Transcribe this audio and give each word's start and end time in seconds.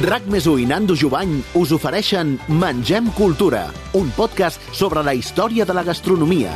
RAC 0.00 0.24
més 0.32 0.46
i 0.48 0.64
Nando 0.64 0.94
Jubany 0.96 1.42
us 1.52 1.68
ofereixen 1.76 2.38
Mengem 2.48 3.10
Cultura, 3.12 3.66
un 3.92 4.08
podcast 4.16 4.56
sobre 4.72 5.02
la 5.04 5.12
història 5.12 5.66
de 5.68 5.74
la 5.76 5.82
gastronomia. 5.84 6.48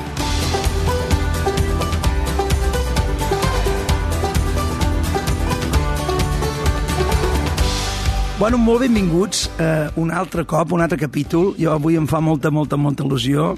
Bueno, 8.39 8.57
molt 8.57 8.81
benvinguts 8.87 9.51
uh, 9.61 9.93
un 10.01 10.11
altre 10.11 10.47
cop, 10.49 10.73
un 10.73 10.81
altre 10.81 10.97
capítol. 10.97 11.53
Jo 11.61 11.75
avui 11.77 12.01
em 12.01 12.09
fa 12.09 12.23
molta, 12.25 12.49
molta, 12.49 12.81
molta 12.81 13.05
il·lusió. 13.05 13.53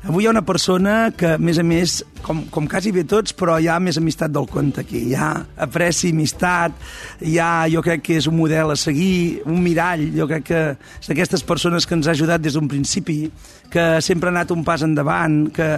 Avui 0.00 0.24
hi 0.24 0.28
ha 0.28 0.30
una 0.32 0.40
persona 0.48 1.10
que, 1.12 1.34
a 1.36 1.38
més 1.38 1.58
a 1.60 1.62
més, 1.66 1.98
com, 2.24 2.38
com 2.48 2.64
quasi 2.72 2.88
bé 2.92 3.02
tots, 3.04 3.34
però 3.36 3.58
hi 3.60 3.66
ha 3.68 3.74
més 3.84 3.98
amistat 4.00 4.32
del 4.32 4.46
compte 4.48 4.80
aquí. 4.80 5.02
Hi 5.10 5.12
ha 5.12 5.28
apreci, 5.60 6.14
amistat, 6.14 6.72
hi 7.20 7.34
ha, 7.36 7.66
jo 7.68 7.82
crec 7.84 8.06
que 8.06 8.16
és 8.16 8.28
un 8.30 8.38
model 8.38 8.72
a 8.72 8.78
seguir, 8.80 9.42
un 9.44 9.60
mirall. 9.60 10.06
Jo 10.16 10.24
crec 10.30 10.46
que 10.48 10.62
és 10.72 11.10
d'aquestes 11.10 11.44
persones 11.44 11.84
que 11.84 11.98
ens 11.98 12.08
ha 12.08 12.14
ajudat 12.16 12.40
des 12.40 12.56
d'un 12.56 12.68
principi, 12.70 13.26
que 13.70 14.00
sempre 14.00 14.30
ha 14.30 14.32
anat 14.32 14.54
un 14.56 14.64
pas 14.64 14.80
endavant, 14.82 15.36
que 15.52 15.68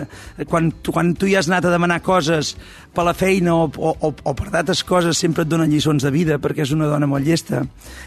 quan, 0.48 0.70
quan 0.86 1.12
tu 1.18 1.27
hi 1.27 1.34
has 1.41 1.50
anat 1.50 1.66
a 1.66 1.74
demanar 1.74 1.98
coses 2.06 2.54
per 2.94 3.02
la 3.08 3.16
feina 3.18 3.56
o, 3.58 3.66
o, 3.66 3.91
o, 4.06 4.12
o 4.14 4.36
per 4.38 4.52
d'altres 4.54 4.84
coses 4.86 5.18
sempre 5.18 5.42
et 5.42 5.50
dona 5.50 5.66
lliçons 5.66 6.06
de 6.06 6.14
vida, 6.14 6.38
perquè 6.38 6.62
és 6.62 6.77
una 6.77 6.86
dona 6.86 7.10
molt 7.10 7.27
llesta. 7.27 7.64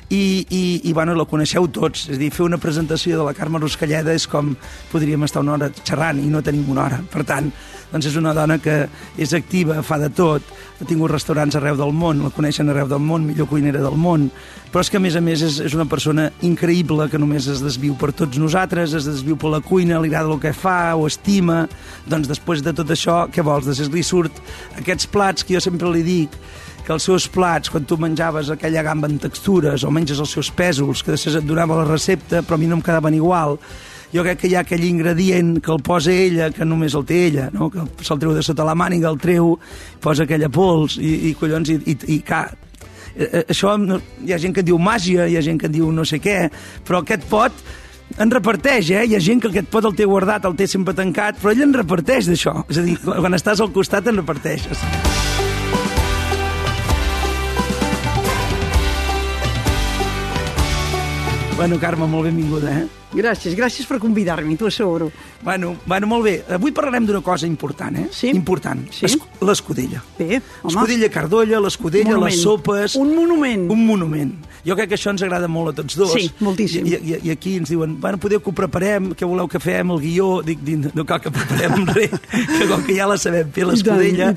I, 0.08 0.24
i, 0.48 0.64
i 0.88 0.96
bueno, 0.96 1.12
la 1.20 1.28
coneixeu 1.28 1.68
tots. 1.76 2.08
És 2.08 2.16
a 2.16 2.24
dir, 2.24 2.32
fer 2.32 2.48
una 2.48 2.62
presentació 2.62 3.20
de 3.20 3.28
la 3.28 3.36
Carme 3.36 3.60
Ruscalleda 3.60 4.16
és 4.16 4.30
com 4.32 4.56
podríem 4.96 5.28
estar 5.28 5.44
una 5.44 5.58
hora 5.60 5.72
xerrant 5.84 6.05
i 6.14 6.30
no 6.30 6.44
tenim 6.46 6.70
una 6.70 6.86
hora. 6.86 7.00
Per 7.12 7.24
tant, 7.26 7.50
doncs 7.92 8.10
és 8.10 8.18
una 8.20 8.34
dona 8.36 8.58
que 8.62 8.76
és 9.18 9.34
activa, 9.34 9.82
fa 9.86 9.98
de 10.02 10.10
tot, 10.14 10.44
ha 10.82 10.86
tingut 10.86 11.14
restaurants 11.14 11.56
arreu 11.56 11.78
del 11.80 11.94
món, 11.96 12.24
la 12.26 12.32
coneixen 12.36 12.70
arreu 12.70 12.90
del 12.92 13.02
món, 13.02 13.26
millor 13.26 13.48
cuinera 13.48 13.82
del 13.84 13.96
món, 13.98 14.28
però 14.72 14.84
és 14.84 14.92
que 14.92 15.00
a 15.00 15.04
més 15.04 15.16
a 15.16 15.22
més 15.24 15.42
és, 15.46 15.62
és 15.64 15.78
una 15.78 15.88
persona 15.88 16.28
increïble 16.44 17.08
que 17.12 17.22
només 17.22 17.48
es 17.52 17.64
desviu 17.64 17.96
per 17.98 18.12
tots 18.12 18.38
nosaltres, 18.42 18.94
es 19.00 19.08
desviu 19.08 19.40
per 19.40 19.54
la 19.54 19.62
cuina, 19.64 20.02
li 20.04 20.12
agrada 20.12 20.34
el 20.36 20.42
que 20.44 20.52
fa, 20.54 20.96
ho 20.96 21.08
estima, 21.08 21.64
doncs 22.06 22.28
després 22.28 22.66
de 22.66 22.76
tot 22.76 22.92
això, 22.92 23.24
què 23.32 23.46
vols? 23.46 23.70
Després 23.70 23.94
li 23.94 24.04
surt 24.04 24.44
aquests 24.82 25.08
plats 25.10 25.48
que 25.48 25.56
jo 25.56 25.64
sempre 25.64 25.90
li 25.94 26.04
dic, 26.06 26.36
que 26.86 26.94
els 26.94 27.08
seus 27.08 27.26
plats, 27.32 27.72
quan 27.74 27.88
tu 27.88 27.98
menjaves 27.98 28.52
aquella 28.54 28.84
gamba 28.86 29.10
en 29.10 29.18
textures 29.18 29.84
o 29.84 29.92
menges 29.92 30.20
els 30.22 30.36
seus 30.38 30.52
pèsols, 30.54 31.02
que 31.02 31.16
després 31.16 31.40
et 31.40 31.48
donava 31.48 31.80
la 31.80 31.88
recepta, 31.90 32.44
però 32.46 32.60
a 32.60 32.62
mi 32.62 32.70
no 32.70 32.78
em 32.78 32.84
quedaven 32.86 33.18
igual, 33.18 33.58
jo 34.16 34.24
crec 34.24 34.40
que 34.40 34.50
hi 34.50 34.56
ha 34.56 34.64
aquell 34.64 34.84
ingredient 34.88 35.58
que 35.64 35.74
el 35.74 35.82
posa 35.84 36.14
ella, 36.14 36.50
que 36.56 36.66
només 36.68 36.96
el 36.96 37.06
té 37.08 37.26
ella, 37.28 37.50
no? 37.54 37.70
que 37.72 37.84
se'l 38.06 38.22
treu 38.22 38.36
de 38.36 38.44
sota 38.46 38.68
la 38.68 38.76
màniga, 38.78 39.12
el 39.12 39.20
treu, 39.20 39.56
posa 40.02 40.24
aquella 40.24 40.50
pols, 40.50 41.00
i, 41.02 41.32
i 41.32 41.34
collons, 41.36 41.74
i, 41.74 41.80
i, 41.92 41.98
i 42.16 42.20
ca, 42.26 42.46
eh, 43.16 43.28
eh, 43.28 43.44
això 43.44 43.76
hi 43.76 44.32
ha 44.32 44.40
gent 44.42 44.56
que 44.56 44.64
diu 44.64 44.80
màgia, 44.80 45.28
hi 45.28 45.36
ha 45.36 45.44
gent 45.44 45.60
que 45.60 45.72
diu 45.72 45.92
no 45.92 46.08
sé 46.08 46.22
què, 46.24 46.46
però 46.88 47.04
aquest 47.04 47.28
pot 47.32 47.66
en 48.22 48.32
reparteix, 48.32 48.92
eh? 48.94 49.06
Hi 49.10 49.16
ha 49.18 49.24
gent 49.24 49.42
que 49.44 49.50
aquest 49.52 49.72
pot 49.74 49.88
el 49.90 49.96
té 49.98 50.06
guardat, 50.08 50.46
el 50.46 50.56
té 50.56 50.70
sempre 50.70 50.96
tancat, 50.96 51.42
però 51.42 51.52
ell 51.52 51.66
en 51.66 51.74
reparteix 51.76 52.30
d'això. 52.30 52.62
És 52.70 52.80
a 52.80 52.86
dir, 52.86 53.00
quan 53.04 53.36
estàs 53.36 53.64
al 53.66 53.74
costat 53.76 54.08
en 54.12 54.22
reparteixes. 54.22 54.86
Bueno, 61.56 61.80
Carme, 61.80 62.06
molt 62.06 62.26
benvinguda, 62.28 62.72
eh? 62.82 62.88
Gràcies, 63.16 63.54
gràcies 63.56 63.86
per 63.88 63.96
convidar-me, 64.04 64.58
t'ho 64.60 64.68
asseguro. 64.68 65.08
Bueno, 65.42 65.70
bueno, 65.88 66.08
molt 66.12 66.26
bé. 66.28 66.34
Avui 66.52 66.74
parlarem 66.76 67.06
d'una 67.08 67.22
cosa 67.24 67.48
important, 67.48 67.96
eh? 67.96 68.10
Sí? 68.12 68.28
Important. 68.36 68.82
Sí? 68.92 69.06
Esc- 69.08 69.40
L'escudella. 69.48 70.02
Bé, 70.20 70.42
home. 70.42 70.42
L'escudella 70.66 71.10
Cardolla, 71.14 71.62
l'escudella, 71.64 72.18
les 72.26 72.42
sopes... 72.44 72.98
Un 73.00 73.14
monument. 73.16 73.70
Un 73.72 73.86
monument. 73.88 74.34
Jo 74.66 74.74
crec 74.78 74.90
que 74.90 74.98
això 74.98 75.12
ens 75.14 75.22
agrada 75.22 75.48
molt 75.52 75.72
a 75.72 75.76
tots 75.82 75.98
dos. 76.00 76.14
Sí, 76.16 76.30
moltíssim. 76.42 76.88
I, 76.90 76.96
i, 76.98 77.18
i 77.28 77.34
aquí 77.34 77.56
ens 77.60 77.70
diuen, 77.70 78.00
bueno, 78.02 78.18
podeu 78.22 78.42
que 78.42 78.50
ho 78.50 78.56
preparem, 78.58 79.12
què 79.18 79.28
voleu 79.30 79.50
que 79.52 79.62
fem, 79.62 79.92
el 79.94 80.02
guió... 80.02 80.30
Dic, 80.46 80.64
dic 80.66 80.88
no 80.98 81.06
cal 81.06 81.22
que 81.22 81.32
preparem 81.34 81.86
res, 81.96 82.16
que 82.32 82.68
com 82.70 82.82
que 82.86 82.96
ja 82.98 83.06
la 83.10 83.18
sabem 83.22 83.52
fer, 83.54 83.68
l'escudella. 83.70 84.32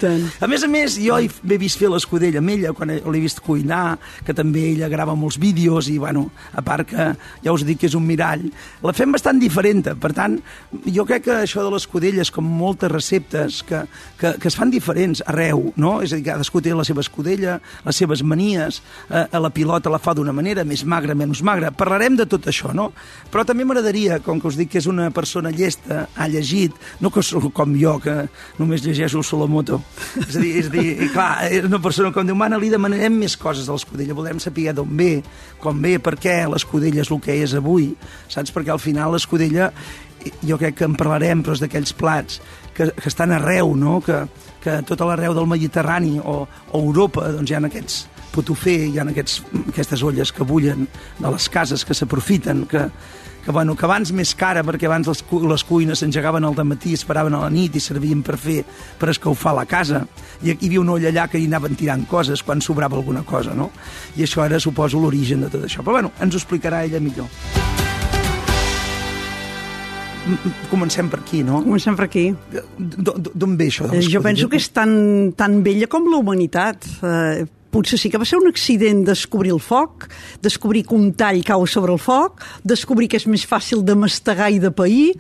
A 0.44 0.50
més 0.50 0.67
a 0.67 0.69
més, 0.71 0.99
jo 1.00 1.17
hi 1.17 1.31
he 1.31 1.59
vist 1.61 1.81
fer 1.81 1.88
l'escudella 1.93 2.43
amb 2.43 2.53
ella, 2.53 2.75
quan 2.77 2.93
l'he 2.93 3.22
vist 3.22 3.41
cuinar, 3.44 3.97
que 4.27 4.37
també 4.37 4.67
ella 4.75 4.91
grava 4.93 5.17
molts 5.17 5.41
vídeos, 5.41 5.88
i, 5.88 5.97
bueno, 6.03 6.27
a 6.53 6.65
part 6.67 6.91
que 6.93 7.09
ja 7.44 7.55
us 7.55 7.65
dic 7.65 7.81
que 7.81 7.88
és 7.88 7.97
un 7.97 8.05
mirall. 8.05 8.44
La 8.84 8.93
fem 8.97 9.17
bastant 9.17 9.41
diferent, 9.41 9.87
per 9.97 10.12
tant, 10.17 10.37
jo 10.84 11.06
crec 11.09 11.25
que 11.28 11.38
això 11.41 11.65
de 11.65 11.72
l'escudella 11.72 12.25
és 12.25 12.33
com 12.34 12.44
moltes 12.44 12.93
receptes 12.93 13.62
que, 13.65 13.84
que, 14.21 14.34
que 14.37 14.53
es 14.53 14.59
fan 14.59 14.72
diferents 14.75 15.25
arreu, 15.25 15.71
no? 15.81 15.99
És 16.05 16.12
a 16.12 16.21
dir, 16.21 16.27
cadascú 16.28 16.61
té 16.65 16.77
la 16.77 16.84
seva 16.84 17.05
escudella, 17.05 17.59
les 17.87 18.05
seves 18.05 18.25
manies, 18.27 18.83
eh, 19.09 19.25
a 19.25 19.41
la 19.41 19.53
pilota 19.55 19.93
la 19.93 20.03
fa 20.03 20.18
d'una 20.19 20.34
manera, 20.34 20.65
més 20.69 20.83
magra, 20.84 21.15
menys 21.19 21.41
magra. 21.47 21.71
Parlarem 21.75 22.19
de 22.19 22.27
tot 22.29 22.49
això, 22.51 22.73
no? 22.77 22.91
Però 23.33 23.45
també 23.47 23.67
m'agradaria, 23.67 24.19
com 24.25 24.41
que 24.43 24.51
us 24.51 24.59
dic 24.59 24.73
que 24.75 24.83
és 24.83 24.89
una 24.91 25.09
persona 25.15 25.53
llesta, 25.55 26.06
ha 26.15 26.29
llegit, 26.31 26.75
no 27.01 27.12
que 27.15 27.23
sóc 27.25 27.49
com 27.55 27.77
jo, 27.79 27.97
que 28.03 28.17
només 28.59 28.84
llegeixo 28.84 29.23
Solomoto. 29.23 29.81
És 30.27 30.34
a 30.37 30.43
dir, 30.43 30.53
és 30.62 30.69
a 30.71 30.75
dir 30.75 31.11
clar, 31.15 31.31
és 31.49 31.69
una 31.69 31.81
persona 31.83 32.12
com 32.15 32.27
diu, 32.27 32.37
mana, 32.39 32.59
li 32.61 32.73
demanarem 32.73 33.17
més 33.23 33.39
coses 33.41 33.69
de 33.69 33.75
l'escudella, 33.75 34.17
voldrem 34.19 34.43
saber 34.43 34.75
d'on 34.77 34.93
ve, 34.99 35.12
com 35.62 35.81
ve, 35.83 35.97
per 36.03 36.17
què 36.21 36.41
l'escudella 36.50 37.05
és 37.05 37.15
el 37.15 37.23
que 37.25 37.39
és 37.39 37.56
avui, 37.59 37.93
saps? 38.29 38.53
Perquè 38.55 38.75
al 38.75 38.83
final 38.83 39.15
l'escudella, 39.15 39.73
jo 40.43 40.59
crec 40.59 40.81
que 40.81 40.89
en 40.89 40.97
parlarem, 40.99 41.43
però 41.45 41.56
és 41.56 41.62
d'aquells 41.62 41.95
plats 41.99 42.43
que, 42.75 42.91
que 42.91 43.11
estan 43.11 43.33
arreu, 43.35 43.75
no? 43.79 43.99
Que, 44.05 44.25
que 44.62 44.81
tot 44.87 45.03
l'arreu 45.06 45.35
del 45.37 45.49
Mediterrani 45.50 46.19
o, 46.19 46.41
o 46.47 46.81
Europa, 46.83 47.29
doncs 47.35 47.50
hi 47.50 47.59
ha 47.59 47.65
aquests 47.69 48.06
potufé, 48.38 48.76
hi 48.88 48.99
ha 48.99 49.06
aquests, 49.10 49.41
aquestes 49.69 50.03
olles 50.06 50.32
que 50.34 50.47
bullen 50.47 50.87
de 51.19 51.31
les 51.31 51.49
cases, 51.50 51.84
que 51.84 51.97
s'aprofiten, 51.97 52.65
que, 52.71 52.87
que, 53.44 53.53
bueno, 53.54 53.75
que 53.78 53.87
abans 53.88 54.12
més 54.12 54.34
cara, 54.38 54.62
perquè 54.66 54.87
abans 54.87 55.09
les, 55.10 55.22
les 55.53 55.65
cuines 55.65 56.03
s'engegaven 56.03 56.47
al 56.47 56.59
matí, 56.69 56.94
esperaven 56.94 57.34
a 57.34 57.43
la 57.47 57.50
nit 57.50 57.78
i 57.78 57.82
servien 57.82 58.22
per 58.22 58.37
fer, 58.38 58.60
per 59.00 59.10
escaufar 59.15 59.56
la 59.56 59.66
casa. 59.66 60.04
I 60.43 60.53
aquí 60.53 60.66
hi 60.66 60.72
havia 60.72 60.84
una 60.84 60.99
olla 60.99 61.09
allà 61.12 61.26
que 61.32 61.41
hi 61.41 61.49
anaven 61.50 61.78
tirant 61.78 62.04
coses 62.10 62.44
quan 62.44 62.60
sobrava 62.60 62.99
alguna 63.00 63.25
cosa, 63.26 63.56
no? 63.56 63.71
I 64.16 64.26
això 64.28 64.44
era, 64.44 64.60
suposo, 64.60 65.00
l'origen 65.00 65.47
de 65.47 65.50
tot 65.55 65.65
això. 65.65 65.82
Però, 65.82 65.99
bueno, 65.99 66.12
ens 66.20 66.37
ho 66.37 66.43
explicarà 66.43 66.84
ella 66.84 67.00
millor. 67.00 67.32
Comencem 70.69 71.09
per 71.09 71.22
aquí, 71.22 71.41
no? 71.43 71.62
Comencem 71.65 71.97
per 71.97 72.05
aquí. 72.05 72.26
D'on 72.76 73.56
ve 73.56 73.70
això? 73.72 73.88
Jo 74.12 74.20
penso 74.25 74.49
que 74.53 74.60
és 74.60 74.69
tan, 74.76 75.32
tan 75.38 75.62
vella 75.65 75.88
com 75.88 76.09
la 76.12 76.20
humanitat. 76.20 76.84
Eh, 77.00 77.47
potser 77.71 77.99
sí 78.01 78.11
que 78.11 78.19
va 78.21 78.27
ser 78.29 78.39
un 78.41 78.49
accident 78.49 79.05
descobrir 79.06 79.53
el 79.53 79.61
foc, 79.61 80.09
descobrir 80.43 80.84
que 80.89 80.95
un 80.97 81.12
tall 81.19 81.43
cau 81.45 81.67
sobre 81.67 81.93
el 81.93 82.01
foc, 82.01 82.43
descobrir 82.65 83.09
que 83.12 83.19
és 83.21 83.27
més 83.29 83.45
fàcil 83.49 83.84
de 83.84 83.97
mastegar 83.99 84.51
i 84.55 84.61
de 84.62 84.71
pair, 84.75 85.12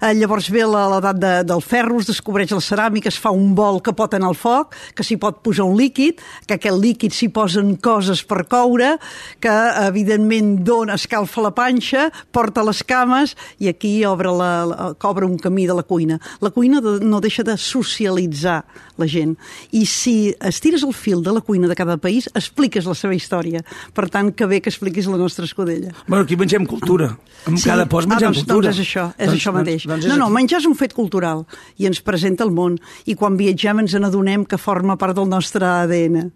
eh, 0.00 0.12
llavors 0.14 0.50
ve 0.52 0.64
l'edat 0.66 1.18
de, 1.18 1.32
del 1.48 1.62
ferro, 1.64 1.98
es 2.00 2.10
descobreix 2.10 2.54
la 2.54 2.62
ceràmica, 2.62 3.10
es 3.10 3.18
fa 3.18 3.32
un 3.34 3.54
bol 3.58 3.80
que 3.82 3.94
pot 3.96 4.14
anar 4.14 4.30
al 4.30 4.38
foc, 4.38 4.76
que 4.94 5.06
s'hi 5.06 5.18
pot 5.20 5.42
posar 5.44 5.66
un 5.66 5.76
líquid, 5.78 6.22
que 6.46 6.58
aquest 6.58 6.78
líquid 6.82 7.14
s'hi 7.16 7.28
posen 7.34 7.74
coses 7.82 8.22
per 8.26 8.44
coure, 8.50 8.94
que 9.42 9.56
evidentment 9.86 10.56
dona, 10.66 10.96
escalfa 11.00 11.42
la 11.44 11.52
panxa, 11.56 12.10
porta 12.32 12.64
les 12.66 12.82
cames 12.86 13.34
i 13.58 13.70
aquí 13.70 13.98
obre, 14.06 14.30
la, 14.30 14.50
la, 14.70 14.90
obre 15.06 15.26
un 15.26 15.38
camí 15.38 15.66
de 15.66 15.74
la 15.74 15.82
cuina. 15.82 16.20
La 16.40 16.50
cuina 16.50 16.80
no 16.80 17.20
deixa 17.20 17.44
de 17.46 17.56
socialitzar 17.56 18.62
la 18.96 19.06
gent. 19.08 19.36
I 19.72 19.84
si 19.86 20.34
estires 20.40 20.84
el 20.86 20.94
fil 20.94 21.22
de 21.22 21.32
la 21.32 21.42
cuina 21.44 21.68
de 21.68 21.76
cada 21.76 21.95
país, 22.02 22.28
expliques 22.34 22.86
la 22.88 22.94
seva 22.98 23.16
història. 23.16 23.62
Per 23.96 24.08
tant, 24.12 24.32
que 24.36 24.48
bé 24.50 24.60
que 24.62 24.72
expliquis 24.72 25.08
la 25.10 25.18
nostra 25.20 25.44
escudella. 25.48 25.92
Bueno, 26.06 26.24
aquí 26.24 26.36
mengem 26.36 26.66
cultura. 26.66 27.12
En 27.46 27.58
cada 27.62 27.86
post 27.86 28.08
ah, 28.08 28.14
mengem 28.14 28.32
doncs, 28.32 28.44
cultura. 28.44 28.70
Doncs 28.70 28.80
és 28.80 28.86
això, 28.86 29.06
és 29.18 29.34
això 29.34 29.54
mateix. 29.56 29.84
Doncs, 29.84 29.92
doncs 29.92 30.08
és 30.08 30.14
no, 30.14 30.18
no, 30.24 30.32
menjar 30.34 30.62
és 30.62 30.70
un 30.70 30.78
fet 30.78 30.96
cultural 30.96 31.46
i 31.78 31.90
ens 31.90 32.02
presenta 32.04 32.46
el 32.46 32.54
món. 32.54 32.80
I 33.06 33.14
quan 33.18 33.38
viatgem 33.38 33.84
ens 33.84 33.96
n'adonem 34.00 34.46
que 34.48 34.60
forma 34.60 34.98
part 35.00 35.16
del 35.18 35.30
nostre 35.30 35.66
ADN. 35.66 36.30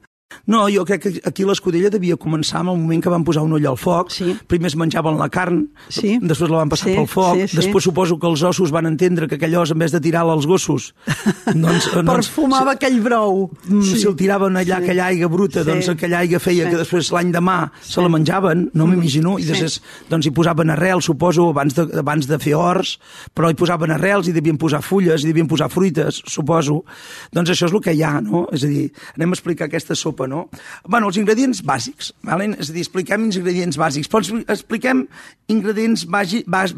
No, 0.47 0.69
jo 0.71 0.85
crec 0.87 1.03
que 1.03 1.21
aquí 1.27 1.45
l'escudella 1.45 1.91
devia 1.91 2.17
començar 2.17 2.61
amb 2.61 2.71
el 2.71 2.79
moment 2.79 3.03
que 3.03 3.11
van 3.13 3.25
posar 3.27 3.43
un 3.43 3.53
ull 3.53 3.67
al 3.67 3.77
foc. 3.79 4.11
Sí. 4.15 4.37
Primer 4.47 4.69
es 4.71 4.77
menjaven 4.77 5.19
la 5.19 5.29
carn, 5.29 5.69
Sí. 5.89 6.19
després 6.23 6.51
la 6.51 6.59
van 6.59 6.69
passar 6.69 6.89
Sí, 6.91 6.95
pel 6.97 7.07
foc, 7.09 7.35
sí, 7.37 7.49
sí. 7.49 7.57
després 7.57 7.85
suposo 7.85 8.19
que 8.19 8.27
els 8.27 8.43
ossos 8.43 8.71
van 8.71 8.87
entendre 8.87 9.27
que 9.29 9.35
aquell 9.37 9.55
os, 9.57 9.71
en 9.73 9.79
vez 9.79 9.93
de 9.93 10.01
tirar-la 10.01 10.33
als 10.33 10.47
gossos, 10.47 10.95
doncs, 11.55 11.89
Perfumava 11.91 12.73
aquell 12.73 13.01
brou. 13.03 13.51
Mm, 13.67 13.83
si 13.83 14.07
el 14.07 14.17
tiraven 14.17 14.55
allà, 14.57 14.79
Sí. 14.79 14.85
aquella 14.85 15.07
aigua 15.07 15.29
bruta, 15.29 15.65
Sí. 15.65 15.71
doncs 15.71 15.89
aquella 15.89 16.19
aigua 16.21 16.39
feia 16.39 16.65
Sí. 16.65 16.71
que 16.71 16.77
després 16.79 17.11
l'any 17.13 17.33
demà 17.33 17.71
se 17.81 18.01
la 18.01 18.09
menjaven, 18.09 18.71
no 18.75 18.87
m'imagino, 18.87 19.39
i 19.39 19.43
Sí. 19.43 19.49
després 19.53 19.83
doncs, 20.09 20.27
hi 20.27 20.31
posaven 20.31 20.71
arrels, 20.71 21.05
suposo, 21.05 21.49
abans 21.51 21.75
de, 21.75 21.89
abans 21.99 22.27
de 22.27 22.39
fer 22.39 22.55
horts, 22.55 22.99
però 23.35 23.51
hi 23.51 23.55
posaven 23.55 23.91
arrels, 23.91 24.29
i 24.29 24.33
devien 24.33 24.57
posar 24.57 24.83
fulles, 24.83 25.23
i 25.25 25.27
devien 25.27 25.47
posar 25.49 25.69
fruites, 25.71 26.23
suposo. 26.27 26.85
Doncs 27.33 27.51
això 27.51 27.67
és 27.67 27.73
el 27.73 27.81
que 27.81 27.93
hi 27.95 28.03
ha, 28.03 28.21
no? 28.21 28.47
És 28.53 28.65
a 28.65 28.67
dir, 28.67 28.93
anem 29.17 29.31
a 29.31 29.35
explicar 29.35 29.67
aquesta 29.67 29.95
sopa, 29.95 30.20
no? 30.29 30.49
Bueno, 30.89 31.09
els 31.09 31.17
ingredients 31.17 31.63
bàsics, 31.65 32.13
vale? 32.27 32.51
és 32.59 32.71
a 32.71 32.73
dir, 32.73 32.83
expliquem 32.85 33.25
ingredients 33.31 33.79
bàsics, 33.79 34.09
però 34.11 34.21
expli- 34.25 34.45
expliquem 34.49 35.07
ingredients 35.49 36.05
bàsics... 36.11 36.49
Bàs, 36.51 36.75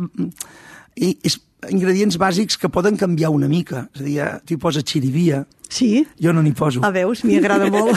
i, 0.96 1.16
ingredients 1.70 2.18
bàsics 2.18 2.58
que 2.58 2.68
poden 2.68 2.96
canviar 2.98 3.30
una 3.30 3.48
mica. 3.48 3.88
És 3.94 4.00
a 4.00 4.04
dir, 4.04 4.16
t'hi 4.46 4.56
posa 4.58 4.82
xirivia, 4.82 5.44
Sí. 5.72 6.06
Jo 6.20 6.34
no 6.36 6.42
n'hi 6.44 6.52
poso. 6.52 6.82
A 6.84 6.90
veus, 6.92 7.22
m'hi 7.24 7.38
agrada 7.40 7.70
molt. 7.72 7.96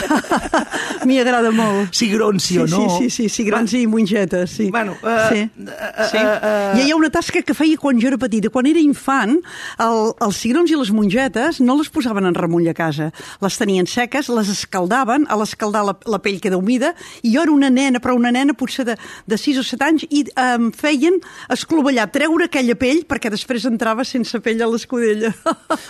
m'hi 1.08 1.18
agrada 1.20 1.52
molt. 1.52 1.92
Cigrons, 1.96 2.46
sí, 2.46 2.56
sí 2.56 2.60
o 2.62 2.68
no? 2.72 2.86
Sí, 2.96 3.10
sí, 3.10 3.10
sí, 3.10 3.30
cigrons 3.34 3.74
i 3.76 3.84
mongetes, 3.92 4.54
sí. 4.56 4.70
Bueno, 4.72 4.96
uh, 5.02 5.18
sí. 5.28 5.42
uh, 5.44 6.06
sí. 6.08 6.22
uh, 6.22 6.38
uh, 6.40 6.80
I 6.80 6.86
hi 6.86 6.94
ha 6.94 6.96
una 6.96 7.12
tasca 7.12 7.42
que 7.44 7.56
feia 7.58 7.76
quan 7.82 8.00
jo 8.00 8.08
era 8.08 8.20
petita. 8.22 8.52
Quan 8.54 8.70
era 8.70 8.80
infant, 8.80 9.36
el, 9.84 10.00
els 10.24 10.40
cigrons 10.40 10.72
i 10.72 10.80
les 10.80 10.92
mongetes 10.96 11.60
no 11.60 11.76
les 11.76 11.92
posaven 11.92 12.30
en 12.30 12.38
remull 12.38 12.70
a 12.72 12.76
casa. 12.78 13.10
Les 13.44 13.60
tenien 13.60 13.90
seques, 13.92 14.32
les 14.32 14.54
escaldaven, 14.56 15.28
a 15.28 15.40
l'escaldar 15.42 15.84
la, 15.90 15.98
la 16.16 16.22
pell 16.24 16.40
queda 16.44 16.56
humida, 16.62 16.94
i 17.28 17.36
jo 17.36 17.44
era 17.44 17.52
una 17.52 17.70
nena, 17.74 18.00
però 18.00 18.16
una 18.16 18.32
nena 18.32 18.56
potser 18.56 18.88
de, 18.88 18.96
de 19.28 19.42
6 19.42 19.60
o 19.60 19.66
7 19.68 19.90
anys, 19.90 20.08
i 20.16 20.24
em 20.40 20.72
feien 20.72 21.20
esclovellar, 21.52 22.08
treure 22.16 22.48
aquella 22.48 22.80
pell, 22.80 23.04
perquè 23.10 23.34
després 23.34 23.68
entrava 23.68 24.08
sense 24.08 24.40
pell 24.40 24.64
a 24.64 24.72
l'escudella. 24.72 25.36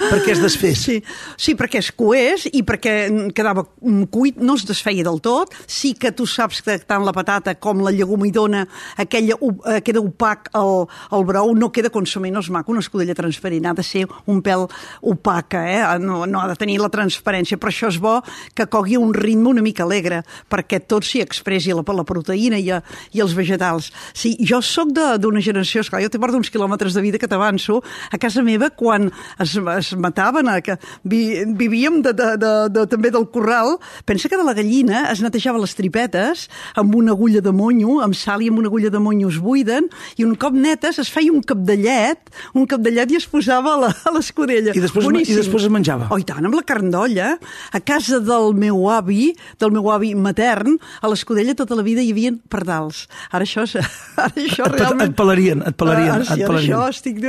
Perquè 0.09 0.33
es 0.33 0.41
desfés. 0.41 0.81
Sí, 0.85 0.99
sí, 1.37 1.53
perquè 1.57 1.74
es 1.81 1.91
coés 1.95 2.47
i 2.51 2.63
perquè 2.65 2.95
quedava 3.35 3.65
cuit, 4.11 4.39
no 4.41 4.55
es 4.59 4.65
desfeia 4.67 5.05
del 5.05 5.21
tot. 5.23 5.53
Sí 5.67 5.93
que 5.99 6.11
tu 6.15 6.27
saps 6.29 6.61
que 6.65 6.77
tant 6.83 7.05
la 7.05 7.13
patata 7.15 7.55
com 7.59 7.83
la 7.85 7.93
llegumidona, 7.95 8.65
aquella 9.01 9.37
uh, 9.39 9.79
queda 9.85 10.03
opac 10.03 10.49
al, 10.57 10.85
al 11.11 11.25
brou, 11.27 11.53
no 11.57 11.71
queda 11.73 11.91
consumir, 11.93 12.33
no 12.33 12.43
és 12.43 12.51
maco, 12.53 12.73
una 12.73 12.83
escudella 12.83 13.15
transparent, 13.17 13.69
ha 13.69 13.75
de 13.77 13.85
ser 13.85 14.05
un 14.31 14.41
pèl 14.45 14.67
opaca, 15.01 15.63
eh? 15.69 15.81
no, 16.01 16.23
no 16.25 16.41
ha 16.41 16.49
de 16.51 16.57
tenir 16.59 16.77
la 16.81 16.91
transparència, 16.93 17.59
però 17.61 17.73
això 17.73 17.89
és 17.91 17.99
bo 18.01 18.17
que 18.55 18.67
cogui 18.71 18.97
un 18.99 19.13
ritme 19.15 19.49
una 19.51 19.63
mica 19.65 19.85
alegre, 19.85 20.21
perquè 20.51 20.81
tot 20.85 21.05
s'hi 21.05 21.21
expressi 21.23 21.73
la, 21.75 21.83
la 21.85 22.05
proteïna 22.07 22.59
i, 22.61 22.71
i 23.15 23.23
els 23.23 23.35
vegetals. 23.37 23.91
Sí, 24.13 24.35
jo 24.41 24.61
sóc 24.65 24.93
d'una 24.95 25.43
generació, 25.43 25.83
esclar, 25.85 26.03
jo 26.03 26.11
te 26.11 26.21
porto 26.21 26.39
uns 26.39 26.51
quilòmetres 26.53 26.95
de 26.95 27.03
vida 27.05 27.21
que 27.21 27.29
t'avanço, 27.31 27.81
a 28.11 28.19
casa 28.21 28.43
meva 28.45 28.71
quan 28.75 29.09
es, 29.39 29.55
es 29.55 29.93
mataven, 29.99 30.49
a, 30.51 30.59
que 30.65 30.77
vi, 31.03 31.43
vivíem 31.67 32.01
de, 32.05 32.13
de, 32.15 32.31
de, 32.41 32.53
de, 32.73 32.85
també 32.91 33.11
del 33.13 33.27
corral, 33.33 33.77
pensa 34.05 34.29
que 34.31 34.39
de 34.39 34.45
la 34.45 34.55
gallina 34.57 35.05
es 35.11 35.21
netejava 35.23 35.61
les 35.61 35.75
tripetes 35.77 36.47
amb 36.79 36.95
una 36.95 37.15
agulla 37.15 37.41
de 37.43 37.53
monyo, 37.55 37.99
amb 38.05 38.17
sal 38.17 38.43
i 38.43 38.49
amb 38.51 38.61
una 38.61 38.71
agulla 38.71 38.91
de 38.93 39.01
monyo 39.01 39.29
es 39.31 39.39
buiden, 39.41 39.89
i 40.17 40.25
un 40.27 40.35
cop 40.39 40.55
netes 40.55 40.99
es 41.01 41.11
feia 41.11 41.33
un 41.33 41.43
capdellet, 41.45 42.31
un 42.53 42.67
capdellet 42.69 43.13
i 43.13 43.19
es 43.19 43.27
posava 43.29 43.75
a 43.75 44.13
l'escudella. 44.15 44.73
I, 44.75 44.83
després, 44.83 45.07
I 45.25 45.37
després 45.37 45.67
es 45.67 45.73
menjava. 45.73 46.09
Oh, 46.13 46.19
i 46.21 46.25
tant, 46.27 46.45
amb 46.45 46.57
la 46.57 46.63
carn 46.67 46.91
d'olla. 46.93 47.35
A 47.75 47.81
casa 47.83 48.21
del 48.23 48.53
meu 48.57 48.85
avi, 48.91 49.33
del 49.61 49.73
meu 49.75 49.89
avi 49.93 50.13
matern, 50.15 50.77
a 51.01 51.11
l'escudella 51.11 51.55
tota 51.57 51.77
la 51.77 51.85
vida 51.85 52.03
hi 52.03 52.11
havia 52.13 52.33
pardals. 52.51 53.05
Ara 53.31 53.47
això, 53.47 53.65
ara 54.25 54.31
això 54.33 54.67
et, 54.69 54.77
realment... 54.77 55.11
Et 55.11 55.17
pelarien, 55.17 55.63
et 55.65 55.77
pelarien. 55.79 56.13
Ara, 56.17 56.27
sí, 56.27 56.37
et 56.37 56.45
ara 56.45 56.53
pelarien. 56.53 56.75
això 56.75 56.91
estic 56.93 57.21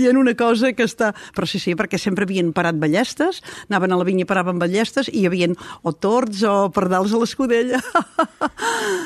dient 0.00 0.20
una 0.20 0.36
cosa 0.38 0.72
que 0.76 0.86
està... 0.86 1.12
Però 1.36 1.48
sí, 1.48 1.60
sí, 1.62 1.76
perquè 1.78 2.00
sempre 2.00 2.26
havien 2.28 2.52
parat 2.56 2.78
ballestes, 2.80 3.42
anaven 3.70 3.92
a 3.92 3.96
la 3.96 4.04
vinya 4.04 4.22
i 4.22 4.28
paraven 4.28 4.58
ballestes, 4.58 5.08
i 5.12 5.20
hi 5.22 5.26
havia 5.26 5.48
o 5.82 5.92
tords 5.92 6.42
o 6.42 6.70
pardals 6.70 7.12
a 7.12 7.18
l'escudella. 7.22 7.80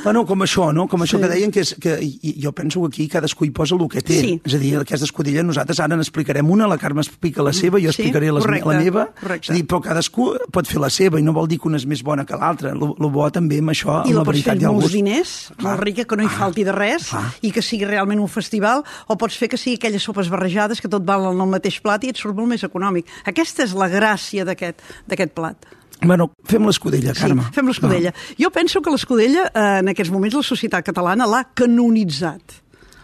Bueno, 0.04 0.24
com 0.26 0.40
això, 0.42 0.70
no? 0.72 0.86
Com 0.88 1.02
això 1.04 1.16
Sí. 1.18 1.22
que 1.22 1.28
deien 1.28 1.50
que, 1.52 1.60
és, 1.60 1.74
que 1.80 1.98
i- 2.00 2.40
jo 2.42 2.52
penso 2.52 2.80
que 2.82 2.86
aquí 2.88 3.08
cadascú 3.08 3.44
hi 3.44 3.50
posa 3.50 3.74
el 3.74 3.88
que 3.88 4.00
té. 4.00 4.20
Sí. 4.20 4.40
És 4.44 4.54
a 4.54 4.58
dir, 4.58 4.76
aquesta 4.76 5.04
escudella 5.04 5.42
nosaltres 5.42 5.78
ara 5.80 5.96
n'explicarem 5.96 6.48
una, 6.50 6.66
la 6.66 6.78
Carme 6.78 7.00
explica 7.02 7.42
la 7.42 7.52
seva, 7.52 7.78
jo 7.78 7.92
Sí, 7.92 8.02
explicaré 8.02 8.30
les, 8.32 8.42
correcte, 8.44 8.68
la 8.68 8.78
meva. 8.80 9.06
correcte. 9.20 9.46
És 9.46 9.50
a 9.50 9.52
dir, 9.54 9.66
però 9.66 9.80
cadascú 9.82 10.30
pot 10.50 10.66
fer 10.66 10.80
la 10.80 10.88
seva 10.90 11.18
i 11.20 11.22
no 11.22 11.32
vol 11.32 11.46
dir 11.48 11.58
que 11.60 11.68
una 11.68 11.76
és 11.76 11.84
més 11.86 12.02
bona 12.02 12.24
que 12.24 12.34
l'altra. 12.36 12.70
El, 12.72 12.78
bo 12.78 13.30
també 13.30 13.58
amb 13.58 13.70
això, 13.70 14.00
I 14.06 14.10
amb 14.10 14.12
la 14.12 14.18
la 14.20 14.24
pots 14.24 14.38
fer 14.40 14.44
veritat 14.46 14.62
i 14.62 14.64
amb 14.64 14.72
molts 14.74 14.84
gust. 14.86 14.94
diners, 14.94 15.52
Clar. 15.56 15.70
molt 15.76 15.84
rica, 15.84 16.04
que 16.04 16.16
no 16.16 16.22
hi 16.24 16.28
falti 16.28 16.64
de 16.64 16.72
res, 16.72 17.08
clar. 17.10 17.34
i 17.42 17.50
que 17.52 17.62
sigui 17.62 17.84
realment 17.84 18.20
un 18.20 18.28
festival, 18.28 18.84
o 19.08 19.16
pots 19.18 19.36
fer 19.36 19.48
que 19.48 19.56
sigui 19.58 19.76
aquelles 19.76 20.02
sopes 20.02 20.28
barrejades 20.30 20.80
que 20.80 20.88
tot 20.88 21.04
val 21.04 21.32
en 21.34 21.40
el 21.40 21.46
mateix 21.48 21.80
plat 21.80 22.02
i 22.04 22.08
et 22.08 22.16
surt 22.16 22.34
molt 22.36 22.48
més 22.48 22.62
econòmic. 22.64 23.06
Aquesta 23.26 23.64
és 23.64 23.74
la 23.74 23.88
gràcia 23.88 24.44
d'aquest 24.54 25.36
plat. 25.36 25.68
Bueno, 26.00 26.30
fem 26.48 26.64
l'escudella, 26.64 27.12
Carme. 27.16 27.44
Sí, 27.50 27.54
fem 27.58 27.68
l'escudella. 27.68 28.12
Jo 28.40 28.50
penso 28.54 28.80
que 28.80 28.92
l'escudella, 28.92 29.50
eh, 29.52 29.80
en 29.82 29.92
aquests 29.92 30.12
moments, 30.12 30.38
la 30.38 30.46
societat 30.46 30.86
catalana 30.86 31.28
l'ha 31.28 31.42
canonitzat. 31.54 32.56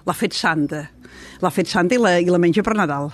L'ha 0.06 0.14
fet 0.16 0.37
santa. 0.37 0.87
L'ha 1.43 1.50
fet 1.52 1.69
santa 1.69 1.96
i 1.96 2.00
la, 2.00 2.14
i 2.22 2.31
la 2.32 2.40
menja 2.40 2.64
per 2.64 2.72
Nadal. 2.78 3.10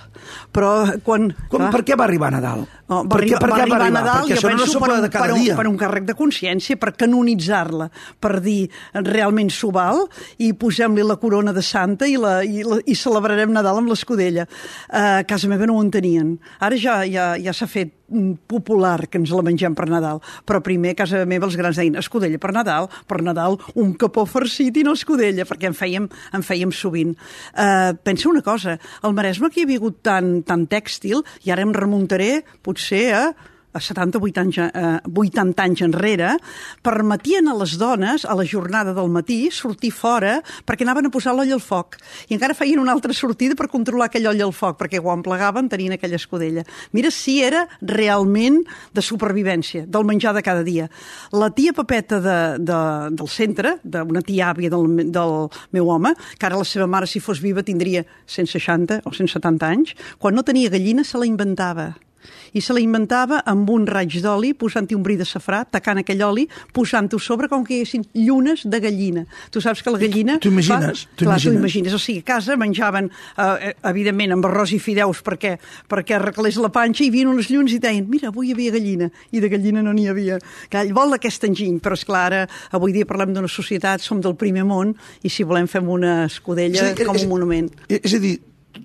Però 0.55 0.71
quan... 1.03 1.27
Com, 1.49 1.65
clar, 1.65 1.71
per 1.73 1.83
què 1.83 1.97
va 1.99 2.07
arribar 2.07 2.31
Nadal? 2.31 2.63
No, 2.93 3.01
va, 3.01 3.09
per 3.09 3.19
arribar, 3.21 3.39
per 3.41 3.49
va 3.49 3.57
què 3.57 3.63
arribar 3.65 3.87
a 3.87 3.93
Nadal, 3.93 4.27
Perquè 4.27 4.37
jo 4.37 4.51
no 4.51 4.51
penso, 4.51 4.77
una 4.77 4.85
per 4.85 4.93
un, 4.93 5.09
per, 5.09 5.31
un, 5.33 5.47
per 5.57 5.65
un 5.71 5.77
càrrec 5.81 6.05
de 6.09 6.15
consciència, 6.17 6.77
per 6.79 6.93
canonitzar-la, 6.99 7.89
per 8.21 8.33
dir 8.45 8.59
realment 8.99 9.49
s'ho 9.53 9.71
val 9.73 10.03
i 10.43 10.51
posem-li 10.59 11.05
la 11.07 11.17
corona 11.21 11.53
de 11.55 11.63
santa 11.65 12.09
i, 12.09 12.17
la, 12.19 12.35
i, 12.45 12.61
la, 12.67 12.79
i 12.85 12.97
celebrarem 12.97 13.53
Nadal 13.53 13.81
amb 13.81 13.91
l'escudella. 13.91 14.45
Uh, 14.45 15.23
a 15.23 15.25
casa 15.27 15.49
meva 15.51 15.67
no 15.69 15.77
ho 15.77 15.83
entenien. 15.83 16.35
Ara 16.63 16.77
ja, 16.79 17.01
ja, 17.09 17.33
ja 17.41 17.53
s'ha 17.55 17.67
fet 17.69 17.93
mm, 18.11 18.45
popular 18.49 19.07
que 19.07 19.21
ens 19.21 19.33
la 19.33 19.43
mengem 19.45 19.75
per 19.77 19.87
Nadal, 19.91 20.21
però 20.47 20.61
primer 20.65 20.93
a 20.93 20.99
casa 21.03 21.23
meva 21.29 21.49
els 21.49 21.57
grans 21.59 21.79
deien 21.79 21.97
escudella 21.99 22.41
per 22.41 22.53
Nadal, 22.55 22.89
per 23.09 23.21
Nadal 23.25 23.57
un 23.79 23.95
capó 23.99 24.27
farcit 24.29 24.77
i 24.77 24.85
no 24.85 24.95
escudella, 24.97 25.47
perquè 25.49 25.71
en 25.71 25.77
fèiem, 25.77 26.09
en 26.33 26.45
fèiem 26.45 26.73
sovint. 26.75 27.15
Uh, 27.53 27.93
pensa 28.05 28.29
una 28.29 28.43
cosa, 28.45 28.77
al 29.01 29.17
Maresme 29.17 29.49
que 29.49 29.63
hi 29.63 29.67
havia 29.67 29.81
hagut 29.81 30.01
tant, 30.05 30.35
tant 30.47 30.67
tèxtil, 30.69 31.23
i 31.47 31.53
ara 31.53 31.65
em 31.65 31.73
remuntaré 31.75 32.43
potser 32.63 32.82
a 32.91 33.33
a 33.73 33.79
70 33.79 34.19
80 34.19 34.41
anys, 34.41 34.57
eh, 34.57 34.99
80 35.03 35.63
anys 35.63 35.81
enrere, 35.81 36.37
permetien 36.81 37.47
a 37.47 37.55
les 37.57 37.77
dones, 37.77 38.25
a 38.25 38.35
la 38.35 38.45
jornada 38.45 38.93
del 38.93 39.09
matí, 39.09 39.49
sortir 39.51 39.91
fora 39.91 40.41
perquè 40.65 40.85
anaven 40.85 41.09
a 41.09 41.11
posar 41.11 41.33
l'oll 41.33 41.51
al 41.51 41.61
foc. 41.61 41.97
I 42.29 42.37
encara 42.37 42.53
feien 42.53 42.79
una 42.79 42.93
altra 42.93 43.13
sortida 43.13 43.55
per 43.55 43.67
controlar 43.67 44.07
aquell 44.07 44.29
oll 44.29 44.41
al 44.45 44.53
foc, 44.53 44.77
perquè 44.79 45.01
quan 45.01 45.23
plegaven 45.25 45.69
tenien 45.69 45.97
aquella 45.97 46.21
escudella. 46.21 46.63
Mira 46.93 47.11
si 47.11 47.41
era 47.41 47.67
realment 47.81 48.61
de 48.93 49.01
supervivència, 49.01 49.87
del 49.87 50.05
menjar 50.05 50.35
de 50.37 50.45
cada 50.45 50.63
dia. 50.63 50.89
La 51.31 51.49
tia 51.49 51.73
Pepeta 51.73 52.21
de, 52.21 52.37
de, 52.61 52.79
del 53.09 53.27
centre, 53.27 53.77
d'una 53.83 54.21
tia 54.21 54.53
àvia 54.53 54.69
del, 54.69 55.09
del 55.09 55.35
meu 55.73 55.89
home, 55.89 56.13
que 56.37 56.45
ara 56.45 56.61
la 56.61 56.67
seva 56.67 56.87
mare, 56.87 57.09
si 57.09 57.19
fos 57.19 57.41
viva, 57.41 57.63
tindria 57.63 58.05
160 58.27 59.01
o 59.03 59.11
170 59.11 59.65
anys, 59.65 59.97
quan 60.19 60.35
no 60.35 60.45
tenia 60.45 60.69
gallina 60.69 61.03
se 61.03 61.17
la 61.17 61.25
inventava 61.25 61.93
i 62.53 62.61
se 62.61 62.73
la 62.73 62.79
inventava 62.83 63.41
amb 63.49 63.69
un 63.73 63.87
raig 63.87 64.19
d'oli, 64.23 64.53
posant-hi 64.53 64.95
un 64.95 65.03
bri 65.03 65.15
de 65.19 65.25
safrà, 65.25 65.63
tacant 65.65 66.01
aquell 66.03 66.21
oli, 66.25 66.47
posant-ho 66.73 67.19
sobre 67.19 67.49
com 67.49 67.63
que 67.65 67.75
hi 67.75 67.81
haguessin 67.83 68.05
llunes 68.13 68.65
de 68.69 68.79
gallina. 68.83 69.25
Tu 69.51 69.61
saps 69.61 69.81
que 69.83 69.91
la 69.93 69.99
gallina... 70.01 70.37
T'ho 70.39 70.51
imagines? 70.51 71.05
Fa... 71.09 71.17
Clar, 71.23 71.39
t'ho 71.41 71.53
imagines? 71.53 71.93
O 71.93 71.99
sigui, 72.01 72.21
a 72.23 72.27
casa 72.33 72.57
menjaven, 72.59 73.09
eh, 73.37 73.73
evidentment, 73.89 74.35
amb 74.37 74.47
arròs 74.49 74.73
i 74.75 74.79
fideus 74.83 75.23
perquè, 75.25 75.55
perquè 75.89 76.17
arreglés 76.17 76.59
la 76.61 76.69
panxa, 76.73 77.03
i 77.03 77.07
hi 77.07 77.13
havia 77.13 77.29
unes 77.31 77.49
llunes 77.51 77.73
i 77.75 77.81
deien, 77.83 78.07
mira, 78.09 78.29
avui 78.31 78.49
hi 78.51 78.55
havia 78.57 78.75
gallina, 78.77 79.09
i 79.31 79.41
de 79.43 79.49
gallina 79.51 79.83
no 79.85 79.93
n'hi 79.95 80.07
havia. 80.11 80.39
Clar, 80.69 80.85
vol 80.95 81.17
aquest 81.17 81.43
enginy, 81.49 81.79
però 81.83 81.97
és 81.97 82.05
clar, 82.07 82.23
ara, 82.31 82.41
avui 82.71 82.93
dia 82.95 83.07
parlem 83.09 83.33
d'una 83.35 83.49
societat, 83.51 84.01
som 84.05 84.21
del 84.23 84.37
primer 84.39 84.63
món, 84.69 84.93
i 85.23 85.29
si 85.33 85.43
volem 85.47 85.67
fem 85.67 85.89
una 85.89 86.23
escudella 86.25 86.93
dir, 86.93 87.05
com 87.05 87.15
és- 87.17 87.23
un 87.25 87.29
monument. 87.33 87.69
És 87.89 88.13
a 88.13 88.19
dir, 88.23 88.37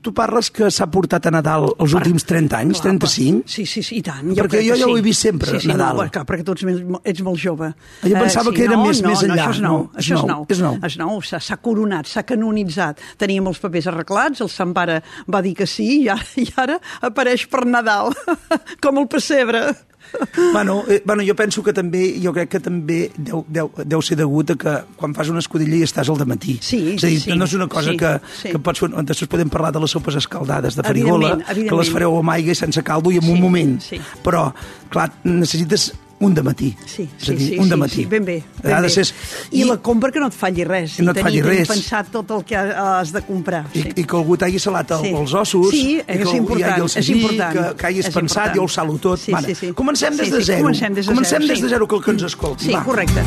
tu 0.02 0.12
parles 0.14 0.50
que 0.54 0.68
s'ha 0.70 0.86
portat 0.92 1.26
a 1.26 1.32
Nadal 1.32 1.64
els 1.80 1.94
últims 1.96 2.24
30 2.28 2.58
anys, 2.58 2.80
Clar, 2.82 2.92
35? 2.98 3.42
Sí, 3.48 3.64
sí, 3.66 3.82
sí, 3.82 3.96
i 3.98 4.02
tant. 4.04 4.28
Perquè 4.36 4.58
crec 4.58 4.66
jo 4.68 4.76
ja 4.76 4.86
ho 4.86 4.92
sí. 4.94 4.98
he 5.00 5.04
vist 5.06 5.24
sempre, 5.24 5.50
sí, 5.54 5.60
sí, 5.64 5.70
Nadal. 5.72 5.96
No, 6.02 6.06
clar, 6.12 6.24
perquè 6.28 6.44
tu 6.44 6.52
ets, 6.52 6.64
més- 6.68 6.82
ets 7.04 7.22
molt 7.24 7.40
jove. 7.40 7.72
Jo 8.04 8.14
pensava 8.18 8.52
que 8.52 8.64
era 8.68 8.76
no, 8.76 8.84
més- 8.86 9.02
no, 9.02 9.08
més 9.14 9.22
enllà. 9.24 9.48
No, 9.48 9.48
això 9.48 9.54
és 9.54 9.62
nou. 9.64 9.78
No, 9.78 9.90
és 9.96 10.04
això 10.04 10.14
és 10.18 10.26
nou, 10.28 10.44
és 10.48 10.60
nou. 10.60 10.78
És 10.84 10.98
nou, 11.00 11.22
s'ha 11.48 11.56
coronat, 11.64 12.06
s'ha 12.06 12.22
canonitzat. 12.28 13.00
Teníem 13.18 13.46
els 13.48 13.58
papers 13.58 13.86
arreglats, 13.90 14.40
el 14.44 14.48
Sant 14.52 14.74
Pare 14.76 15.00
va 15.26 15.40
dir 15.42 15.54
que 15.58 15.66
sí, 15.66 16.04
i 16.04 16.08
ara, 16.12 16.24
i 16.36 16.46
ara 16.56 16.78
apareix 17.00 17.46
per 17.48 17.64
Nadal, 17.66 18.12
com 18.84 18.98
el 18.98 19.08
pessebre. 19.08 19.66
Bueno, 20.52 20.84
eh, 20.88 21.02
bueno, 21.04 21.22
jo 21.26 21.34
penso 21.36 21.62
que 21.62 21.72
també, 21.74 22.14
jo 22.22 22.32
crec 22.32 22.48
que 22.54 22.60
també 22.62 23.10
deu, 23.16 23.42
deu, 23.48 23.68
deu 23.84 24.02
ser 24.02 24.16
degut 24.16 24.52
a 24.54 24.56
que 24.58 24.74
quan 24.96 25.14
fas 25.14 25.28
una 25.32 25.42
escudella 25.42 25.76
hi 25.76 25.84
estàs 25.86 26.08
al 26.08 26.22
matí. 26.26 26.58
Sí, 26.62 26.94
és 26.94 27.04
a 27.04 27.10
dir, 27.10 27.20
sí, 27.20 27.34
no 27.36 27.44
és 27.44 27.54
una 27.58 27.66
cosa 27.68 27.90
sí, 27.92 27.96
que, 28.00 28.12
sí. 28.42 28.52
que 28.54 28.58
pots 28.62 28.80
fer... 28.80 28.88
Després 29.08 29.28
podem 29.30 29.50
parlar 29.52 29.72
de 29.74 29.82
les 29.82 29.90
sopes 29.90 30.16
escaldades 30.18 30.76
de 30.78 30.82
farigola, 30.86 31.34
Evidentment, 31.34 31.46
que 31.46 31.54
les 31.54 31.68
evidentment. 31.68 31.92
fareu 31.98 32.18
amb 32.22 32.34
aigua 32.36 32.54
i 32.54 32.58
sense 32.58 32.82
caldo 32.86 33.12
i 33.12 33.18
en 33.20 33.26
Sí, 33.28 33.32
un 33.34 33.40
moment. 33.42 33.80
sí. 33.82 34.00
Però, 34.24 34.48
clar, 34.90 35.10
necessites 35.24 35.92
un 36.20 36.34
de 36.34 36.42
matí. 36.42 36.76
Sí, 36.84 37.08
sí, 37.16 37.34
dir, 37.36 37.48
sí, 37.50 37.58
un 37.58 37.68
de 37.68 37.74
sí, 37.76 37.80
matí. 37.80 37.94
sí, 37.94 38.04
ben 38.06 38.24
bé. 38.24 38.42
Ben 38.62 38.72
Ha 38.74 38.80
de 38.80 38.88
bé. 38.88 38.90
ser... 38.90 39.06
I, 39.52 39.64
la 39.64 39.76
compra 39.78 40.10
que 40.10 40.18
no 40.18 40.26
et 40.26 40.34
falli 40.34 40.64
res. 40.64 40.98
I 40.98 41.02
no 41.06 41.12
et 41.12 41.20
tenir, 41.20 41.42
falli 41.44 41.58
res. 41.60 41.68
pensat 41.68 42.10
tot 42.10 42.30
el 42.34 42.44
que 42.44 42.56
has 42.56 43.12
de 43.12 43.22
comprar. 43.22 43.66
I, 43.72 43.82
sí. 43.82 43.92
I 43.96 44.04
que 44.04 44.16
algú 44.16 44.36
t'hagi 44.36 44.58
salat 44.58 44.90
el, 44.98 45.04
Sí. 45.06 45.14
els 45.14 45.34
ossos, 45.34 45.70
Sí, 45.70 45.84
i 45.94 45.98
és 46.00 46.06
que 46.06 46.22
hagi 46.28 46.36
important, 46.42 46.78
el 46.82 46.90
és 46.90 47.08
important, 47.14 47.52
que, 47.54 47.76
que 47.76 47.86
hagis 47.86 48.06
és 48.06 48.14
pensat, 48.14 48.48
important. 48.50 48.56
jo 48.56 48.64
ho 48.64 48.68
salo 48.68 48.98
tot. 48.98 49.18
Sí, 49.20 49.32
Vale, 49.32 49.46
sí, 49.48 49.54
sí. 49.54 49.72
Comencem 49.72 50.16
des 50.16 50.26
Sí, 50.26 50.32
de 50.32 50.38
sí, 50.40 50.44
zero. 50.52 50.62
comencem 50.62 50.94
des 50.94 51.06
de 51.06 51.12
comencem 51.12 51.38
zero, 51.42 51.48
des 51.54 51.60
de 51.62 51.68
sí. 51.68 51.74
zero, 51.74 51.86
que 51.88 51.96
el 51.96 52.02
que 52.02 52.10
ens 52.10 52.22
escolti. 52.22 52.64
Sí, 52.66 52.72
va. 52.72 52.82
correcte. 52.84 53.22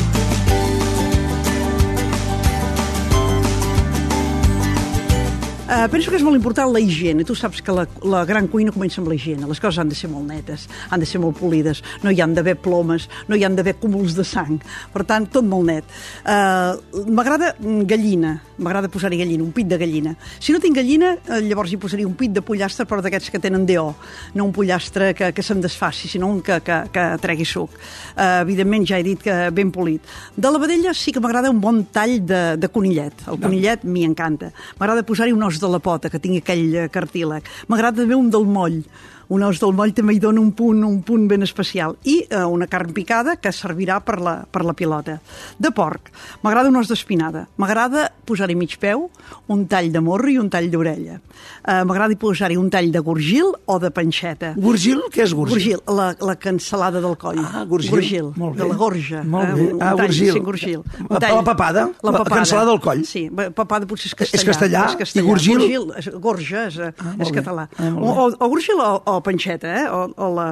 Uh, 5.72 5.86
penso 5.88 6.10
que 6.12 6.18
és 6.20 6.24
molt 6.26 6.36
important 6.36 6.68
la 6.68 6.80
higiene. 6.84 7.24
Tu 7.24 7.32
saps 7.32 7.62
que 7.64 7.72
la, 7.72 7.86
la 8.04 8.26
gran 8.28 8.44
cuina 8.52 8.74
comença 8.74 8.98
amb 9.00 9.08
la 9.08 9.14
higiene. 9.16 9.46
Les 9.48 9.60
coses 9.62 9.78
han 9.80 9.88
de 9.88 9.96
ser 9.96 10.10
molt 10.12 10.26
netes, 10.28 10.66
han 10.92 11.00
de 11.00 11.06
ser 11.08 11.16
molt 11.22 11.38
polides, 11.38 11.78
no 12.04 12.12
hi 12.12 12.18
han 12.20 12.34
d'haver 12.36 12.58
plomes, 12.60 13.06
no 13.30 13.38
hi 13.38 13.46
han 13.46 13.56
d'haver 13.56 13.78
cúmuls 13.80 14.12
de 14.12 14.26
sang. 14.28 14.58
Per 14.92 15.06
tant, 15.08 15.24
tot 15.32 15.46
molt 15.48 15.64
net. 15.70 15.94
Uh, 16.28 16.76
m'agrada 17.08 17.54
gallina, 17.88 18.34
m'agrada 18.60 18.90
posar-hi 18.92 19.22
gallina, 19.22 19.46
un 19.46 19.54
pit 19.56 19.70
de 19.70 19.78
gallina. 19.80 20.12
Si 20.36 20.52
no 20.52 20.60
tinc 20.60 20.76
gallina, 20.76 21.14
uh, 21.16 21.38
llavors 21.40 21.72
hi 21.72 21.80
posaria 21.80 22.10
un 22.10 22.18
pit 22.20 22.36
de 22.36 22.44
pollastre, 22.44 22.84
però 22.84 23.00
d'aquests 23.00 23.32
que 23.32 23.40
tenen 23.40 23.64
DO, 23.64 23.86
no 24.36 24.48
un 24.50 24.52
pollastre 24.52 25.14
que, 25.16 25.32
que 25.32 25.46
se'n 25.46 25.64
desfaci, 25.64 26.12
sinó 26.12 26.28
un 26.34 26.44
que, 26.44 26.60
que, 26.60 26.82
que 26.92 27.06
tregui 27.24 27.48
suc. 27.48 27.80
Uh, 28.12 28.42
evidentment, 28.42 28.84
ja 28.92 29.00
he 29.00 29.08
dit 29.08 29.24
que 29.24 29.38
ben 29.56 29.72
polit. 29.72 30.04
De 30.36 30.52
la 30.52 30.60
vedella 30.60 30.92
sí 30.92 31.16
que 31.16 31.24
m'agrada 31.24 31.48
un 31.48 31.64
bon 31.64 31.80
tall 31.96 32.18
de, 32.28 32.44
de 32.60 32.72
conillet. 32.76 33.24
El 33.24 33.40
conillet 33.40 33.88
m'hi 33.88 34.04
encanta. 34.10 34.52
M'agrada 34.76 35.08
posar-hi 35.08 35.32
un 35.32 35.48
os 35.48 35.61
de 35.62 35.70
la 35.72 35.80
pota, 35.82 36.10
que 36.10 36.20
tingui 36.22 36.42
aquell 36.42 36.76
eh, 36.76 36.88
cartílag. 36.92 37.48
M'agrada 37.72 38.02
també 38.02 38.18
un 38.18 38.30
del 38.34 38.46
moll, 38.50 38.82
un 39.32 39.42
os 39.46 39.60
del 39.62 39.72
moll 39.78 39.94
també 39.96 40.14
hi 40.16 40.20
dona 40.20 40.40
un 40.42 40.50
punt, 40.52 40.82
un 40.84 41.00
punt 41.06 41.26
ben 41.30 41.42
especial. 41.46 41.96
I 42.04 42.18
eh, 42.28 42.42
una 42.44 42.66
carn 42.68 42.92
picada 42.92 43.36
que 43.40 43.52
servirà 43.56 44.00
per 44.04 44.18
la, 44.20 44.34
per 44.44 44.64
la 44.68 44.74
pilota. 44.76 45.18
De 45.58 45.70
porc. 45.72 46.10
M'agrada 46.44 46.68
un 46.68 46.76
os 46.76 46.90
d'espinada. 46.90 47.46
M'agrada 47.56 48.10
posar-hi 48.28 48.54
mig 48.58 48.76
peu, 48.82 49.08
un 49.48 49.64
tall 49.70 49.90
de 49.94 50.00
morro 50.04 50.28
i 50.28 50.36
un 50.38 50.50
tall 50.52 50.68
d'orella. 50.72 51.16
Eh, 51.64 51.80
M'agrada 51.88 52.14
posar-hi 52.20 52.58
un 52.60 52.68
tall 52.70 52.90
de 52.92 53.00
gorgil 53.00 53.52
o 53.66 53.78
de 53.80 53.90
panxeta. 53.90 54.52
Gorgil? 54.56 55.00
Què 55.14 55.24
és 55.24 55.32
gorgil? 55.34 55.56
Gorgil, 55.56 55.80
la, 55.96 56.10
la 56.20 56.36
cansalada 56.36 57.00
del 57.00 57.16
coll. 57.16 57.40
Ah, 57.40 57.64
gorgil. 57.68 57.90
Gorgil, 57.96 58.28
Molt 58.36 58.56
bé. 58.56 58.62
de 58.62 58.68
la 58.68 58.76
gorja. 58.76 59.22
Molt 59.24 59.54
bé. 59.54 59.68
un 59.72 59.82
Ah, 59.82 59.92
tall, 59.94 60.06
gorgil. 60.06 60.32
Sí, 60.32 60.40
gorgil. 60.40 60.82
La- 61.08 61.20
la 61.32 61.42
papada? 61.46 61.88
La 62.02 62.24
cansalada 62.24 62.70
del 62.70 62.80
coll? 62.84 63.04
Sí, 63.08 63.28
papada 63.30 63.86
potser 63.86 64.12
és 64.12 64.34
És 64.34 64.44
castellà. 64.44 64.84
castellà? 64.98 65.22
I 65.22 65.26
gorgil? 65.26 65.58
Gorgil, 65.58 65.88
és, 65.96 66.10
gorja, 66.20 66.66
és, 66.68 66.78
Ah, 66.82 66.92
ah, 66.98 67.14
és 67.18 67.30
bé. 67.30 67.40
català. 67.40 67.68
Ah, 67.78 67.90
o, 67.96 68.10
o, 68.26 68.30
o 68.38 68.48
gorgil 68.48 68.80
o, 68.80 69.02
o 69.06 69.20
panxeta, 69.22 69.76
eh? 69.82 69.90
o, 69.90 70.08
o 70.16 70.32
la 70.36 70.48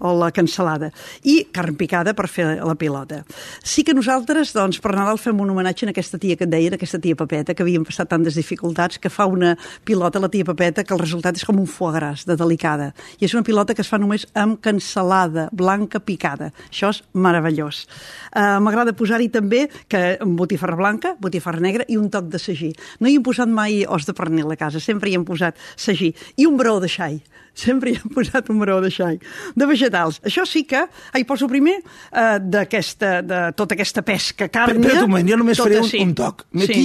o 0.00 0.12
la 0.16 0.30
cansalada, 0.32 0.90
i 1.28 1.44
carn 1.52 1.76
picada 1.76 2.14
per 2.16 2.26
fer 2.28 2.46
la 2.64 2.74
pilota. 2.78 3.20
Sí 3.62 3.84
que 3.84 3.94
nosaltres, 3.94 4.54
doncs, 4.56 4.80
per 4.80 4.94
Nadal 4.96 5.20
fem 5.20 5.38
un 5.44 5.52
homenatge 5.52 5.86
a 5.86 5.92
aquesta 5.92 6.18
tia 6.20 6.38
que 6.40 6.46
et 6.48 6.52
deien, 6.52 6.74
aquesta 6.74 7.00
tia 7.00 7.18
Pepeta, 7.18 7.54
que 7.54 7.64
havíem 7.64 7.84
passat 7.84 8.08
tantes 8.10 8.38
dificultats, 8.40 8.98
que 8.98 9.12
fa 9.12 9.28
una 9.28 9.54
pilota, 9.84 10.22
la 10.22 10.30
tia 10.32 10.48
Pepeta, 10.48 10.84
que 10.84 10.96
el 10.96 11.02
resultat 11.02 11.36
és 11.36 11.44
com 11.46 11.60
un 11.60 11.68
foie 11.68 11.92
gras, 11.98 12.24
de 12.26 12.36
delicada. 12.40 12.90
I 13.20 13.28
és 13.28 13.36
una 13.36 13.44
pilota 13.46 13.76
que 13.76 13.84
es 13.84 13.92
fa 13.92 14.00
només 14.00 14.24
amb 14.34 14.60
cansalada 14.64 15.48
blanca 15.52 16.00
picada. 16.00 16.50
Això 16.70 16.94
és 16.94 17.02
meravellós. 17.12 17.84
Uh, 18.32 18.56
M'agrada 18.64 18.96
posar-hi 18.96 19.28
també 19.32 19.66
que 19.90 20.16
botifarra 20.24 20.78
blanca, 20.80 21.14
botifarra 21.20 21.60
negra 21.60 21.84
i 21.88 22.00
un 22.00 22.08
toc 22.10 22.32
de 22.32 22.40
sagí. 22.40 22.72
No 23.00 23.08
hi 23.10 23.18
hem 23.18 23.26
posat 23.26 23.52
mai 23.52 23.84
os 23.84 24.08
de 24.08 24.16
pernil 24.16 24.48
a 24.50 24.56
casa, 24.56 24.80
sempre 24.80 25.10
hi 25.10 25.18
hem 25.18 25.28
posat 25.28 25.60
sagí. 25.76 26.14
I 26.40 26.48
un 26.48 26.56
brou 26.56 26.80
de 26.80 26.88
xai. 26.88 27.20
Sempre 27.60 27.92
hi 27.92 27.98
hem 28.00 28.12
posat 28.16 28.50
un 28.52 28.60
brou 28.62 28.80
de 28.84 28.92
xai. 28.94 29.18
De 29.56 29.68
vegetals. 29.70 30.20
Això 30.26 30.46
sí 30.48 30.64
que... 30.68 30.84
Ah, 30.86 31.18
hi 31.20 31.26
poso 31.28 31.48
primer 31.50 31.78
uh, 31.80 32.38
d'aquesta, 32.40 33.18
de 33.26 33.40
tota 33.58 33.76
aquesta 33.78 34.04
pesca 34.06 34.48
càrnia. 34.52 34.80
Espera 34.80 35.04
un 35.04 35.12
moment, 35.12 35.32
jo 35.34 35.40
només 35.40 35.60
tota, 35.60 35.68
faré 35.68 35.82
un, 35.84 35.90
sí. 35.90 36.04
un 36.06 36.14
toc. 36.18 36.46
Sí. 36.64 36.84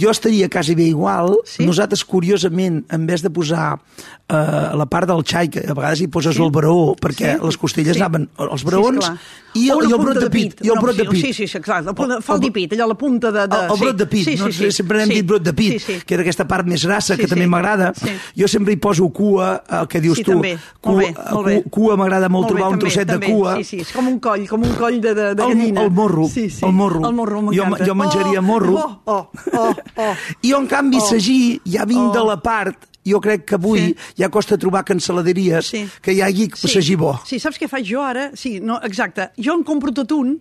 Jo 0.00 0.10
estaria 0.10 0.48
quasi 0.48 0.74
bé 0.74 0.84
igual. 0.88 1.36
Sí? 1.44 1.66
Nosaltres, 1.66 2.04
curiosament, 2.04 2.84
en 2.90 3.06
vez 3.06 3.22
de 3.22 3.30
posar 3.30 3.78
eh, 4.28 4.34
la 4.74 4.86
part 4.90 5.06
del 5.06 5.22
xai, 5.22 5.48
que 5.48 5.60
a 5.68 5.74
vegades 5.74 6.00
hi 6.00 6.08
poses 6.08 6.34
Sí. 6.34 6.42
el 6.42 6.50
braó, 6.50 6.96
perquè 6.96 7.36
Sí. 7.38 7.44
les 7.46 7.56
costelles 7.58 7.94
Sí. 7.96 8.00
anaven 8.02 8.28
Sí, 8.36 8.64
braons, 8.64 8.98
esclar. 8.98 9.18
i, 9.54 9.68
el, 9.70 9.78
i 9.88 9.92
el 9.92 9.98
brot 9.98 10.18
de 10.18 10.30
pit. 10.30 10.64
I 10.64 10.68
el 10.68 10.80
brot 10.80 10.96
de 10.96 11.04
pit. 11.04 11.26
Sí, 11.26 11.32
sí, 11.32 11.46
sí, 11.46 11.60
clar, 11.60 11.84
El- 11.84 11.94
el 12.10 12.10
el- 12.34 12.40
dipit, 12.40 12.72
allò, 12.72 12.88
la 12.88 12.94
punta 12.94 13.30
de... 13.30 13.46
de 13.46 13.54
el, 13.56 13.70
el 13.70 13.76
sí. 13.76 13.84
brot 13.84 13.96
de 13.96 14.06
pit, 14.06 14.24
sí, 14.24 14.36
sí, 14.36 14.42
no? 14.42 14.50
sí. 14.52 14.72
sempre 14.72 14.98
n'hem 14.98 15.08
sí. 15.08 15.14
dit 15.14 15.26
brot 15.26 15.42
de 15.42 15.52
pit, 15.52 15.72
sí, 15.78 15.78
sí. 15.94 16.00
que 16.04 16.14
era 16.14 16.22
aquesta 16.22 16.46
part 16.48 16.66
més 16.66 16.84
grassa, 16.84 17.14
Sí, 17.14 17.20
que 17.22 17.28
també 17.28 17.44
sí. 17.44 17.48
m'agrada. 17.50 17.92
Sí. 17.94 18.08
Jo 18.40 18.48
sempre 18.48 18.72
hi 18.72 18.76
poso 18.78 19.08
cua, 19.10 19.62
el 19.70 19.86
que 19.88 20.00
dius 20.00 20.16
sí, 20.18 20.24
tu. 20.24 20.32
també. 20.32 20.58
Cua, 20.80 20.92
molt 20.92 21.06
bé, 21.06 21.14
molt 21.32 21.46
bé. 21.46 21.62
cu- 21.62 21.70
cua 21.70 21.96
m'agrada 21.96 22.28
molt, 22.28 22.46
Molt 22.46 22.54
bé, 22.54 22.56
trobar 22.58 22.72
un 22.72 22.78
també, 22.80 22.90
trosset 22.90 23.08
també. 23.08 23.26
de 23.28 23.32
cua. 23.32 23.56
Sí, 23.58 23.64
sí, 23.64 23.76
és 23.80 23.92
com 23.92 24.08
un 24.08 24.18
coll, 24.18 24.48
com 24.48 24.62
un 24.62 24.74
coll 24.74 25.00
de, 25.00 25.14
de, 25.14 25.34
de 25.34 25.42
gallina. 25.42 25.82
el 25.84 25.90
morro, 25.90 26.26
sí, 26.28 26.50
sí. 26.50 26.64
el 26.66 26.72
morro. 26.72 27.06
El 27.08 27.14
morro 27.14 27.40
Jo- 27.42 27.52
m'encanta. 27.52 27.86
jo 27.86 27.94
menjaria 27.94 28.40
oh, 28.40 28.42
morro. 28.42 28.74
Oh, 28.74 29.00
oh, 29.04 29.30
oh, 29.52 29.65
oh. 29.96 30.14
I 30.42 30.50
jo, 30.52 30.58
en 30.60 30.66
canvi, 30.66 30.98
Oh. 31.00 31.06
sagí, 31.10 31.60
ja 31.64 31.84
vinc 31.84 32.10
Oh. 32.10 32.12
de 32.12 32.24
la 32.24 32.36
part 32.42 32.86
jo 33.06 33.20
crec 33.20 33.44
que 33.46 33.54
avui 33.54 33.78
Sí. 33.80 33.96
ja 34.18 34.28
costa 34.30 34.58
trobar 34.58 34.84
canceladeries 34.84 35.66
Sí. 35.66 35.88
que 36.02 36.12
hi 36.12 36.20
hagi 36.22 36.50
sí. 36.54 36.68
sagí 36.68 36.96
bo. 36.96 37.18
Sí, 37.24 37.38
saps 37.38 37.58
què 37.58 37.68
faig 37.68 37.86
jo 37.86 38.02
ara? 38.02 38.30
Sí, 38.34 38.58
no, 38.60 38.80
exacte. 38.82 39.30
Jo 39.38 39.54
em 39.54 39.62
compro 39.64 39.92
tot 39.92 40.10
un, 40.12 40.40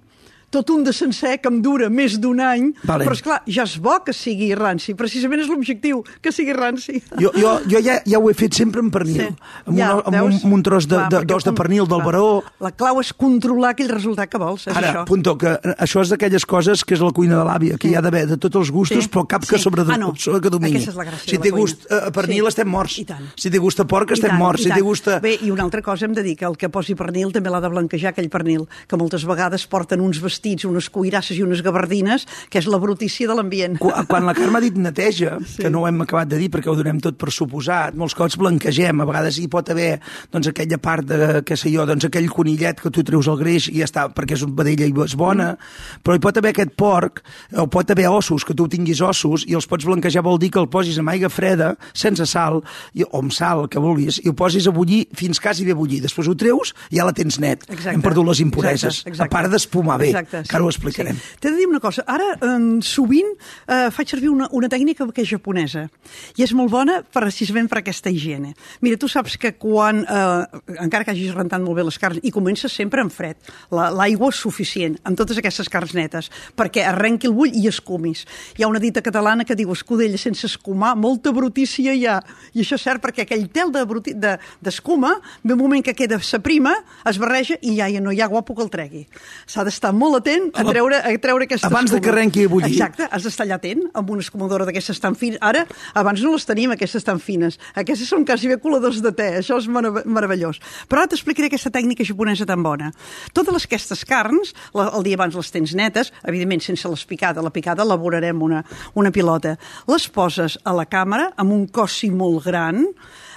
tot 0.56 0.70
un 0.72 0.86
de 0.88 0.94
sencer 0.96 1.36
que 1.44 1.50
em 1.52 1.60
dura 1.64 1.90
més 1.92 2.16
d'un 2.22 2.40
any, 2.40 2.70
Vale. 2.88 3.04
però 3.06 3.16
és 3.18 3.22
clar, 3.26 3.42
ja 3.52 3.66
és 3.68 3.76
bo 3.84 3.98
que 4.06 4.14
sigui 4.16 4.54
ranci, 4.56 4.94
precisament 4.96 5.42
és 5.44 5.50
l'objectiu, 5.52 6.02
que 6.24 6.32
sigui 6.32 6.54
ranci. 6.56 7.02
Jo, 7.20 7.32
jo, 7.36 7.58
jo 7.68 7.82
ja, 7.84 7.98
ja 8.08 8.20
ho 8.22 8.30
he 8.32 8.36
fet 8.38 8.54
sempre 8.56 8.80
amb 8.84 8.94
pernil, 8.94 9.18
Sí. 9.22 9.28
amb, 9.66 9.78
Ja, 9.78 9.92
una, 9.96 10.04
amb, 10.06 10.16
veus? 10.16 10.36
un, 10.40 10.46
amb 10.48 10.54
un 10.60 10.64
tros 10.64 10.88
de, 10.88 10.96
Clar, 10.96 11.10
de, 11.12 11.22
d'os 11.26 11.44
de 11.44 11.54
pernil 11.54 11.84
del 11.88 12.00
clar, 12.00 12.06
baró. 12.06 12.44
La 12.64 12.72
clau 12.72 13.00
és 13.02 13.12
controlar 13.14 13.74
aquell 13.76 13.90
resultat 13.92 14.30
que 14.30 14.38
vols, 14.38 14.68
és 14.68 14.76
Ara, 14.78 14.94
això. 14.94 15.06
punto, 15.06 15.38
que 15.38 15.58
això 15.78 16.02
és 16.02 16.10
d'aquelles 16.14 16.46
coses 16.46 16.86
que 16.86 16.94
és 16.96 17.02
la 17.02 17.12
cuina 17.12 17.36
de 17.38 17.44
l'àvia, 17.44 17.78
que 17.78 17.88
Sí. 17.90 17.94
hi 17.94 17.98
ha 17.98 18.02
d'haver 18.02 18.28
de 18.28 18.38
tots 18.38 18.56
els 18.56 18.72
gustos, 18.72 19.04
Sí. 19.04 19.10
però 19.10 19.26
cap 19.28 19.46
que 19.46 19.58
Sí. 19.58 19.64
sobre, 19.64 19.82
Ah, 19.88 19.98
no. 19.98 20.14
sobre 20.16 20.40
que 20.42 20.50
domini. 20.50 20.78
Aquesta 20.78 20.92
és 20.92 20.98
la 20.98 21.06
gràcia 21.06 21.30
si 21.30 21.38
té 21.38 21.50
gust 21.52 21.92
a 21.92 22.12
pernil, 22.12 22.44
Sí. 22.44 22.48
estem 22.48 22.68
morts. 22.70 23.02
Si 23.36 23.50
té 23.50 23.58
gust 23.58 23.80
a 23.80 23.86
porc, 23.86 24.12
estem 24.12 24.30
tant, 24.30 24.40
morts. 24.40 24.62
i 24.62 24.64
Si 24.64 24.72
té 24.72 24.82
gust 24.82 25.08
a... 25.08 25.20
Bé, 25.20 25.38
i 25.42 25.52
una 25.52 25.64
altra 25.64 25.82
cosa 25.82 26.06
hem 26.06 26.14
de 26.14 26.24
dir, 26.24 26.38
que 26.38 26.46
el 26.46 26.56
que 26.58 26.70
posi 26.70 26.96
pernil 26.96 27.32
també 27.34 27.50
l'ha 27.50 27.60
de 27.62 27.68
blanquejar, 27.70 28.10
aquell 28.14 28.30
pernil, 28.30 28.68
que 28.88 28.96
moltes 28.98 29.26
vegades 29.26 29.66
porten 29.68 30.00
uns 30.02 30.20
vestits, 30.22 30.45
unes 30.70 30.90
cuirasses 30.94 31.38
i 31.40 31.44
unes 31.44 31.64
gabardines, 31.66 32.26
que 32.50 32.60
és 32.62 32.68
la 32.70 32.78
brutícia 32.82 33.28
de 33.28 33.36
l'ambient. 33.38 33.80
Quan, 33.82 34.06
quan 34.10 34.28
la 34.28 34.36
Carme 34.38 34.60
ha 34.60 34.64
dit 34.64 34.78
neteja, 34.78 35.40
sí. 35.42 35.64
que 35.64 35.72
no 35.74 35.82
ho 35.82 35.88
hem 35.90 36.04
acabat 36.06 36.30
de 36.30 36.40
dir 36.42 36.52
perquè 36.54 36.70
ho 36.70 36.76
donem 36.78 37.00
tot 37.04 37.18
per 37.18 37.32
suposat, 37.34 37.98
molts 37.98 38.16
cops 38.18 38.38
blanquegem, 38.38 39.02
a 39.02 39.08
vegades 39.10 39.40
hi 39.42 39.48
pot 39.52 39.72
haver 39.74 39.96
doncs, 40.32 40.52
aquella 40.52 40.80
part 40.82 41.08
de, 41.10 41.42
què 41.48 41.58
sé 41.58 41.72
jo, 41.74 41.88
doncs, 41.90 42.06
aquell 42.06 42.30
conillet 42.32 42.82
que 42.82 42.94
tu 42.94 43.04
treus 43.08 43.30
el 43.32 43.40
greix 43.42 43.70
i 43.72 43.80
ja 43.82 43.90
està, 43.90 44.08
perquè 44.14 44.38
és 44.38 44.46
un 44.46 44.54
vedella 44.58 44.88
i 44.88 44.94
és 45.06 45.18
bona, 45.18 45.52
mm. 45.56 46.04
però 46.06 46.18
hi 46.18 46.24
pot 46.24 46.38
haver 46.40 46.54
aquest 46.54 46.76
porc, 46.78 47.24
o 47.58 47.68
pot 47.72 47.92
haver 47.92 48.08
ossos, 48.12 48.46
que 48.46 48.56
tu 48.58 48.68
tinguis 48.72 49.02
ossos, 49.02 49.48
i 49.50 49.58
els 49.58 49.68
pots 49.70 49.88
blanquejar 49.88 50.24
vol 50.26 50.40
dir 50.42 50.52
que 50.54 50.62
el 50.62 50.70
posis 50.72 51.00
amb 51.02 51.14
aigua 51.14 51.32
freda, 51.34 51.74
sense 51.94 52.28
sal, 52.30 52.62
i, 52.94 53.06
o 53.06 53.24
amb 53.24 53.34
sal, 53.36 53.66
que 53.72 53.82
vulguis, 53.82 54.22
i 54.24 54.30
ho 54.30 54.36
posis 54.38 54.70
a 54.70 54.74
bullir 54.76 55.06
fins 55.18 55.42
quasi 55.42 55.66
bé 55.68 55.76
bullir. 55.78 56.02
Després 56.06 56.30
ho 56.30 56.36
treus 56.38 56.74
i 56.92 57.00
ja 57.00 57.08
la 57.08 57.16
tens 57.16 57.40
net. 57.42 57.66
Exacte. 57.70 57.96
Hem 57.96 58.04
perdut 58.04 58.30
les 58.32 58.42
impureses. 58.44 59.02
Exacte, 59.02 59.14
exacte. 59.14 59.30
A 59.30 59.36
part 59.36 59.52
d'espumar 59.52 59.98
bé, 60.02 60.12
Exacte, 60.12 60.35
que 60.44 60.56
ara 60.56 60.66
ho 60.66 60.70
explicarem. 60.70 61.16
Sí. 61.16 61.38
T'he 61.40 61.52
de 61.52 61.58
dir 61.58 61.68
una 61.68 61.80
cosa. 61.80 62.04
Ara, 62.08 62.34
eh, 62.42 62.80
sovint, 62.82 63.28
eh, 63.68 63.90
faig 63.92 64.08
servir 64.10 64.30
una, 64.30 64.48
una 64.52 64.68
tècnica 64.70 65.08
que 65.14 65.22
és 65.22 65.30
japonesa. 65.30 65.90
I 66.38 66.44
és 66.44 66.54
molt 66.54 66.72
bona 66.72 67.02
precisament 67.04 67.70
per 67.70 67.80
aquesta 67.80 68.10
higiene. 68.10 68.56
Mira, 68.82 68.98
tu 68.98 69.08
saps 69.08 69.38
que 69.38 69.54
quan, 69.56 70.04
eh, 70.08 70.46
encara 70.82 71.04
que 71.06 71.12
hagis 71.12 71.34
rentat 71.34 71.62
molt 71.62 71.78
bé 71.78 71.84
les 71.84 71.98
carns, 72.00 72.20
i 72.24 72.32
comences 72.32 72.72
sempre 72.72 73.02
en 73.02 73.10
fred, 73.10 73.38
la- 73.72 73.90
l'aigua 73.92 74.30
és 74.30 74.36
suficient, 74.36 74.98
amb 75.04 75.18
totes 75.18 75.38
aquestes 75.38 75.70
carns 75.70 75.94
netes, 75.94 76.30
perquè 76.56 76.86
arrenqui 76.86 77.28
el 77.28 77.34
bull 77.34 77.52
i 77.54 77.68
escumis. 77.68 78.26
Hi 78.58 78.64
ha 78.64 78.68
una 78.68 78.80
dita 78.80 79.02
catalana 79.02 79.46
que 79.46 79.56
diu 79.56 79.72
escudella 79.72 80.18
sense 80.18 80.48
escumar, 80.48 80.96
molta 80.96 81.32
brutícia 81.32 81.94
hi 81.94 82.06
ha. 82.06 82.24
I 82.54 82.62
això 82.62 82.76
és 82.76 82.82
cert 82.82 83.02
perquè 83.04 83.22
aquell 83.24 83.50
tel 83.50 83.72
de 83.72 83.86
bruti- 83.86 84.14
de- 84.14 84.38
d'escuma, 84.62 85.16
de, 85.44 85.50
ve 85.50 85.54
un 85.54 85.60
moment 85.60 85.84
que 85.84 85.94
queda 85.94 86.20
s'aprima, 86.20 86.74
es 87.06 87.18
barreja 87.18 87.58
i 87.62 87.76
ja, 87.78 87.88
ja 87.90 88.02
no 88.02 88.12
hi 88.12 88.22
ha 88.22 88.28
guapo 88.28 88.56
que 88.56 88.64
el 88.64 88.70
tregui. 88.70 89.08
S'ha 89.46 89.64
d'estar 89.64 89.94
molt 89.94 90.15
atent 90.20 90.50
a 90.54 90.66
treure, 90.68 91.00
a 91.00 91.14
treure 91.22 91.48
aquesta 91.48 91.70
Abans 91.72 91.92
de 91.92 92.00
que 92.02 92.12
arrenqui 92.12 92.46
a 92.46 92.52
bullir. 92.52 92.72
Exacte, 92.72 93.08
has 93.12 93.26
d'estar 93.26 93.46
allà 93.46 93.58
atent 93.60 93.86
amb 93.94 94.10
una 94.14 94.24
escumadora 94.24 94.68
d'aquestes 94.68 95.00
tan 95.04 95.18
fines. 95.20 95.40
Ara, 95.44 95.66
abans 95.98 96.24
no 96.26 96.34
les 96.36 96.46
tenim, 96.48 96.74
aquestes 96.76 97.06
tan 97.08 97.20
fines. 97.24 97.60
Aquestes 97.76 98.10
són 98.12 98.26
quasi 98.28 98.50
bé 98.52 98.58
coladors 98.62 99.02
de 99.04 99.12
te, 99.16 99.28
això 99.42 99.60
és 99.62 99.68
merav 99.72 100.02
meravellós. 100.06 100.62
Però 100.90 101.04
ara 101.04 101.12
t'explicaré 101.12 101.50
aquesta 101.52 101.74
tècnica 101.74 102.06
japonesa 102.08 102.48
tan 102.48 102.64
bona. 102.66 102.92
Totes 103.34 103.54
les, 103.56 103.68
aquestes 103.70 104.06
carns, 104.08 104.56
la, 104.78 104.90
el 104.96 105.06
dia 105.08 105.20
abans 105.20 105.36
les 105.36 105.52
tens 105.54 105.76
netes, 105.78 106.12
evidentment 106.24 106.64
sense 106.64 106.90
les 106.90 107.06
picada, 107.06 107.44
la 107.46 107.54
picada 107.54 107.86
elaborarem 107.86 108.42
una, 108.42 108.64
una 108.96 109.14
pilota. 109.16 109.56
Les 109.92 110.10
poses 110.10 110.60
a 110.64 110.76
la 110.76 110.88
càmera 110.90 111.32
amb 111.42 111.56
un 111.56 111.68
cossi 111.68 112.12
molt 112.14 112.46
gran, 112.48 112.86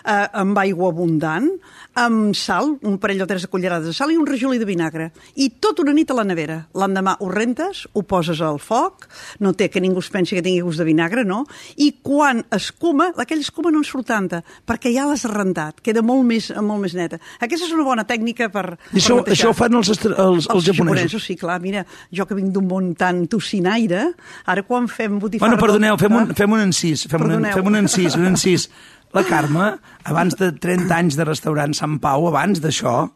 eh, 0.09 0.25
amb 0.41 0.57
aigua 0.59 0.89
abundant, 0.91 1.51
amb 1.99 2.31
sal, 2.39 2.77
un 2.87 2.97
parell 3.03 3.25
o 3.25 3.27
tres 3.27 3.43
de 3.43 3.49
cullerades 3.51 3.89
de 3.91 3.93
sal 3.97 4.13
i 4.15 4.17
un 4.17 4.27
rajolí 4.29 4.59
de 4.61 4.67
vinagre. 4.69 5.09
I 5.43 5.49
tot 5.61 5.81
una 5.83 5.93
nit 5.97 6.11
a 6.13 6.17
la 6.17 6.25
nevera. 6.25 6.61
L'endemà 6.79 7.17
ho 7.21 7.29
rentes, 7.33 7.85
ho 7.93 8.05
poses 8.07 8.41
al 8.45 8.61
foc, 8.63 9.09
no 9.43 9.53
té 9.59 9.67
que 9.69 9.83
ningú 9.83 9.99
es 9.99 10.11
pensi 10.15 10.37
que 10.39 10.43
tingui 10.47 10.63
gust 10.63 10.79
de 10.79 10.87
vinagre, 10.87 11.25
no? 11.27 11.41
I 11.77 11.91
quan 12.07 12.45
escuma, 12.55 13.11
aquella 13.19 13.43
escuma 13.43 13.73
no 13.75 13.83
en 13.83 13.89
surt 13.89 14.07
tanta, 14.13 14.43
perquè 14.67 14.93
ja 14.95 15.09
l'has 15.09 15.25
rentat, 15.29 15.83
queda 15.83 16.05
molt 16.07 16.23
més, 16.29 16.53
molt 16.63 16.85
més 16.87 16.95
neta. 16.95 17.19
Aquesta 17.43 17.67
és 17.67 17.75
una 17.75 17.87
bona 17.89 18.07
tècnica 18.09 18.47
per... 18.55 18.77
I 18.95 19.01
això, 19.03 19.19
per 19.27 19.35
això 19.35 19.51
ho 19.51 19.57
fan 19.59 19.75
els, 19.81 19.91
els, 19.97 20.07
els, 20.07 20.49
Els 20.55 20.69
japonesos. 20.71 21.25
sí, 21.25 21.35
clar, 21.41 21.59
mira, 21.61 21.83
jo 22.15 22.29
que 22.31 22.39
vinc 22.39 22.55
d'un 22.55 22.69
món 22.71 22.93
tan 22.99 23.25
tocinaire, 23.27 24.13
ara 24.47 24.63
quan 24.63 24.87
fem 24.87 25.19
botifarra... 25.19 25.57
Bueno, 25.57 25.61
perdoneu, 25.67 25.99
fem 25.99 26.15
un, 26.23 26.33
fem 26.39 26.55
un 26.55 26.65
encís, 26.69 27.09
fem 27.11 27.21
un, 27.21 27.27
Perdoneu. 27.35 27.59
fem 27.59 27.67
un 27.75 27.83
encís, 27.83 28.15
un 28.17 28.31
encís. 28.31 28.69
La 29.17 29.23
Carme, 29.25 29.71
abans 30.05 30.35
de 30.37 30.51
30 30.53 30.91
anys 30.93 31.17
de 31.17 31.25
restaurant 31.25 31.73
Sant 31.73 31.95
Pau, 32.03 32.27
abans 32.29 32.59
d'això, 32.61 33.07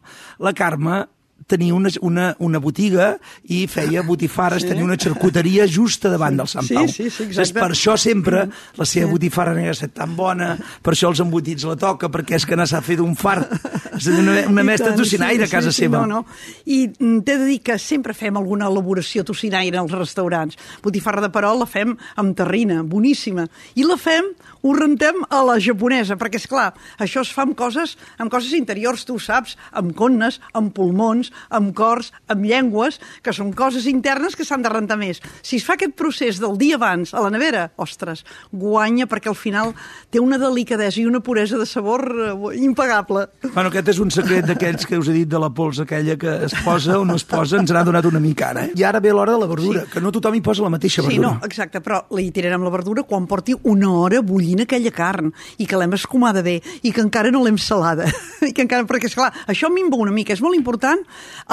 la 0.40 0.52
Carme 0.56 1.02
tenia 1.46 1.74
una, 1.74 1.90
una, 2.00 2.28
una 2.38 2.60
botiga 2.62 3.16
i 3.50 3.64
feia 3.70 4.02
botifarres, 4.06 4.64
sí. 4.64 4.70
tenia 4.72 4.84
una 4.84 4.98
xarcuteria 5.00 5.66
justa 5.70 6.10
davant 6.12 6.38
del 6.40 6.50
Sant 6.50 6.66
Sí, 6.68 6.76
Pau. 6.76 6.88
sí, 6.88 7.08
sí, 7.10 7.28
exacte. 7.28 7.48
Saps? 7.48 7.54
Per 7.58 7.70
això 7.70 7.96
sempre 8.00 8.44
la 8.78 8.86
seva 8.88 9.10
botifarra 9.10 9.54
negra 9.56 9.72
ha 9.74 9.78
estat 9.78 9.94
tan 9.96 10.16
bona, 10.16 10.54
per 10.82 10.94
això 10.94 11.10
els 11.12 11.22
embotits 11.24 11.66
la 11.68 11.76
toca, 11.80 12.10
perquè 12.12 12.38
és 12.38 12.46
que 12.48 12.58
n'ha 12.58 12.66
fet 12.82 13.02
un 13.02 13.14
fart. 13.18 13.50
És 13.92 14.06
una, 14.08 14.38
una 14.48 14.64
mestra 14.66 14.90
tant, 14.92 14.98
tocinaire 14.98 15.46
a 15.46 15.50
casa 15.50 15.72
sí, 15.72 15.84
seva. 15.84 16.04
No, 16.06 16.22
no. 16.22 16.64
I 16.66 16.86
mm, 16.88 17.20
t'he 17.26 17.36
de 17.38 17.48
dir 17.50 17.60
que 17.64 17.78
sempre 17.78 18.14
fem 18.16 18.38
alguna 18.40 18.70
elaboració 18.70 19.24
tocinaire 19.28 19.78
als 19.80 19.92
restaurants. 19.94 20.58
Botifarra 20.84 21.22
de 21.24 21.30
perol 21.34 21.60
la 21.62 21.68
fem 21.68 21.96
amb 22.20 22.36
terrina, 22.38 22.82
boníssima. 22.82 23.46
I 23.78 23.86
la 23.86 23.98
fem, 24.00 24.32
ho 24.62 24.74
rentem 24.76 25.22
a 25.28 25.42
la 25.46 25.58
japonesa, 25.62 26.16
perquè, 26.18 26.40
és 26.40 26.48
clar, 26.50 26.70
això 27.02 27.24
es 27.26 27.32
fa 27.34 27.44
amb 27.46 27.56
coses, 27.58 27.96
amb 28.22 28.32
coses 28.32 28.54
interiors, 28.56 29.04
tu 29.08 29.18
saps, 29.22 29.56
amb 29.78 29.94
connes, 29.98 30.38
amb 30.58 30.72
pulmons, 30.74 31.32
amb 31.50 31.74
cors, 31.76 32.12
amb 32.28 32.44
llengües, 32.44 33.00
que 33.22 33.32
són 33.32 33.52
coses 33.56 33.86
internes 33.90 34.36
que 34.36 34.44
s'han 34.44 34.62
de 34.62 34.70
rentar 34.72 34.98
més. 35.00 35.20
Si 35.42 35.56
es 35.56 35.64
fa 35.66 35.74
aquest 35.78 35.94
procés 35.98 36.38
del 36.42 36.56
dia 36.60 36.76
abans 36.76 37.14
a 37.14 37.20
la 37.24 37.30
nevera, 37.30 37.70
ostres, 37.76 38.24
guanya 38.52 39.06
perquè 39.10 39.30
al 39.32 39.38
final 39.38 39.72
té 40.10 40.20
una 40.20 40.38
delicadesa 40.38 41.00
i 41.00 41.06
una 41.06 41.20
puresa 41.20 41.58
de 41.58 41.66
sabor 41.66 42.04
eh, 42.12 42.56
impagable. 42.62 43.26
Bueno, 43.52 43.68
aquest 43.70 43.88
és 43.94 44.00
un 44.02 44.10
secret 44.14 44.46
d'aquells 44.48 44.86
que 44.86 44.98
us 44.98 45.08
he 45.08 45.16
dit 45.16 45.28
de 45.28 45.40
la 45.40 45.50
pols 45.52 45.80
aquella 45.82 46.16
que 46.20 46.36
es 46.46 46.54
posa 46.64 46.98
o 47.00 47.04
no 47.04 47.16
es 47.16 47.24
posa, 47.28 47.58
ens 47.60 47.72
n'ha 47.72 47.84
donat 47.84 48.06
una 48.08 48.20
mica 48.20 48.50
ara. 48.52 48.66
Eh? 48.66 48.72
I 48.78 48.84
ara 48.88 49.00
ve 49.00 49.12
l'hora 49.12 49.32
de 49.36 49.40
la 49.42 49.48
verdura, 49.50 49.84
sí. 49.86 49.92
que 49.94 50.00
no 50.04 50.12
tothom 50.12 50.34
hi 50.38 50.42
posa 50.44 50.62
la 50.64 50.70
mateixa 50.72 51.02
Sí, 51.02 51.08
verdura. 51.08 51.38
no, 51.38 51.46
exacte, 51.46 51.80
però 51.84 52.02
li 52.16 52.30
tirarem 52.34 52.62
la 52.64 52.70
verdura 52.74 53.02
quan 53.08 53.26
porti 53.26 53.54
una 53.68 53.90
hora 53.92 54.20
bullint 54.22 54.64
aquella 54.64 54.92
carn 54.94 55.32
i 55.58 55.66
que 55.66 55.78
l'hem 55.80 55.92
escumada 55.96 56.42
bé 56.42 56.58
i 56.82 56.92
que 56.92 57.00
encara 57.04 57.30
no 57.32 57.42
l'hem 57.44 57.58
salada. 57.58 58.06
I 58.48 58.52
que 58.52 58.64
encara, 58.64 58.86
perquè, 58.88 59.08
esclar, 59.10 59.30
això 59.46 59.70
minva 59.72 59.96
una 60.02 60.12
mica. 60.12 60.32
És 60.34 60.42
molt 60.42 60.56
important 60.58 61.00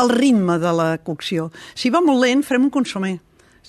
el 0.02 0.14
ritme 0.14 0.60
de 0.60 0.72
la 0.76 0.90
cocció. 1.04 1.50
Si 1.76 1.92
va 1.94 2.02
molt 2.06 2.24
lent, 2.24 2.44
farem 2.46 2.68
un 2.68 2.74
consomé. 2.74 3.18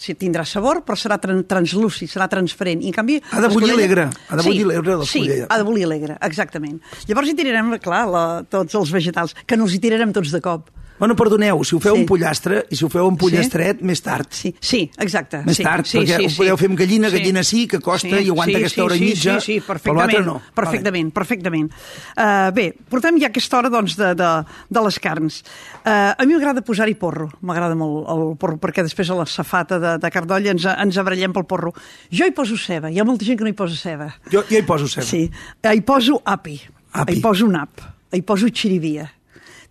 Si 0.01 0.15
tindrà 0.17 0.47
sabor, 0.49 0.81
però 0.87 0.97
serà 0.97 1.19
tran 1.21 1.43
translúcid, 1.45 2.09
serà 2.09 2.29
transparent. 2.31 2.81
I, 2.81 2.89
en 2.89 2.97
canvi, 2.97 3.19
Ha 3.37 3.41
de 3.45 3.51
bullir 3.53 3.75
alegre, 3.75 4.07
ha 4.09 4.37
de 4.39 4.45
bullir 4.47 4.65
alegre 4.65 4.97
l'escudella. 4.97 5.45
Sí, 5.45 5.49
ha 5.51 5.59
de 5.61 5.67
bullir 5.67 5.85
alegre, 5.85 6.17
exactament. 6.25 6.79
Llavors 7.11 7.29
hi 7.29 7.35
tirarem, 7.37 7.75
clar, 7.85 8.07
la, 8.09 8.25
tots 8.49 8.79
els 8.81 8.93
vegetals, 8.95 9.35
que 9.45 9.59
no 9.61 9.69
els 9.69 9.77
hi 9.77 9.83
tirarem 9.83 10.15
tots 10.17 10.33
de 10.33 10.41
cop. 10.41 10.71
Bueno, 11.01 11.17
perdoneu, 11.17 11.65
si 11.65 11.75
ho 11.75 11.81
feu 11.81 11.95
Sí. 11.97 12.01
un 12.03 12.07
pollastre 12.07 12.67
i 12.71 12.77
si 12.77 12.85
ho 12.85 12.91
feu 12.93 13.07
un 13.09 13.17
pollastret, 13.17 13.81
més 13.81 14.03
tard. 14.05 14.29
Sí, 14.37 14.53
sí, 14.61 14.83
exacte. 15.01 15.41
Més 15.47 15.57
sí, 15.57 15.65
tard, 15.65 15.87
sí, 15.89 15.99
perquè 15.99 16.19
sí, 16.21 16.27
ho 16.29 16.37
podeu 16.37 16.57
fer 16.61 16.69
amb 16.69 16.79
gallina, 16.79 17.09
gallina 17.11 17.43
sí, 17.43 17.67
que 17.67 17.81
costa 17.81 18.21
i 18.21 18.29
aguanta 18.29 18.59
aquesta 18.61 18.85
hora 18.85 18.97
i 18.97 19.01
mitja, 19.01 19.39
Sí, 19.41 19.55
sí, 19.55 19.61
però 19.65 19.79
perfectament, 19.81 19.99
l'altre 20.13 20.25
no. 20.27 20.35
perfectament, 20.55 21.11
perfectament. 21.17 21.71
Uh, 22.17 22.51
bé, 22.53 22.67
portem 22.93 23.19
ja 23.19 23.31
aquesta 23.33 23.59
hora 23.59 23.71
doncs, 23.73 23.97
de, 23.97 24.11
de, 24.15 24.31
de 24.69 24.83
les 24.85 24.99
carns. 25.01 25.41
Uh, 25.81 26.13
a 26.21 26.27
mi 26.27 26.35
m'agrada 26.37 26.61
posar-hi 26.63 26.95
porro, 27.01 27.31
m'agrada 27.41 27.75
molt 27.75 28.05
el 28.13 28.25
porro, 28.37 28.59
perquè 28.61 28.85
després 28.85 29.09
a 29.11 29.17
la 29.17 29.25
safata 29.25 29.79
de, 29.81 29.95
de 30.03 30.11
cardolla 30.13 30.53
ens, 30.53 30.67
ens 30.69 30.99
abrellem 31.01 31.33
pel 31.33 31.47
porro. 31.49 31.73
Jo 32.13 32.29
hi 32.29 32.35
poso 32.37 32.59
ceba, 32.61 32.91
hi 32.93 33.01
ha 33.01 33.05
molta 33.09 33.25
gent 33.25 33.39
que 33.41 33.45
no 33.49 33.51
hi 33.55 33.57
posa 33.57 33.79
ceba. 33.81 34.11
Jo, 34.31 34.45
jo 34.51 34.59
hi 34.61 34.67
poso 34.69 34.87
ceba. 34.87 35.07
Sí, 35.07 35.31
hi 35.65 35.81
poso 35.81 36.21
api, 36.25 36.61
Api. 36.93 37.17
hi 37.17 37.21
poso 37.25 37.49
nap, 37.49 37.81
hi 38.13 38.21
poso 38.21 38.53
xirivia. 38.53 39.09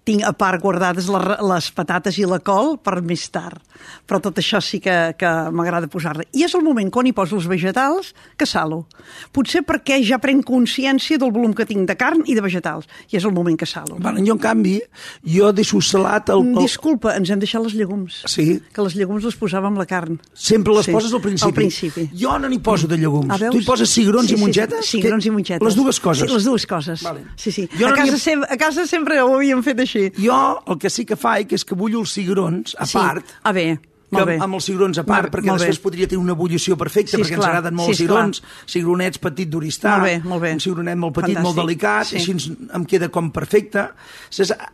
Tinc 0.10 0.24
a 0.26 0.34
part 0.34 0.62
guardades 0.64 1.08
les, 1.12 1.26
les 1.52 1.68
patates 1.78 2.18
i 2.18 2.26
la 2.26 2.40
col 2.42 2.78
per 2.82 2.98
més 3.06 3.28
tard. 3.30 3.62
Però 4.10 4.18
tot 4.20 4.40
això 4.42 4.60
sí 4.64 4.80
que, 4.84 4.96
que 5.20 5.30
m'agrada 5.56 5.88
posar-la. 5.92 6.26
I 6.36 6.44
és 6.48 6.56
el 6.58 6.64
moment 6.66 6.90
quan 6.92 7.08
hi 7.08 7.14
poso 7.16 7.38
els 7.38 7.46
vegetals 7.48 8.10
que 8.36 8.48
salo. 8.50 8.82
Potser 9.36 9.62
perquè 9.68 10.00
ja 10.04 10.18
prenc 10.20 10.44
consciència 10.48 11.20
del 11.22 11.32
volum 11.36 11.54
que 11.56 11.68
tinc 11.70 11.86
de 11.88 11.96
carn 12.00 12.24
i 12.28 12.36
de 12.36 12.42
vegetals. 12.44 12.90
I 13.14 13.20
és 13.22 13.28
el 13.30 13.34
moment 13.36 13.56
que 13.60 13.68
salo. 13.70 14.00
Bueno, 14.02 14.20
jo, 14.26 14.34
en 14.36 14.42
canvi, 14.42 14.76
jo 15.24 15.52
deixo 15.56 15.80
salat... 15.86 16.32
El, 16.34 16.44
el... 16.56 16.60
Disculpa, 16.66 17.14
ens 17.20 17.30
hem 17.32 17.40
deixat 17.44 17.64
les 17.64 17.78
llegums. 17.78 18.24
Sí. 18.34 18.48
Que 18.74 18.84
les 18.88 18.98
llegums 19.00 19.24
les 19.30 19.38
posàvem 19.40 19.70
amb 19.72 19.80
la 19.84 19.88
carn. 19.90 20.18
Sempre 20.34 20.74
les 20.76 20.90
Sí, 20.90 20.96
poses 20.96 21.14
al 21.14 21.22
principi. 21.24 21.48
al 21.52 21.56
principi. 21.62 22.08
Jo 22.20 22.36
no 22.42 22.50
n'hi 22.52 22.60
poso 22.66 22.90
de 22.90 22.98
llegums. 22.98 23.30
Ah, 23.36 23.40
tu 23.54 23.62
hi 23.62 23.66
poses 23.68 23.94
cigrons 23.94 24.28
Sí, 24.32 24.36
i 24.36 24.42
mongetes? 24.42 24.86
Sí, 24.90 24.98
cigrons 25.04 25.24
Que- 25.24 25.30
i 25.30 25.36
mongetes. 25.38 25.66
Les 25.70 25.78
dues 25.78 26.00
coses. 26.04 26.26
Sí, 26.28 26.34
les 26.36 26.50
dues 26.50 26.66
coses. 26.68 27.04
Vale. 27.06 27.24
Sí, 27.38 27.52
sí. 27.56 27.68
Jo 27.78 27.88
a, 27.88 27.94
no 27.94 27.96
casa 28.02 28.16
he- 28.18 28.24
sem 28.26 28.44
a 28.44 28.58
casa 28.58 28.88
sempre 28.90 29.22
ho 29.22 29.36
havíem 29.38 29.62
fet 29.66 29.80
així. 29.86 29.99
Jo 30.18 30.40
el 30.68 30.78
que 30.82 30.90
sí 30.90 31.06
que 31.06 31.16
faig 31.16 31.54
és 31.54 31.66
que 31.66 31.76
bullo 31.76 32.00
els 32.04 32.12
cigrons 32.14 32.76
a 32.80 32.86
part, 32.92 33.26
Sí. 33.26 33.34
Ah, 33.44 33.52
bé. 33.54 33.80
que 34.10 34.16
Molt 34.18 34.26
bé. 34.28 34.38
amb 34.42 34.56
els 34.58 34.66
cigrons 34.66 34.98
a 34.98 35.04
part, 35.04 35.22
Molt 35.24 35.32
bé, 35.32 35.38
perquè 35.38 35.48
molt 35.52 35.60
bé. 35.62 35.66
després 35.68 35.80
podria 35.84 36.08
tenir 36.08 36.22
una 36.24 36.34
ebullició 36.34 36.76
perfecta, 36.76 37.12
Sí, 37.12 37.18
perquè 37.18 37.36
ens 37.36 37.38
esclar. 37.38 37.50
agraden 37.50 37.76
molt 37.76 37.86
Sí, 37.86 37.92
els 37.92 37.98
cigrons, 38.00 38.44
cigronets 38.66 39.20
petit 39.20 39.48
d'oristà, 39.50 39.92
Molt 40.00 40.04
bé, 40.04 40.16
molt 40.24 40.42
bé. 40.42 40.54
un 40.54 40.60
cigronet 40.60 40.98
molt 40.98 41.14
petit, 41.14 41.36
molt 41.38 41.46
Fantàstic. 41.56 41.62
delicat, 41.68 42.06
Sí. 42.08 42.16
així 42.16 42.32
ens- 42.32 42.52
em 42.74 42.86
queda 42.86 43.10
com 43.10 43.30
perfecte. 43.32 43.90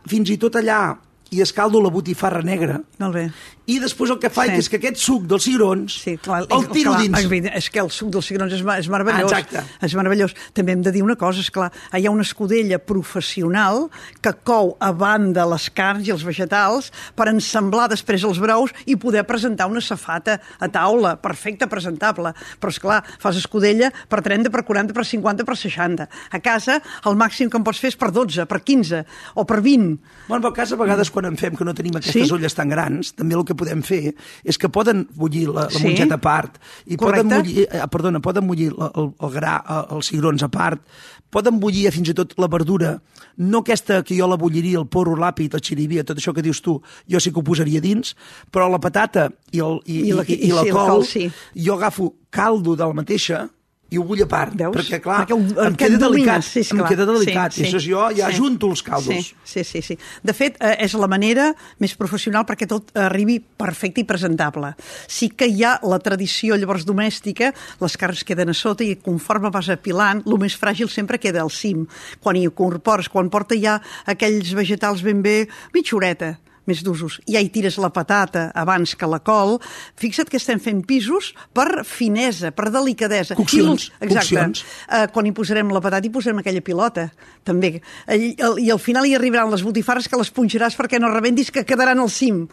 Fins 0.06 0.30
i 0.30 0.38
tot 0.38 0.54
allà 0.56 0.96
i 1.30 1.40
escaldo 1.42 1.80
la 1.82 1.90
botifarra 1.90 2.40
negra, 2.42 2.80
Molt 3.00 3.14
bé. 3.14 3.30
i 3.66 3.80
després 3.82 4.10
el 4.10 4.18
que 4.22 4.30
faig 4.30 4.52
Sí. 4.52 4.58
és 4.58 4.68
que 4.68 4.76
aquest 4.76 4.96
suc 4.96 5.24
dels 5.26 5.42
cigrons 5.42 5.92
Sí, 6.02 6.16
clar, 6.18 6.42
el 6.48 6.68
tiro 6.68 6.92
clar, 6.92 7.02
dins. 7.02 7.50
És 7.52 7.68
que 7.68 7.80
el 7.80 7.90
suc 7.90 8.10
dels 8.10 8.26
cigrons 8.26 8.52
és, 8.52 8.60
és 8.60 8.88
meravellós. 8.88 9.32
Ah, 9.32 9.40
exacte. 9.40 9.64
És 9.82 9.94
meravellós. 9.94 10.34
També 10.54 10.72
hem 10.72 10.82
de 10.82 10.92
dir 10.92 11.02
una 11.02 11.16
cosa, 11.16 11.40
és 11.40 11.50
clar, 11.50 11.72
hi 11.92 12.06
ha 12.06 12.10
una 12.10 12.22
escudella 12.22 12.78
professional 12.78 13.88
que 14.22 14.32
cou 14.44 14.76
a 14.78 14.92
banda 14.92 15.44
les 15.46 15.68
carns 15.70 16.06
i 16.06 16.12
els 16.14 16.22
vegetals 16.22 16.92
per 17.16 17.26
ensamblar 17.32 17.88
després 17.90 18.22
els 18.22 18.38
brous 18.38 18.70
i 18.86 18.94
poder 18.96 19.24
presentar 19.26 19.66
una 19.66 19.80
safata 19.80 20.38
a 20.60 20.68
taula, 20.68 21.16
perfecta, 21.20 21.66
presentable. 21.66 22.32
Però, 22.60 22.70
és 22.70 22.78
clar, 22.78 23.02
fas 23.18 23.36
escudella 23.36 23.90
per 24.08 24.22
30, 24.22 24.50
per 24.50 24.62
40, 24.64 24.94
per 24.94 25.04
50, 25.04 25.44
per 25.44 25.56
60. 25.56 26.08
A 26.30 26.38
casa, 26.40 26.80
el 27.04 27.16
màxim 27.16 27.50
que 27.50 27.56
en 27.58 27.64
pots 27.64 27.80
fer 27.82 27.88
és 27.88 27.96
per 27.96 28.12
12, 28.12 28.46
per 28.46 28.62
15 28.62 29.04
o 29.34 29.44
per 29.44 29.60
20. 29.60 29.98
Bueno, 30.28 30.42
però 30.44 30.52
a 30.52 30.54
casa 30.54 30.74
a 30.76 30.78
vegades 30.78 31.10
quan 31.16 31.24
en 31.30 31.38
fem 31.40 31.56
que 31.56 31.64
no 31.64 31.72
tenim 31.74 31.96
aquestes 31.96 32.28
Sí? 32.28 32.34
olles 32.36 32.54
tan 32.54 32.68
grans, 32.68 33.14
també 33.16 33.34
el 33.38 33.44
que 33.48 33.56
podem 33.56 33.80
fer 33.82 34.12
és 34.44 34.58
que 34.60 34.68
poden 34.68 35.06
bullir 35.16 35.46
la, 35.48 35.64
la 35.66 35.70
Sí. 35.72 35.82
mongeta 35.86 36.20
a 36.20 36.20
part, 36.20 36.58
i 36.86 36.96
poden 37.00 37.24
Correcte. 37.30 37.40
bullir, 37.40 37.68
eh, 37.72 37.82
perdona, 37.90 38.20
poden 38.20 38.46
bullir 38.46 38.72
la, 38.76 38.90
el, 38.94 39.10
el 39.18 39.30
gra, 39.32 39.56
eh, 39.64 39.94
els 39.96 40.06
cigrons 40.12 40.42
a 40.44 40.48
part, 40.52 40.82
poden 41.32 41.58
bullir 41.60 41.90
fins 41.92 42.08
i 42.12 42.14
tot 42.14 42.34
la 42.38 42.46
verdura, 42.52 43.00
no 43.38 43.58
aquesta 43.64 44.02
que 44.06 44.16
jo 44.16 44.28
la 44.28 44.36
bulliria, 44.36 44.78
el 44.78 44.86
porro, 44.86 45.16
l'àpid, 45.16 45.52
la 45.56 45.60
xirivia, 45.60 46.04
tot 46.04 46.16
això 46.20 46.32
que 46.36 46.42
dius 46.44 46.60
tu, 46.62 46.76
jo 47.10 47.20
sí 47.20 47.32
que 47.32 47.40
ho 47.40 47.44
posaria 47.44 47.80
dins, 47.80 48.14
però 48.52 48.68
la 48.70 48.78
patata 48.78 49.30
i, 49.52 49.58
el, 49.60 49.80
i, 49.86 49.98
I 50.08 50.12
la- 50.12 50.24
i, 50.28 50.32
i, 50.32 50.46
i 50.48 50.52
la 50.52 50.62
sí, 50.62 50.68
la 50.68 50.74
col, 50.74 50.88
col, 51.00 51.04
sí. 51.04 51.30
jo 51.56 51.74
agafo 51.74 52.14
caldo 52.30 52.76
de 52.76 52.84
la 52.84 52.92
mateixa 52.94 53.48
i 53.90 53.98
ho 53.98 54.02
vull 54.02 54.20
a 54.22 54.26
part, 54.26 54.52
Veus? 54.58 54.74
perquè 54.74 54.98
clar, 55.00 55.20
Perquè 55.26 55.34
ho- 55.36 55.38
em 55.38 55.74
perquè 55.76 55.76
queda 55.86 55.98
delicat, 55.98 56.42
sí, 56.42 56.60
em 56.74 56.80
queda 56.88 57.04
delicat, 57.06 57.52
Sí, 57.52 57.62
i 57.62 57.66
sí. 57.66 57.76
això 57.76 57.80
jo 57.84 58.16
ja 58.16 58.30
Sí. 58.32 58.36
junto 58.38 58.66
els 58.70 58.82
caldos. 58.82 59.14
Sí, 59.14 59.34
sí, 59.44 59.62
sí, 59.64 59.82
sí. 59.82 59.98
De 60.22 60.32
fet, 60.34 60.56
eh, 60.60 60.76
és 60.80 60.94
la 60.94 61.06
manera 61.06 61.54
més 61.78 61.94
professional 61.94 62.44
perquè 62.44 62.66
tot 62.66 62.90
arribi 62.96 63.38
perfecte 63.40 64.00
i 64.00 64.04
presentable. 64.04 64.74
Sí 65.06 65.28
que 65.30 65.46
hi 65.46 65.62
ha 65.62 65.78
la 65.84 65.98
tradició 66.00 66.56
llavors 66.56 66.84
domèstica, 66.84 67.52
les 67.80 67.96
carns 67.96 68.24
queden 68.24 68.48
a 68.50 68.54
sota 68.54 68.82
i 68.82 68.96
conforme 68.96 69.50
vas 69.50 69.68
apilant, 69.68 70.22
el 70.26 70.38
més 70.38 70.58
fràgil 70.58 70.88
sempre 70.88 71.18
queda 71.20 71.42
al 71.42 71.50
cim. 71.50 71.86
Quan 72.20 72.34
hi 72.36 72.42
incorpores, 72.44 73.08
quan 73.08 73.30
porta 73.30 73.54
ja 73.54 73.80
aquells 74.04 74.52
vegetals 74.52 75.02
ben 75.02 75.22
bé, 75.22 75.48
mitja 75.72 75.94
horeta, 75.96 76.38
més 76.66 76.82
d'usos. 76.84 77.20
Ja 77.30 77.40
hi 77.40 77.48
tires 77.54 77.78
la 77.82 77.90
patata 77.94 78.50
abans 78.54 78.94
que 78.98 79.06
la 79.06 79.20
col. 79.24 79.56
Fixa't 79.96 80.28
que 80.30 80.36
estem 80.40 80.60
fent 80.62 80.82
pisos 80.86 81.32
per 81.54 81.84
finesa, 81.86 82.50
per 82.52 82.70
delicadesa. 82.74 83.36
Coccions, 83.38 83.88
I, 84.00 84.06
exacte. 84.08 84.18
coccions. 84.18 84.64
Uh, 84.88 85.06
quan 85.14 85.26
hi 85.26 85.32
posarem 85.36 85.70
la 85.74 85.80
patata 85.84 86.06
hi 86.06 86.10
posarem 86.14 86.40
aquella 86.42 86.62
pilota, 86.64 87.08
també. 87.46 87.80
I, 88.10 88.34
el, 88.42 88.58
I 88.62 88.70
al 88.74 88.80
final 88.82 89.06
hi 89.06 89.14
arribaran 89.16 89.50
les 89.52 89.62
botifarres 89.62 90.08
que 90.10 90.18
les 90.18 90.30
punxaràs 90.34 90.76
perquè 90.78 90.98
no 91.02 91.10
rebentis, 91.12 91.50
que 91.54 91.64
quedaran 91.64 92.00
al 92.02 92.10
cim. 92.10 92.46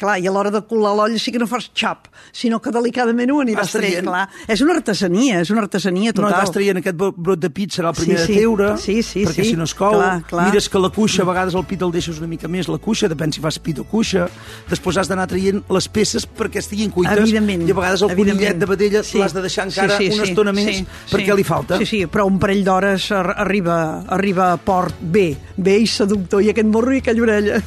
Clar, 0.00 0.16
i 0.18 0.26
a 0.26 0.32
l'hora 0.32 0.50
de 0.50 0.62
colar 0.66 0.94
l'olla 0.96 1.18
sí 1.20 1.30
que 1.30 1.38
no 1.38 1.46
fas 1.46 1.68
xap, 1.76 2.08
sinó 2.32 2.58
que 2.64 2.72
delicadament 2.72 3.30
ho 3.34 3.40
aniràs 3.44 3.74
traient. 3.76 4.06
Clar. 4.08 4.26
És 4.48 4.62
una 4.64 4.74
artesania, 4.78 5.42
és 5.44 5.50
una 5.52 5.60
artesania 5.66 6.10
No, 6.10 6.22
total. 6.24 6.40
vas 6.40 6.50
traient 6.54 6.78
aquest 6.80 6.96
bro- 6.96 7.12
brot 7.16 7.38
de 7.38 7.50
pit, 7.52 7.70
serà 7.76 7.90
el 7.92 7.98
primer 7.98 8.18
Sí, 8.18 8.26
sí. 8.26 8.32
de 8.34 8.40
teure, 8.40 8.70
Sí, 8.80 9.02
sí, 9.02 9.24
perquè 9.26 9.44
sí. 9.44 9.50
si 9.50 9.56
no 9.60 9.64
es 9.68 9.74
cou, 9.76 9.92
Clar, 9.98 10.22
clar. 10.26 10.46
mires 10.48 10.68
que 10.68 10.78
la 10.80 10.88
cuixa, 10.90 11.22
a 11.22 11.26
vegades 11.28 11.54
el 11.54 11.64
pit 11.68 11.82
el 11.82 11.92
deixes 11.92 12.18
una 12.18 12.26
mica 12.26 12.48
més, 12.48 12.66
la 12.68 12.78
cuixa, 12.78 13.08
depèn 13.12 13.30
si 13.32 13.40
fas 13.44 13.58
pit 13.62 13.78
o 13.78 13.84
cuixa, 13.84 14.26
després 14.70 14.96
has 15.00 15.08
d'anar 15.10 15.26
traient 15.30 15.62
les 15.68 15.88
peces 15.88 16.26
perquè 16.26 16.58
estiguin 16.62 16.90
cuites, 16.90 17.18
Evidentment. 17.18 17.66
i 17.68 17.70
a 17.70 17.74
vegades 17.78 18.02
el 18.02 18.14
conillet 18.16 18.58
de 18.58 18.66
vedella 18.66 19.02
l'has 19.14 19.34
de 19.36 19.42
deixar 19.44 19.66
encara 19.68 19.98
una 20.00 20.24
estona 20.28 20.52
més 20.56 20.82
perquè 21.10 21.36
li 21.36 21.44
falta. 21.44 21.78
Sí, 21.78 21.86
sí, 21.86 22.02
però 22.06 22.26
un 22.26 22.38
parell 22.38 22.64
d'hores 22.64 23.10
ar- 23.12 23.34
arriba, 23.36 24.04
arriba 24.08 24.52
a 24.52 24.56
port 24.56 24.96
bé, 25.00 25.36
bé 25.56 25.78
i 25.78 25.86
seductor, 25.86 26.42
i 26.42 26.50
aquest 26.50 26.66
morro 26.68 26.92
i 26.94 26.98
aquella 27.04 27.22
orella. 27.22 27.62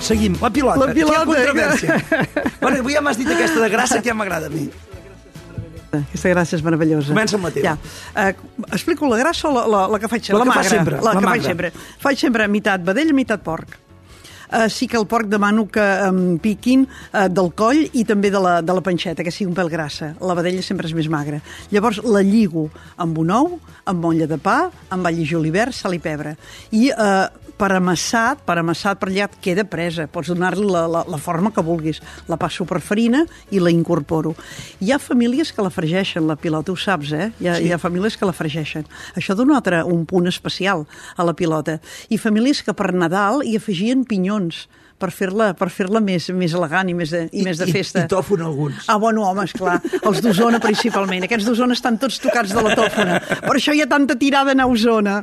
Seguim, 0.00 0.36
la 0.40 0.50
pilota. 0.50 0.86
La 0.86 0.92
pilota, 0.94 1.20
Aquí 1.22 1.30
hi 1.30 1.34
ha 1.34 1.46
controvèrsia. 1.46 1.94
bueno, 2.60 2.78
avui 2.78 2.94
ja 2.94 3.00
m'has 3.02 3.18
dit 3.18 3.26
aquesta 3.32 3.58
de 3.64 3.68
grassa 3.72 3.98
que 4.02 4.12
ja 4.12 4.14
m'agrada 4.14 4.46
a 4.46 4.50
mi. 4.54 4.68
Aquesta 6.04 6.32
gràcia 6.34 6.58
és 6.58 6.62
meravellosa. 6.66 7.12
Comença 7.14 7.36
amb 7.38 7.48
la 7.48 7.54
teva. 7.54 7.72
Ja. 7.72 7.78
Uh, 8.12 8.68
explico 8.72 9.08
la 9.08 9.18
grassa 9.22 9.48
o 9.48 9.54
la, 9.56 9.64
la, 9.66 9.86
la 9.94 9.98
que 10.02 10.08
faig 10.12 10.22
sempre? 10.28 10.44
La 10.44 10.44
que 10.44 10.48
la 10.48 10.54
fas 10.54 10.64
magra. 10.70 10.76
sempre, 10.78 10.96
La, 11.00 11.02
la 11.02 11.10
que 11.10 11.24
magra. 11.24 11.30
faig 11.34 11.50
sempre. 11.50 11.72
Faig 12.06 12.18
sempre 12.18 12.48
mitat 12.48 12.84
vedell, 12.86 13.12
mitat 13.14 13.42
porc. 13.42 13.78
eh, 14.52 14.68
sí 14.70 14.86
que 14.86 14.96
el 14.96 15.08
porc 15.10 15.26
demano 15.26 15.64
que 15.66 15.82
em 16.06 16.38
piquin 16.38 16.84
eh, 16.86 17.24
del 17.28 17.48
coll 17.58 17.80
i 17.98 18.04
també 18.06 18.30
de 18.30 18.38
la, 18.38 18.60
de 18.62 18.72
la 18.76 18.80
panxeta, 18.80 19.24
que 19.26 19.32
sigui 19.34 19.48
un 19.50 19.56
pèl 19.56 19.68
grassa. 19.72 20.12
La 20.22 20.36
vedella 20.38 20.62
sempre 20.62 20.86
és 20.86 20.94
més 20.94 21.08
magra. 21.10 21.40
Llavors 21.74 21.98
la 22.06 22.22
lligo 22.22 22.68
amb 22.96 23.18
un 23.18 23.32
ou, 23.34 23.56
amb 23.90 24.04
motlla 24.06 24.28
de 24.30 24.38
pa, 24.38 24.70
amb 24.94 25.04
all 25.10 25.18
i 25.18 25.26
julivert, 25.26 25.74
sal 25.74 25.94
i 25.94 25.98
pebre. 25.98 26.36
I 26.70 26.92
eh, 26.94 27.26
per 27.56 27.70
amassat, 27.72 28.42
per 28.46 28.58
amassat 28.60 29.00
per 29.00 29.10
allà 29.10 29.28
queda 29.42 29.64
presa. 29.68 30.06
Pots 30.12 30.30
donar-li 30.32 30.66
la, 30.68 30.84
la, 30.90 31.02
la 31.08 31.20
forma 31.20 31.52
que 31.54 31.64
vulguis. 31.64 32.02
La 32.30 32.38
passo 32.40 32.66
per 32.68 32.80
farina 32.84 33.24
i 33.50 33.62
la 33.62 33.72
incorporo. 33.72 34.34
Hi 34.84 34.92
ha 34.92 35.00
famílies 35.02 35.52
que 35.56 35.64
la 35.64 35.72
fregeixen, 35.72 36.26
la 36.28 36.38
pilota, 36.40 36.72
ho 36.72 36.78
saps, 36.78 37.12
eh? 37.12 37.30
Hi 37.40 37.48
ha, 37.48 37.58
sí. 37.58 37.66
hi 37.66 37.72
ha 37.72 37.80
famílies 37.82 38.18
que 38.20 38.28
la 38.28 38.36
fregeixen. 38.36 38.86
Això 39.16 39.36
dona 39.38 39.58
altre, 39.58 39.82
un 39.84 40.04
punt 40.08 40.28
especial 40.28 40.86
a 41.16 41.26
la 41.26 41.36
pilota. 41.36 41.80
I 42.12 42.20
famílies 42.20 42.62
que 42.66 42.76
per 42.76 42.92
Nadal 42.94 43.42
hi 43.46 43.56
afegien 43.56 44.04
pinyons 44.08 44.66
per 44.98 45.10
fer-la 45.14 45.50
per 45.58 45.68
fer-la 45.72 46.00
més, 46.00 46.28
més 46.36 46.54
elegant 46.56 46.88
i 46.88 46.94
més 46.96 47.12
de, 47.14 47.24
i, 47.30 47.42
I, 47.42 47.44
més 47.46 47.58
de 47.60 47.68
festa. 47.70 48.02
I, 48.02 48.08
i 48.08 48.10
tòfon 48.12 48.42
alguns. 48.46 48.86
Ah, 48.88 48.96
bueno, 49.02 49.24
home, 49.28 49.44
esclar, 49.44 49.78
els 50.02 50.22
d'Osona 50.24 50.60
principalment. 50.62 51.26
Aquests 51.28 51.48
d'Osona 51.48 51.76
estan 51.76 51.98
tots 52.02 52.18
tocats 52.22 52.54
de 52.54 52.64
la 52.64 52.74
tòfona. 52.78 53.20
Per 53.44 53.54
això 53.54 53.74
hi 53.76 53.82
ha 53.84 53.88
tanta 53.90 54.16
tirada 54.18 54.54
a 54.56 54.66
Osona. 54.66 55.20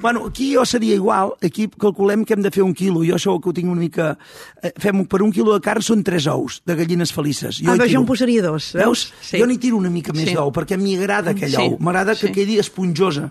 Bueno, 0.00 0.26
aquí 0.26 0.52
jo 0.54 0.64
seria 0.68 0.94
igual. 0.94 1.34
Aquí 1.42 1.68
calculem 1.68 2.24
que 2.24 2.34
hem 2.34 2.42
de 2.44 2.50
fer 2.52 2.62
un 2.64 2.74
quilo. 2.74 3.04
Jo 3.06 3.16
això 3.16 3.38
que 3.40 3.48
ho 3.48 3.54
tinc 3.56 3.70
una 3.70 3.80
mica... 3.80 4.14
Eh, 4.62 4.72
fem, 4.80 5.04
per 5.08 5.22
un 5.24 5.32
quilo 5.32 5.54
de 5.54 5.62
carn 5.64 5.84
són 5.84 6.04
tres 6.04 6.26
ous 6.28 6.60
de 6.66 6.76
gallines 6.76 7.12
felices. 7.14 7.60
Jo 7.64 7.72
ah, 7.72 7.78
hi 7.80 7.94
jo 7.94 8.02
en 8.02 8.08
posaria 8.08 8.42
dos. 8.44 8.72
Veus? 8.76 9.06
Sí. 9.24 9.40
Jo 9.40 9.48
n'hi 9.48 9.56
tiro 9.62 9.78
una 9.80 9.92
mica 9.92 10.12
més 10.12 10.28
Sí. 10.28 10.34
d'ou, 10.36 10.52
perquè 10.52 10.76
m'agrada 10.80 11.32
aquell 11.32 11.54
Sí. 11.54 11.62
ou. 11.62 11.78
M'agrada 11.78 12.14
que 12.16 12.28
Sí. 12.28 12.32
quedi 12.32 12.58
esponjosa. 12.58 13.30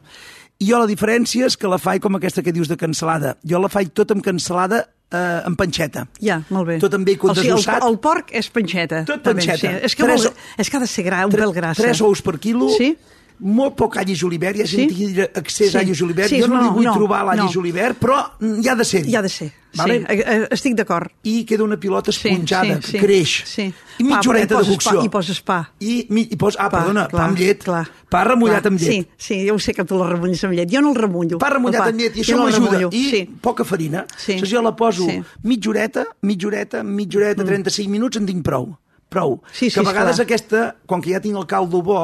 I 0.60 0.70
jo 0.70 0.80
la 0.80 0.88
diferència 0.88 1.46
és 1.50 1.58
que 1.58 1.68
la 1.68 1.78
faig 1.82 2.02
com 2.02 2.16
aquesta 2.16 2.42
que 2.42 2.54
dius 2.54 2.70
de 2.70 2.78
cansalada. 2.78 3.38
Jo 3.44 3.60
la 3.60 3.70
faig 3.70 3.90
tot 3.94 4.12
amb 4.12 4.24
cansalada 4.24 4.88
eh, 5.14 5.42
amb 5.48 5.58
panxeta. 5.60 6.08
Ja, 6.20 6.42
molt 6.50 6.68
bé. 6.68 6.78
Tot 6.84 6.94
amb 6.98 7.06
bacon 7.08 7.32
o 7.32 7.36
sigui, 7.38 7.50
desossat. 7.54 7.82
El, 7.84 7.94
el 7.94 8.00
porc 8.04 8.34
és 8.36 8.50
panxeta. 8.50 9.04
Tot 9.06 9.22
també, 9.24 9.46
panxeta. 9.46 9.72
Sí. 9.80 9.86
És, 9.90 9.96
que 9.96 10.04
Tres- 10.04 10.24
molt, 10.28 10.46
és 10.58 10.70
que 10.70 10.78
ha 10.78 10.84
de 10.84 10.88
ser 10.88 11.04
gra, 11.08 11.26
un 11.28 11.32
pèl 11.34 11.54
grassa. 11.56 11.82
Tres 11.82 12.02
ous 12.02 12.22
per 12.22 12.38
quilo, 12.40 12.70
Sí? 12.78 12.96
molt 13.40 13.76
poc 13.76 13.98
all 13.98 14.10
i 14.10 14.16
julivert, 14.16 14.56
hi 14.58 14.62
ha 14.62 14.66
gent 14.70 14.90
Sí? 14.90 14.96
que 14.96 15.08
diria 15.08 15.30
excés 15.36 15.72
Sí. 15.72 15.78
all 15.78 15.90
i 15.90 15.94
julivert, 15.96 16.30
Sí, 16.30 16.40
jo 16.42 16.48
no, 16.48 16.56
no, 16.56 16.62
li 16.64 16.70
vull 16.70 16.86
no, 16.86 16.94
trobar 16.94 17.24
l'all 17.26 17.38
no. 17.38 17.50
i 17.50 17.54
julivert, 17.54 17.98
però 18.00 18.20
mm, 18.40 18.62
hi 18.64 18.70
ha 18.70 18.76
de 18.76 18.86
ser. 18.86 19.06
Hi 19.08 19.16
ha 19.16 19.22
de 19.22 19.30
ser. 19.30 19.52
Vale? 19.76 20.00
Sí, 20.00 20.06
eh, 20.10 20.24
eh, 20.28 20.48
estic 20.52 20.76
d'acord. 20.76 21.10
I 21.24 21.44
queda 21.46 21.64
una 21.64 21.78
pilota 21.80 22.12
Sí, 22.12 22.28
esponjada, 22.30 22.76
sí, 22.76 22.82
que 22.82 22.88
sí, 22.92 22.98
creix. 23.00 23.44
sí. 23.46 23.74
I 24.00 24.04
mitja 24.04 24.22
Pa, 24.22 24.30
horeta 24.30 24.54
de 24.56 24.60
poses 24.60 24.76
cocció. 24.78 25.00
pa- 25.00 25.06
i 25.06 25.10
poses 25.10 25.42
pa. 25.42 25.72
I, 25.80 26.06
mi- 26.10 26.28
i 26.32 26.36
pos, 26.36 26.56
ah, 26.60 26.70
Pa, 26.70 26.80
perdona, 26.80 27.08
clar, 27.08 27.22
pa 27.22 27.28
amb 27.30 27.38
llet. 27.38 27.64
clar. 27.64 27.88
pa 28.10 28.24
remullat 28.24 28.62
Clar. 28.62 28.72
amb 28.74 28.80
llet. 28.80 28.90
Sí, 28.92 29.08
sí, 29.18 29.48
jo 29.50 29.58
sé 29.58 29.74
que 29.74 29.84
tu 29.84 29.98
la 29.98 30.08
remulles 30.10 30.44
amb 30.44 30.54
llet. 30.54 30.70
Jo 30.72 30.82
no 30.82 30.90
el 30.92 30.96
remullo. 30.96 31.38
Pa 31.40 31.50
remullat 31.50 31.82
el 31.88 31.90
amb 31.94 32.00
llet, 32.00 32.16
i 32.18 32.22
això 32.22 32.36
no 32.38 32.44
m'ajuda. 32.46 32.90
I 32.92 33.10
Sí. 33.10 33.30
poca 33.42 33.64
farina. 33.64 34.06
Sí. 34.18 34.34
Aleshores 34.34 34.52
jo 34.52 34.62
la 34.62 34.76
poso 34.76 35.04
Sí. 35.08 35.24
mitja 35.44 35.70
horeta, 35.70 36.06
mitja 36.22 36.48
horeta, 36.48 36.84
mitja 36.84 37.18
horeta, 37.18 37.44
35 37.44 37.90
minuts, 37.90 38.18
en 38.18 38.26
tinc 38.28 38.44
prou. 38.44 38.78
Prou. 39.14 39.38
Sí, 39.52 39.70
sí, 39.70 39.76
que 39.78 39.84
a 39.84 39.88
vegades 39.92 40.18
esclar. 40.18 40.26
aquesta, 40.26 40.62
com 40.90 41.02
que 41.04 41.14
ja 41.14 41.22
tinc 41.22 41.38
el 41.38 41.46
caldo 41.50 41.84
bo, 41.86 42.00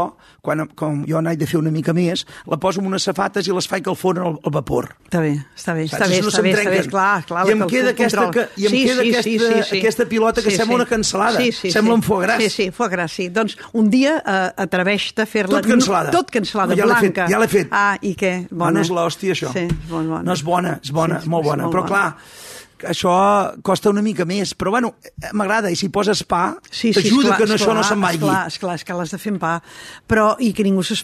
quan, 0.45 0.67
com 0.78 1.02
jo 1.10 1.19
n'haig 1.26 1.39
de 1.41 1.48
fer 1.50 1.58
una 1.60 1.72
mica 1.74 1.93
més, 1.98 2.22
la 2.48 2.60
poso 2.62 2.80
en 2.84 2.88
unes 2.88 3.04
safates 3.10 3.48
i 3.50 3.56
les 3.56 3.67
faig 3.67 3.84
que 3.84 3.89
el 3.91 3.98
forn 3.98 4.22
al, 4.22 4.38
al 4.45 4.54
vapor. 4.54 4.91
Està 5.10 5.22
bé, 5.24 5.32
està 5.58 5.74
bé, 5.76 5.88
està 5.89 6.06
bé, 6.08 6.19
no 6.22 6.30
està 6.32 6.43
bé, 6.45 6.54
està 6.54 6.69
bé, 6.76 6.84
clar, 6.91 7.24
clar. 7.28 7.48
I 7.50 7.56
em 7.58 7.63
queda 7.72 7.93
aquesta, 7.95 8.28
que, 8.36 8.45
i 8.62 8.69
em 8.69 8.78
queda 8.78 9.02
aquesta, 9.10 9.76
aquesta 9.80 10.06
pilota 10.12 10.43
que 10.45 10.54
sembla 10.54 10.80
una 10.84 10.86
cansalada. 10.89 11.41
Sí, 11.41 11.52
sí, 11.52 11.72
sembla 11.74 11.95
sí. 11.95 12.00
un 12.00 12.06
foie 12.06 12.28
gras. 12.28 12.43
Sí, 12.43 12.50
sí, 12.50 12.69
foie 12.76 12.89
gras, 12.93 13.12
sí. 13.17 13.28
Doncs 13.34 13.58
un 13.74 13.89
dia 13.89 14.17
uh, 14.22 14.52
atreveix-te 14.63 15.26
a 15.26 15.30
fer-la... 15.30 15.60
Tot 15.60 15.69
cansalada. 15.74 16.13
Tot 16.15 16.30
cansalada, 16.32 16.76
No, 16.76 16.78
ja 16.80 16.86
l'he 16.86 17.00
fet, 17.02 17.13
blanca. 17.15 17.28
ja 17.34 17.39
l'he 17.41 17.50
fet. 17.52 17.74
Ah, 17.74 17.98
i 18.02 18.13
què? 18.19 18.34
Bona. 18.50 18.60
Bona. 18.69 18.78
no 18.78 18.86
és 18.86 18.93
l'hòstia, 18.93 19.34
això. 19.34 19.52
Sí, 19.56 19.65
molt 19.89 20.08
bona. 20.13 20.22
No 20.30 20.38
és 20.38 20.43
bona, 20.45 20.78
és 20.84 20.91
bona, 20.93 21.22
Sí, 21.24 21.30
molt 21.34 21.45
bona. 21.50 21.63
molt 21.65 21.74
però 21.76 21.84
bona. 21.84 21.89
clar, 21.89 22.48
això 22.88 23.12
costa 23.65 23.89
una 23.89 24.02
mica 24.02 24.26
més. 24.26 24.54
Però 24.56 24.72
bueno, 24.72 24.94
m'agrada, 25.34 25.72
i 25.72 25.76
si 25.76 25.89
poses 25.89 26.24
pa, 26.24 26.56
Sí, 26.70 26.94
sí, 26.94 27.02
t'ajuda 27.02 27.34
esclar, 27.34 27.38
que 27.38 27.48
no, 27.50 27.56
això 27.56 27.74
no 27.74 27.82
esclar, 27.82 27.89
se'n 27.89 28.02
vagi. 28.02 28.18
Esclar, 28.22 28.46
esclar, 28.48 28.76
és 28.80 28.84
que 28.88 28.94
l'has 28.94 29.12
de 29.12 29.18
fer 29.20 29.34
en 29.34 29.39
pa. 29.39 29.56
Però, 30.08 30.36
i 30.39 30.54
que 30.54 30.63
ningú 30.63 30.82
es 30.82 31.04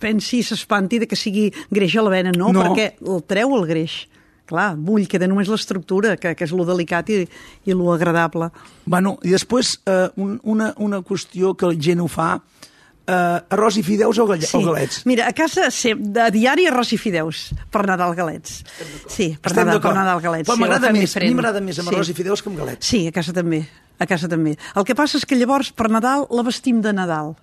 pensi, 0.00 0.42
s'espanti 0.42 0.98
de 1.00 1.06
que 1.10 1.16
sigui 1.16 1.50
greix 1.70 1.96
a 1.96 2.02
la 2.06 2.10
vena, 2.10 2.32
no, 2.36 2.52
No. 2.52 2.62
perquè 2.64 2.94
el 3.00 3.22
treu 3.28 3.54
el 3.56 3.66
greix. 3.66 4.06
Clar, 4.50 4.74
vull, 4.74 5.04
queda 5.06 5.28
només 5.30 5.46
l'estructura, 5.46 6.16
que, 6.18 6.32
que 6.34 6.42
és 6.44 6.50
lo 6.50 6.64
delicat 6.66 7.08
i, 7.14 7.20
i 7.66 7.72
lo 7.72 7.92
agradable. 7.92 8.48
Bueno, 8.84 9.18
i 9.22 9.30
després, 9.30 9.76
eh, 9.86 10.08
un, 10.16 10.40
una, 10.42 10.72
una 10.78 11.02
qüestió 11.06 11.54
que 11.54 11.66
la 11.70 11.76
gent 11.78 12.00
ho 12.02 12.08
fa, 12.10 12.32
eh, 12.34 12.79
arròs 13.06 13.76
i 13.80 13.82
fideus 13.82 14.18
o, 14.18 14.26
galle 14.26 14.46
o 14.52 14.60
galets? 14.64 15.02
Mira, 15.06 15.26
a 15.28 15.32
casa 15.32 15.70
sé, 15.74 15.94
de 15.98 16.28
diari 16.30 16.66
arròs 16.70 16.92
i 16.92 16.98
fideus, 17.00 17.50
per 17.70 17.86
Nadal 17.88 18.14
galets. 18.14 18.60
Sí, 19.08 19.36
per 19.40 19.50
Estem 19.52 19.66
Nadal, 19.66 19.80
per. 19.82 19.94
Nadal 19.94 20.20
galets. 20.22 20.48
Però 20.48 20.54
sí, 20.54 20.60
m'agrada 20.60 20.92
més, 20.94 21.16
a 21.16 21.20
mi 21.20 21.34
m'agrada 21.34 21.60
més 21.60 21.78
amb 21.78 21.88
Sí. 21.88 21.94
arròs 21.94 22.08
i 22.10 22.14
fideus 22.14 22.42
que 22.42 22.50
amb 22.50 22.58
galets. 22.58 22.86
Sí, 22.86 23.06
a 23.08 23.12
casa 23.12 23.32
també. 23.32 23.64
A 23.98 24.06
casa 24.06 24.28
també. 24.28 24.56
El 24.76 24.84
que 24.84 24.94
passa 24.94 25.18
és 25.18 25.26
que 25.26 25.36
llavors 25.36 25.72
per 25.72 25.90
Nadal 25.90 26.26
la 26.30 26.42
vestim 26.42 26.80
de 26.80 26.92
Nadal. 26.92 27.34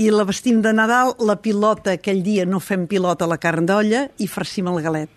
I 0.00 0.06
la 0.10 0.24
vestim 0.24 0.62
de 0.62 0.70
Nadal, 0.72 1.10
la 1.20 1.34
pilota, 1.42 1.92
aquell 1.98 2.22
dia 2.24 2.46
no 2.48 2.60
fem 2.60 2.86
pilota 2.88 3.26
a 3.26 3.28
la 3.28 3.36
carn 3.36 3.66
d'olla 3.68 4.06
i 4.18 4.26
farcim 4.26 4.68
el 4.68 4.80
galet. 4.80 5.10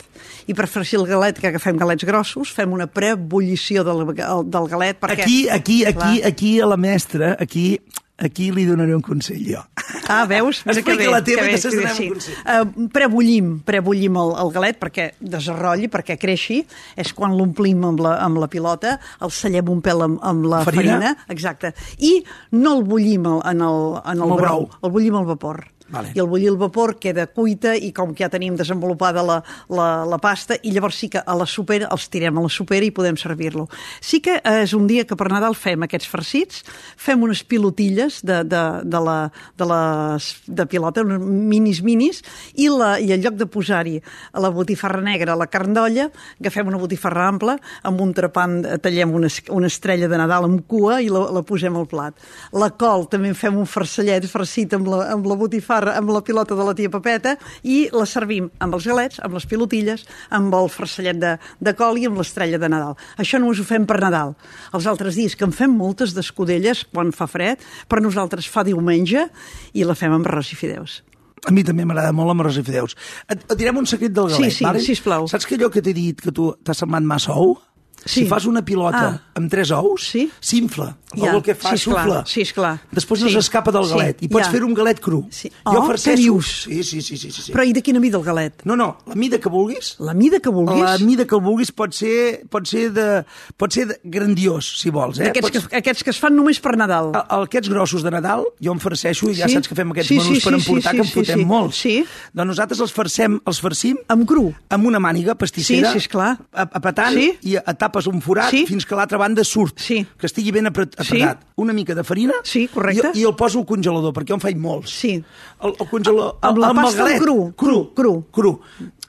I 0.47 0.53
per 0.53 0.67
farcir 0.67 0.99
el 0.99 1.05
galet, 1.07 1.39
que 1.39 1.47
agafem 1.47 1.77
galets 1.79 2.03
grossos, 2.03 2.51
fem 2.51 2.73
una 2.75 2.87
preebullició 2.87 3.85
del, 3.87 4.03
del 4.13 4.67
galet. 4.67 4.99
Perquè, 4.99 5.21
Aquí, 5.23 5.37
aquí, 5.49 5.85
aquí, 5.85 5.93
Clar. 6.19 6.27
aquí 6.27 6.59
a 6.59 6.65
la 6.67 6.75
mestra, 6.77 7.37
aquí, 7.39 7.79
aquí 8.17 8.51
li 8.51 8.65
donaré 8.65 8.95
un 8.95 9.03
consell 9.03 9.43
jo. 9.47 9.61
Ah, 10.07 10.25
veus? 10.29 10.61
Mira 10.65 10.81
que 10.81 10.93
Explica 10.93 11.03
bé, 11.03 11.11
la 11.11 11.23
teva 11.23 11.43
que 11.43 11.55
bé, 11.55 11.61
que 11.61 11.77
bé, 11.77 11.89
sí. 11.93 12.07
un 12.07 12.13
consell. 12.15 12.35
Uh, 12.45 12.87
prebullim, 12.93 13.51
prebullim 13.65 14.19
el, 14.21 14.33
el 14.43 14.51
galet 14.55 14.79
perquè 14.81 15.07
desenrotlli, 15.19 15.89
perquè 15.91 16.17
creixi. 16.21 16.61
És 16.95 17.13
quan 17.17 17.35
l'omplim 17.37 17.83
amb, 17.89 18.03
la, 18.05 18.15
amb 18.23 18.39
la 18.41 18.49
pilota, 18.51 18.97
el 19.25 19.33
sellem 19.33 19.71
un 19.73 19.83
pèl 19.85 20.05
amb, 20.07 20.19
amb 20.23 20.49
la 20.51 20.63
Farina? 20.67 20.99
farina. 20.99 21.13
Exacte. 21.33 21.73
I 21.99 22.17
no 22.55 22.77
el 22.79 22.83
bullim 22.87 23.25
en 23.35 23.63
el, 23.65 23.81
en 24.03 24.19
el 24.19 24.27
el 24.29 24.35
brou, 24.35 24.67
brou. 24.67 24.69
el 24.83 24.93
bullim 24.95 25.21
al 25.21 25.31
vapor. 25.33 25.65
Vale. 25.95 26.11
I 26.15 26.21
el 26.23 26.29
bullir 26.29 26.51
al 26.51 26.59
vapor 26.59 26.97
queda 26.99 27.27
cuita 27.31 27.75
i 27.75 27.91
com 27.95 28.13
que 28.13 28.25
ja 28.25 28.31
tenim 28.31 28.57
desenvolupada 28.59 29.23
la, 29.25 29.39
la, 29.71 29.87
la 30.07 30.19
pasta 30.21 30.57
i 30.63 30.73
llavors 30.75 30.99
sí 30.99 31.09
que 31.13 31.21
a 31.23 31.35
la 31.37 31.47
supera 31.47 31.89
els 31.93 32.07
tirem 32.11 32.37
a 32.37 32.43
la 32.43 32.51
supera 32.51 32.85
i 32.87 32.91
podem 32.95 33.17
servir-lo. 33.19 33.67
Sí 34.03 34.21
que 34.23 34.37
eh, 34.41 34.61
és 34.65 34.73
un 34.77 34.87
dia 34.89 35.05
que 35.07 35.17
per 35.17 35.29
Nadal 35.31 35.55
fem 35.57 35.85
aquests 35.85 36.09
farcits, 36.11 36.63
fem 36.97 37.23
unes 37.23 37.43
pilotilles 37.47 38.21
de, 38.25 38.41
de, 38.43 38.63
de, 38.83 39.01
la, 39.07 39.17
de, 39.57 39.69
les, 39.71 40.29
de 40.47 40.67
pilota, 40.69 41.05
unes 41.05 41.21
minis 41.23 41.81
minis, 41.85 42.21
i, 42.55 42.67
la, 42.71 42.95
i 42.99 43.13
en 43.15 43.23
lloc 43.23 43.39
de 43.39 43.47
posar-hi 43.51 43.99
la 44.33 44.51
botifarra 44.53 45.01
negra 45.05 45.35
a 45.35 45.39
la 45.39 45.49
carn 45.51 45.75
d'olla, 45.75 46.09
agafem 46.39 46.71
una 46.71 46.79
botifarra 46.81 47.27
ampla, 47.29 47.57
amb 47.87 48.01
un 48.03 48.13
trepant 48.17 48.57
eh, 48.63 48.79
tallem 48.81 49.13
una, 49.15 49.29
una 49.55 49.71
estrella 49.71 50.09
de 50.11 50.19
Nadal 50.19 50.49
amb 50.49 50.65
cua 50.67 50.99
i 51.03 51.09
la, 51.11 51.27
la 51.35 51.45
posem 51.45 51.75
al 51.77 51.87
plat. 51.91 52.17
La 52.55 52.71
col 52.75 53.07
també 53.11 53.31
en 53.31 53.37
fem 53.37 53.57
un 53.59 53.69
farcellet 53.69 54.25
farcit 54.29 54.73
amb 54.75 54.89
la, 54.89 55.01
amb 55.13 55.27
la 55.29 55.37
botifarra, 55.39 55.84
amb 55.93 56.09
la 56.13 56.21
pilota 56.25 56.55
de 56.57 56.65
la 56.67 56.73
tia 56.77 56.89
Pepeta 56.89 57.35
i 57.63 57.89
la 57.93 58.05
servim 58.09 58.49
amb 58.59 58.73
els 58.77 58.85
galets, 58.89 59.19
amb 59.23 59.37
les 59.37 59.45
pilotilles, 59.45 60.05
amb 60.33 60.53
el 60.57 60.69
farcellet 60.73 61.19
de, 61.21 61.35
de 61.59 61.73
col 61.77 61.99
i 62.01 62.05
amb 62.09 62.17
l'estrella 62.21 62.57
de 62.61 62.69
Nadal. 62.71 62.95
Això 63.21 63.39
només 63.41 63.59
ho 63.61 63.65
fem 63.67 63.85
per 63.89 63.99
Nadal. 64.01 64.35
Els 64.73 64.87
altres 64.89 65.15
dies, 65.19 65.35
que 65.35 65.45
en 65.45 65.53
fem 65.55 65.71
moltes 65.75 66.15
d'escudelles 66.15 66.85
quan 66.93 67.11
fa 67.15 67.27
fred, 67.29 67.61
per 67.87 68.01
nosaltres 68.01 68.47
fa 68.49 68.63
diumenge 68.67 69.27
i 69.73 69.83
la 69.85 69.95
fem 69.95 70.13
amb 70.15 70.25
arròs 70.27 70.53
i 70.53 70.59
fideus. 70.59 71.01
A 71.45 71.51
mi 71.53 71.61
també 71.67 71.83
m'agrada 71.85 72.09
molt 72.15 72.31
amb 72.33 72.41
arròs 72.41 72.57
i 72.57 72.63
fideus. 72.65 72.95
Et, 73.29 73.37
et 73.37 73.57
direm 73.59 73.77
un 73.77 73.85
secret 73.85 74.13
del 74.15 74.31
Sí, 74.31 74.39
galet, 74.41 74.53
sí, 74.55 74.63
vale? 74.65 74.79
sisplau. 74.81 75.27
Saps 75.29 75.45
que 75.45 75.59
allò 75.59 75.69
que 75.69 75.83
t'he 75.85 75.93
dit, 75.93 76.17
que 76.21 76.31
tu 76.33 76.51
t'has 76.65 76.79
semblat 76.81 77.05
massa 77.05 77.35
ou? 77.37 77.57
Sí. 78.05 78.21
Si 78.21 78.27
fas 78.27 78.45
una 78.45 78.63
pilota 78.63 79.07
Ah. 79.07 79.21
amb 79.33 79.49
tres 79.49 79.71
ous, 79.71 80.01
Sí. 80.11 80.29
s'infla. 80.39 80.95
Ja, 81.15 81.31
el 81.31 81.41
que 81.41 81.55
fa 81.55 81.71
sí, 81.71 81.77
s'ufla. 81.85 82.23
sí, 82.27 82.41
esclar. 82.41 82.81
Després 82.91 83.21
no 83.21 83.29
Sí, 83.29 83.33
s'escapa 83.35 83.71
del 83.71 83.85
sí, 83.85 83.91
galet. 83.93 84.21
I 84.23 84.27
pots 84.27 84.45
ja. 84.45 84.51
fer 84.51 84.63
un 84.63 84.73
galet 84.73 84.99
cru. 84.99 85.25
Sí. 85.31 85.49
Jo 85.65 85.79
Oh, 85.81 85.87
farceixo... 85.87 86.11
què 86.11 86.15
dius? 86.17 86.63
Sí, 86.63 86.83
sí, 86.83 87.01
sí, 87.01 87.17
sí, 87.17 87.31
sí, 87.31 87.41
sí. 87.41 87.51
Però 87.53 87.63
i 87.65 87.71
de 87.73 87.81
quina 87.81 87.99
mida 87.99 88.17
el 88.17 88.23
galet? 88.23 88.61
No, 88.65 88.75
no, 88.75 88.97
la 89.07 89.15
mida 89.15 89.39
que 89.39 89.49
vulguis. 89.49 89.95
La 89.99 90.13
mida 90.13 90.39
que 90.39 90.49
vulguis? 90.49 90.81
La 90.83 90.97
mida 90.99 91.25
que 91.25 91.35
vulguis 91.35 91.71
pot 91.71 91.93
ser, 91.93 92.43
pot 92.49 92.67
ser, 92.67 92.91
de, 92.91 93.23
pot 93.57 93.71
ser 93.71 93.87
de 93.87 93.99
grandiós, 94.03 94.77
si 94.81 94.89
vols. 94.89 95.19
Eh? 95.19 95.29
Aquests, 95.29 95.49
Pots... 95.51 95.67
que, 95.69 95.77
aquests 95.77 96.03
que 96.03 96.09
es 96.11 96.19
fan 96.19 96.35
només 96.35 96.59
per 96.59 96.75
Nadal. 96.77 97.11
El- 97.15 97.45
Aquests 97.45 97.69
grossos 97.69 98.03
de 98.03 98.11
Nadal, 98.11 98.43
jo 98.61 98.73
em 98.73 98.79
farceixo 98.79 99.29
i 99.31 99.35
ja 99.35 99.47
Sí. 99.47 99.53
saps 99.55 99.67
que 99.69 99.75
fem 99.75 99.89
aquests 99.91 100.09
Sí, 100.09 100.17
menús 100.19 100.37
sí, 100.43 100.49
per 100.49 100.59
sí, 100.59 100.67
emportar, 100.67 100.91
sí, 100.91 100.97
que 100.97 101.01
en 101.03 101.07
sí, 101.07 101.13
fotem 101.13 101.39
sí. 101.39 101.45
molts. 101.45 101.75
Sí. 101.79 102.05
Doncs 102.33 102.47
nosaltres 102.47 102.79
els 102.81 102.91
farcem, 102.91 103.39
els 103.45 103.59
farcim 103.61 103.97
Amb 104.09 104.27
cru. 104.27 104.53
amb 104.69 104.85
una 104.85 104.99
màniga 104.99 105.35
pastissera, 105.35 105.93
Sí, 105.93 105.99
sí, 105.99 106.05
esclar. 106.05 106.37
a- 106.53 106.69
apretant, 106.73 107.13
Sí. 107.15 107.37
i 107.43 107.55
a- 107.55 107.63
tapes 107.95 108.07
un 108.11 108.19
forat 108.21 108.49
Sí. 108.51 108.65
fins 108.67 108.85
que 108.85 108.95
l'altra 108.95 109.17
banda 109.17 109.43
surt, 109.43 109.79
Sí. 109.79 110.05
que 110.17 110.25
estigui 110.27 110.51
ben 110.51 110.67
apret 110.67 110.95
Sí. 110.99 111.21
apretat. 111.21 111.45
Una 111.55 111.73
mica 111.73 111.95
de 111.95 112.03
farina 112.03 112.33
Sí, 112.43 112.67
correcte. 112.67 113.11
i, 113.13 113.19
i 113.21 113.23
el 113.23 113.35
poso 113.35 113.59
al 113.59 113.65
congelador, 113.65 114.13
perquè 114.13 114.29
jo 114.29 114.33
en 114.35 114.41
faig 114.41 114.57
molts. 114.57 114.89
Sí. 114.91 115.23
El, 115.61 115.73
el 115.79 115.87
congelador... 115.89 116.37
Amb 116.41 116.57
la 116.57 116.69
el 116.69 116.75
pasta 116.75 117.03
galet, 117.03 117.21
cru, 117.21 117.53
Cru, 117.55 117.93
cru. 117.93 118.25
cru. 118.31 118.59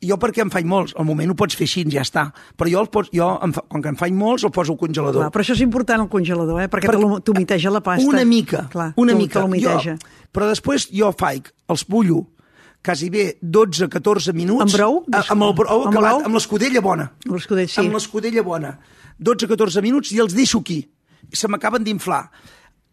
Jo 0.03 0.19
perquè 0.19 0.43
en 0.43 0.51
faig 0.51 0.65
molts, 0.67 0.95
al 0.97 1.05
moment 1.05 1.31
ho 1.31 1.35
pots 1.35 1.57
fer 1.57 1.65
així, 1.67 1.85
ja 1.91 2.03
està. 2.03 2.33
Però 2.57 2.71
jo, 2.71 2.81
el 2.81 2.89
poso, 2.89 3.11
jo 3.13 3.39
em 3.43 3.53
fa, 3.53 3.63
com 3.69 3.83
que 3.83 3.89
en 3.89 3.97
faig 3.97 4.13
molts, 4.13 4.45
el 4.45 4.51
poso 4.53 4.73
al 4.73 4.79
congelador. 4.79 5.23
Clar, 5.23 5.33
però 5.33 5.43
això 5.43 5.53
és 5.57 5.61
important 5.63 6.01
al 6.01 6.09
congelador, 6.09 6.61
eh? 6.63 6.69
perquè, 6.69 6.87
perquè 6.93 7.23
t'humiteja 7.25 7.71
la 7.71 7.81
pasta. 7.81 8.07
Una 8.07 8.25
mica, 8.25 8.69
Clar, 8.71 8.93
una 8.97 9.15
mica. 9.15 9.47
Jo, 9.59 9.97
però 10.33 10.47
després 10.49 10.89
jo 10.93 11.11
faig, 11.17 11.49
els 11.69 11.85
bullo, 11.89 12.27
quasi 12.87 13.11
bé 13.11 13.25
12-14 13.43 14.33
minuts. 14.37 14.63
Amb 14.63 14.77
brou? 14.79 15.01
A, 15.11 15.25
amb 15.35 15.49
el 15.49 15.55
brou 15.59 15.87
Amb 15.87 15.91
acabat, 15.91 16.13
brou? 16.15 16.27
amb 16.29 16.39
l'escudella 16.39 16.83
bona. 16.85 17.09
Amb 17.27 17.35
l'escudella, 17.35 17.73
sí. 17.73 17.81
Amb 17.83 17.97
l'escudella 17.99 18.45
bona. 18.47 18.77
12-14 19.19 19.83
minuts 19.83 20.13
i 20.15 20.21
els 20.23 20.37
deixo 20.37 20.63
aquí. 20.63 20.85
Se 21.35 21.51
m'acaben 21.51 21.83
d'inflar. 21.87 22.29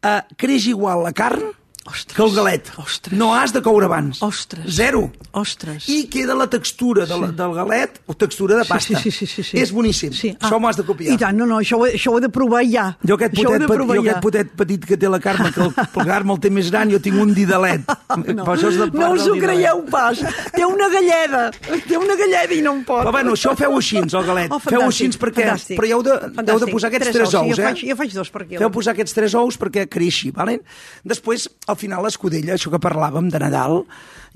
Uh, 0.03 0.19
creix 0.39 0.65
igual 0.71 1.05
la 1.05 1.13
carn 1.15 1.53
Ostres. 1.85 2.15
que 2.15 2.23
el 2.23 2.33
galet. 2.35 2.69
Ostres. 2.79 3.17
No 3.19 3.33
has 3.35 3.51
de 3.51 3.61
coure 3.61 3.85
abans. 3.85 4.21
Ostres. 4.23 4.63
Zero. 4.71 5.11
Ostres. 5.33 5.89
I 5.89 6.05
queda 6.07 6.35
la 6.37 6.47
textura 6.47 7.05
de 7.05 7.17
la, 7.19 7.27
del 7.35 7.53
galet, 7.57 7.97
o 8.07 8.13
textura 8.15 8.55
de 8.55 8.63
pasta. 8.63 8.99
Sí, 9.01 9.11
sí, 9.11 9.11
sí, 9.11 9.27
sí, 9.27 9.43
sí. 9.43 9.57
És 9.59 9.71
boníssim. 9.75 10.13
Sí. 10.15 10.31
Això 10.39 10.59
m'ho 10.61 10.69
has 10.69 10.77
de 10.79 10.85
copiar. 10.87 11.11
I 11.13 11.17
tant, 11.19 11.35
no, 11.35 11.45
no, 11.49 11.57
això 11.59 11.79
ho, 11.81 11.87
això 11.89 12.13
ho 12.13 12.19
he 12.19 12.23
de 12.23 12.29
provar 12.31 12.61
ja. 12.69 12.85
Jo 13.03 13.17
aquest, 13.17 13.33
Això 13.35 13.49
potet, 13.51 13.67
jo 13.67 13.87
ja. 13.97 13.99
aquest 14.03 14.21
potet 14.23 14.53
petit 14.61 14.85
que 14.87 14.97
té 15.01 15.09
la 15.11 15.19
Carme, 15.19 15.51
que 15.51 15.59
el, 15.65 15.73
el 15.75 16.07
Carme 16.07 16.33
el 16.37 16.39
té 16.39 16.49
més 16.53 16.69
gran, 16.71 16.89
jo 16.93 17.01
tinc 17.03 17.19
un 17.19 17.33
didalet. 17.35 17.83
No, 18.13 18.45
Però 18.45 18.53
això 18.53 18.69
és 18.69 18.77
de 18.77 18.85
no 18.93 19.07
us 19.17 19.23
ho 19.27 19.33
creieu 19.41 19.79
pas. 19.89 20.19
Té 20.53 20.63
una 20.65 20.85
galleda. 20.93 21.47
Té 21.87 21.97
una 21.97 22.13
galleda 22.15 22.53
i 22.55 22.61
no 22.63 22.75
em 22.77 22.83
pot. 22.85 23.01
Però 23.03 23.11
bueno, 23.11 23.33
això 23.35 23.55
feu 23.57 23.73
així, 23.75 23.97
el 23.99 24.25
galet. 24.27 24.51
Oh, 24.53 24.59
feu 24.61 24.79
fantàstic, 24.79 25.09
així 25.09 25.19
perquè... 25.23 25.45
fantàstic. 25.49 25.77
Però 25.79 25.87
hi 25.89 25.93
heu 25.97 26.03
de, 26.05 26.13
heu 26.13 26.29
de 26.29 26.35
Fantàstic. 26.37 26.71
posar 26.77 26.91
aquests 26.91 27.09
Tres 27.09 27.17
tres, 27.17 27.27
ous, 27.27 27.33
sí, 27.33 27.51
ous, 27.51 27.57
jo 27.57 27.63
eh? 27.63 27.65
faig- 27.71 27.83
jo 27.89 27.97
faig 27.99 28.13
dos 28.15 28.29
per 28.33 28.43
quilo. 28.45 28.61
Feu 28.61 28.71
posar 28.77 28.93
aquests 28.93 29.17
tres 29.17 29.35
ous 29.41 29.57
perquè 29.59 29.87
creixi, 29.91 30.29
vale? 30.35 30.59
Després, 31.03 31.47
al 31.73 31.79
final, 31.81 32.03
l'escudella, 32.05 32.55
això 32.55 32.71
que 32.73 32.81
parlàvem 32.81 33.29
de 33.33 33.41
Nadal, 33.41 33.83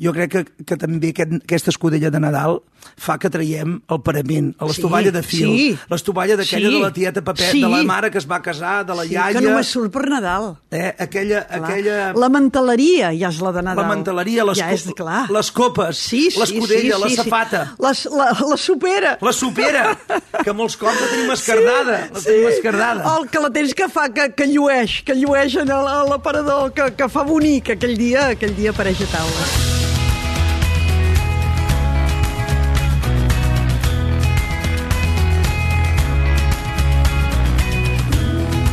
jo 0.01 0.13
crec 0.15 0.33
que, 0.33 0.43
que 0.65 0.77
també 0.79 1.13
aquest, 1.13 1.37
aquesta 1.43 1.73
escudella 1.73 2.11
de 2.13 2.21
Nadal 2.21 2.59
fa 2.95 3.17
que 3.19 3.29
traiem 3.29 3.81
el 3.89 4.01
parament, 4.01 4.53
l'estovalla 4.61 5.09
Sí, 5.11 5.15
de 5.17 5.23
fil, 5.23 5.47
sí. 5.57 5.77
l'estovalla 5.89 6.35
d'aquella 6.37 6.69
Sí. 6.69 6.73
de 6.75 6.81
la 6.81 6.93
tieta 6.93 7.21
Papet, 7.23 7.51
Sí. 7.51 7.61
de 7.61 7.69
la 7.69 7.83
mare 7.83 8.11
que 8.11 8.17
es 8.17 8.29
va 8.29 8.41
casar, 8.41 8.85
de 8.85 8.95
la 8.95 9.03
Sí, 9.03 9.13
iaia... 9.13 9.39
que 9.39 9.45
només 9.45 9.67
surt 9.67 9.91
per 9.91 10.07
Nadal. 10.09 10.57
Eh, 10.71 10.95
aquella, 10.99 11.45
Clar. 11.47 11.63
aquella... 11.63 12.13
La 12.13 12.29
manteleria 12.29 13.11
ja 13.17 13.29
és 13.29 13.39
la 13.41 13.51
de 13.51 13.61
Nadal. 13.61 13.83
La 13.83 13.87
manteleria, 13.95 14.43
les, 14.45 14.57
ja 14.57 14.71
és, 14.71 14.85
clar. 14.95 15.29
les 15.31 15.51
copes, 15.51 15.97
Sí, 15.97 16.29
sí, 16.31 16.39
l'escudella, 16.39 16.95
sí, 16.95 17.01
la 17.01 17.09
sí, 17.09 17.15
sí. 17.15 17.21
safata, 17.23 17.75
Les, 17.79 18.05
la, 18.05 18.31
la 18.49 18.57
supera. 18.57 19.17
la 19.21 19.33
supera, 19.33 19.97
que 20.43 20.53
molts 20.53 20.77
cops 20.77 20.99
la 21.01 21.07
tenim 21.07 21.31
escardada, 21.31 22.09
la 22.13 22.19
tenim 22.21 22.47
escardada. 22.49 23.17
El 23.17 23.27
que 23.29 23.39
la 23.39 23.49
tens 23.49 23.73
que 23.73 23.87
fa, 23.89 24.09
que, 24.09 24.31
que 24.33 24.45
llueix, 24.47 25.03
que 25.03 25.13
llueix 25.15 25.55
en 25.57 25.71
a 25.71 25.81
l'aparador, 26.03 26.71
que, 26.73 26.91
que 26.95 27.09
fa 27.09 27.23
bonic 27.23 27.69
aquell 27.77 27.97
dia, 27.97 28.27
aquell 28.35 28.55
dia 28.55 28.71
apareix 28.71 29.01
a 29.01 29.11
taula. 29.17 29.76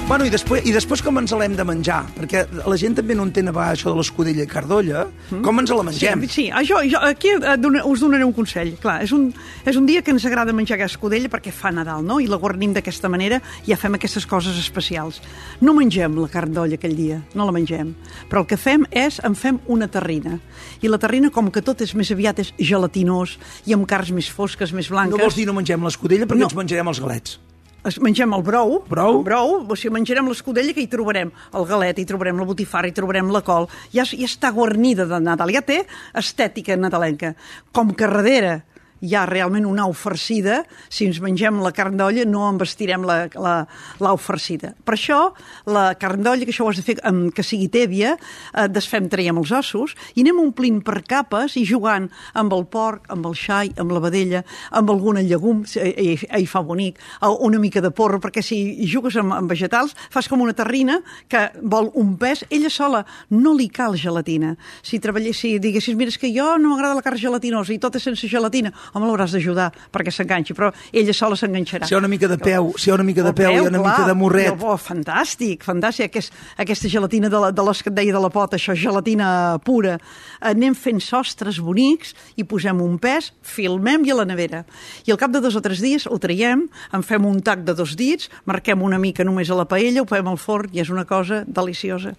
Bueno, 0.04 0.26
i 0.28 0.30
després, 0.30 0.60
i 0.68 0.72
després 0.74 1.00
com 1.02 1.16
ens 1.16 1.32
l'hem 1.32 1.54
de 1.56 1.64
menjar? 1.64 2.02
Perquè 2.14 2.42
la 2.68 2.76
gent 2.78 2.92
també 2.98 3.14
no 3.16 3.24
entén 3.24 3.48
a 3.48 3.52
vegades 3.56 3.80
això 3.80 3.88
de 3.94 3.96
l'escudella 3.96 4.44
i 4.44 4.46
cardolla. 4.50 5.06
Com 5.42 5.62
ens 5.62 5.70
la 5.72 5.82
mengem? 5.86 6.18
Mm. 6.20 6.28
Sí, 6.28 6.34
sí 6.34 6.44
això, 6.52 6.82
jo, 6.84 7.00
aquí 7.08 7.30
eh, 7.32 7.54
dona- 7.58 7.82
us 7.88 8.02
donaré 8.04 8.22
un 8.28 8.34
consell. 8.36 8.74
Clar, 8.82 8.98
és 9.02 9.14
un, 9.16 9.30
és 9.64 9.78
un 9.80 9.86
dia 9.88 10.02
que 10.04 10.12
ens 10.12 10.26
agrada 10.28 10.52
menjar 10.52 10.76
aquesta 10.76 10.98
escudella 10.98 11.30
perquè 11.32 11.50
fa 11.56 11.72
Nadal, 11.72 12.04
no? 12.04 12.18
I 12.20 12.28
la 12.28 12.36
guarnim 12.36 12.74
d'aquesta 12.76 13.08
manera 13.08 13.40
i 13.64 13.72
ja 13.72 13.78
fem 13.80 13.96
aquestes 13.96 14.26
coses 14.28 14.58
especials. 14.60 15.22
No 15.64 15.72
mengem 15.74 16.20
la 16.20 16.28
carn 16.28 16.52
d'olla 16.52 16.76
aquell 16.76 16.94
dia, 17.00 17.22
no 17.34 17.48
la 17.48 17.56
mengem. 17.56 17.94
Però 18.28 18.44
el 18.44 18.46
que 18.52 18.60
fem 18.60 18.84
és, 18.92 19.22
en 19.24 19.34
fem 19.34 19.58
una 19.72 19.88
terrina. 19.88 20.36
I 20.84 20.92
la 20.92 21.00
terrina, 21.00 21.32
com 21.32 21.48
que 21.50 21.64
tot 21.64 21.80
és 21.80 21.96
més 21.96 22.12
aviat, 22.12 22.44
és 22.44 22.52
gelatinós 22.60 23.38
i 23.64 23.72
amb 23.72 23.88
carns 23.88 24.12
més 24.12 24.28
fosques, 24.28 24.76
més 24.76 24.92
blanques. 24.92 25.16
No 25.16 25.24
vols 25.24 25.34
dir 25.40 25.48
no 25.48 25.56
mengem 25.56 25.82
l'escudella 25.88 26.28
perquè 26.28 26.44
No. 26.44 26.52
ens 26.52 26.60
menjarem 26.60 26.92
els 26.92 27.00
galets. 27.00 27.40
Es 27.84 27.98
mengem 28.00 28.32
el 28.32 28.40
brou, 28.40 28.78
Brou. 28.88 29.18
el 29.18 29.24
brou, 29.26 29.50
o 29.68 29.76
sigui, 29.76 29.92
menjarem 29.92 30.24
l'escudella 30.30 30.72
que 30.72 30.80
hi 30.80 30.88
trobarem. 30.88 31.28
El 31.52 31.66
galet, 31.68 31.98
hi 32.00 32.06
trobarem 32.08 32.38
la 32.40 32.46
botifarra, 32.48 32.88
hi 32.88 32.94
trobarem 32.96 33.28
la 33.28 33.42
col, 33.44 33.68
ja, 33.92 34.06
ja 34.08 34.24
està 34.24 34.48
guarnida 34.56 35.04
de 35.10 35.18
Nadal, 35.20 35.52
ja 35.52 35.60
té 35.60 35.82
estètica 36.16 36.78
nadalenca. 36.80 37.34
Com 37.76 37.92
que 37.92 38.08
darrere 38.08 38.62
hi 39.02 39.14
ha 39.14 39.24
realment 39.26 39.66
una 39.66 39.84
au 39.84 39.92
farcida, 39.96 40.62
si 40.88 41.08
ens 41.08 41.20
mengem 41.22 41.60
la 41.64 41.72
carn 41.74 41.96
d'olla 41.98 42.24
no 42.28 42.44
embestirem 42.48 43.04
la, 43.06 43.16
la, 43.34 43.54
l'au 44.02 44.18
farcida. 44.20 44.72
Per 44.84 44.94
això, 44.96 45.18
la 45.66 45.86
carn 46.00 46.22
d'olla, 46.24 46.46
que 46.46 46.54
això 46.54 46.66
ho 46.66 46.70
has 46.72 46.80
de 46.80 46.86
fer 46.86 46.96
amb, 47.06 47.30
que 47.34 47.44
sigui 47.44 47.68
tèbia, 47.72 48.14
eh, 48.16 48.66
desfem, 48.72 49.08
traiem 49.12 49.38
els 49.40 49.52
ossos 49.54 49.94
i 50.14 50.24
anem 50.24 50.40
omplint 50.44 50.80
per 50.86 51.02
capes 51.08 51.58
i 51.60 51.64
jugant 51.68 52.08
amb 52.34 52.54
el 52.56 52.64
porc, 52.70 53.08
amb 53.12 53.28
el 53.28 53.36
xai, 53.38 53.72
amb 53.80 53.92
la 53.94 54.02
vedella, 54.04 54.44
amb 54.70 54.92
algun 54.94 55.20
llegum, 55.24 55.64
eh, 55.76 55.90
i, 56.14 56.16
i 56.16 56.46
fa 56.50 56.64
bonic, 56.64 57.00
eh, 57.20 57.32
una 57.48 57.60
mica 57.62 57.82
de 57.84 57.92
porro, 57.94 58.20
perquè 58.22 58.42
si 58.44 58.60
jugues 58.90 59.18
amb, 59.20 59.34
amb 59.36 59.50
vegetals 59.50 59.94
fas 60.10 60.28
com 60.30 60.42
una 60.44 60.56
terrina 60.56 61.00
que 61.28 61.46
vol 61.62 61.90
un 62.00 62.14
pes, 62.20 62.44
ella 62.50 62.70
sola 62.72 63.04
no 63.30 63.54
li 63.56 63.68
cal 63.68 63.98
gelatina. 64.00 64.54
Si 64.82 65.00
treballés, 65.02 65.38
si 65.40 65.58
diguessis, 65.62 65.96
mira, 65.98 66.12
és 66.12 66.18
que 66.20 66.32
jo 66.34 66.54
no 66.58 66.72
m'agrada 66.72 66.98
la 66.98 67.04
carn 67.04 67.20
gelatinosa 67.20 67.74
i 67.74 67.80
tot 67.82 67.96
és 67.98 68.06
sense 68.06 68.28
gelatina, 68.30 68.72
home, 68.92 69.06
l'hauràs 69.06 69.34
d'ajudar 69.36 69.70
perquè 69.94 70.12
s'enganxi, 70.12 70.54
però 70.56 70.70
ella 70.92 71.14
sola 71.16 71.38
s'enganxarà. 71.38 71.88
Si 71.88 71.94
hi 71.94 71.96
ha 71.96 72.02
una 72.02 72.10
mica 72.10 72.28
de 72.30 72.38
peu, 72.38 72.72
si 72.76 72.88
hi 72.88 72.92
ha 72.92 72.98
una 72.98 73.06
mica 73.06 73.24
de 73.26 73.32
peu, 73.32 73.50
hi 73.52 73.62
ha 73.62 73.68
una 73.70 73.82
mica 73.82 74.06
de 74.08 74.16
morret. 74.18 74.60
Oh, 74.60 74.76
fantàstic, 74.80 75.64
fantàstic. 75.66 76.10
Aquest, 76.10 76.34
aquesta 76.60 76.90
gelatina 76.90 77.30
de, 77.32 77.40
la, 77.40 77.50
de 77.54 77.64
l'os 77.64 77.82
que 77.82 77.92
et 77.92 77.96
deia 77.96 78.14
de 78.14 78.22
la 78.22 78.30
pota, 78.34 78.58
això, 78.58 78.76
gelatina 78.78 79.58
pura. 79.64 79.98
Anem 80.44 80.76
fent 80.78 81.00
sostres 81.02 81.60
bonics 81.64 82.14
i 82.36 82.46
posem 82.48 82.80
un 82.84 82.98
pes, 83.02 83.32
filmem 83.42 84.04
i 84.04 84.14
a 84.14 84.20
la 84.20 84.28
nevera. 84.28 84.64
I 85.06 85.14
al 85.14 85.20
cap 85.20 85.34
de 85.34 85.42
dos 85.44 85.56
o 85.56 85.62
tres 85.64 85.82
dies 85.84 86.08
ho 86.10 86.18
traiem, 86.22 86.66
en 86.94 87.04
fem 87.06 87.26
un 87.26 87.40
tac 87.44 87.64
de 87.66 87.74
dos 87.76 87.96
dits, 87.98 88.30
marquem 88.48 88.82
una 88.82 88.98
mica 88.98 89.24
només 89.26 89.50
a 89.50 89.58
la 89.58 89.68
paella, 89.68 90.02
ho 90.02 90.08
fem 90.10 90.28
al 90.30 90.40
forn 90.40 90.74
i 90.74 90.82
és 90.82 90.90
una 90.92 91.06
cosa 91.08 91.44
deliciosa. 91.46 92.14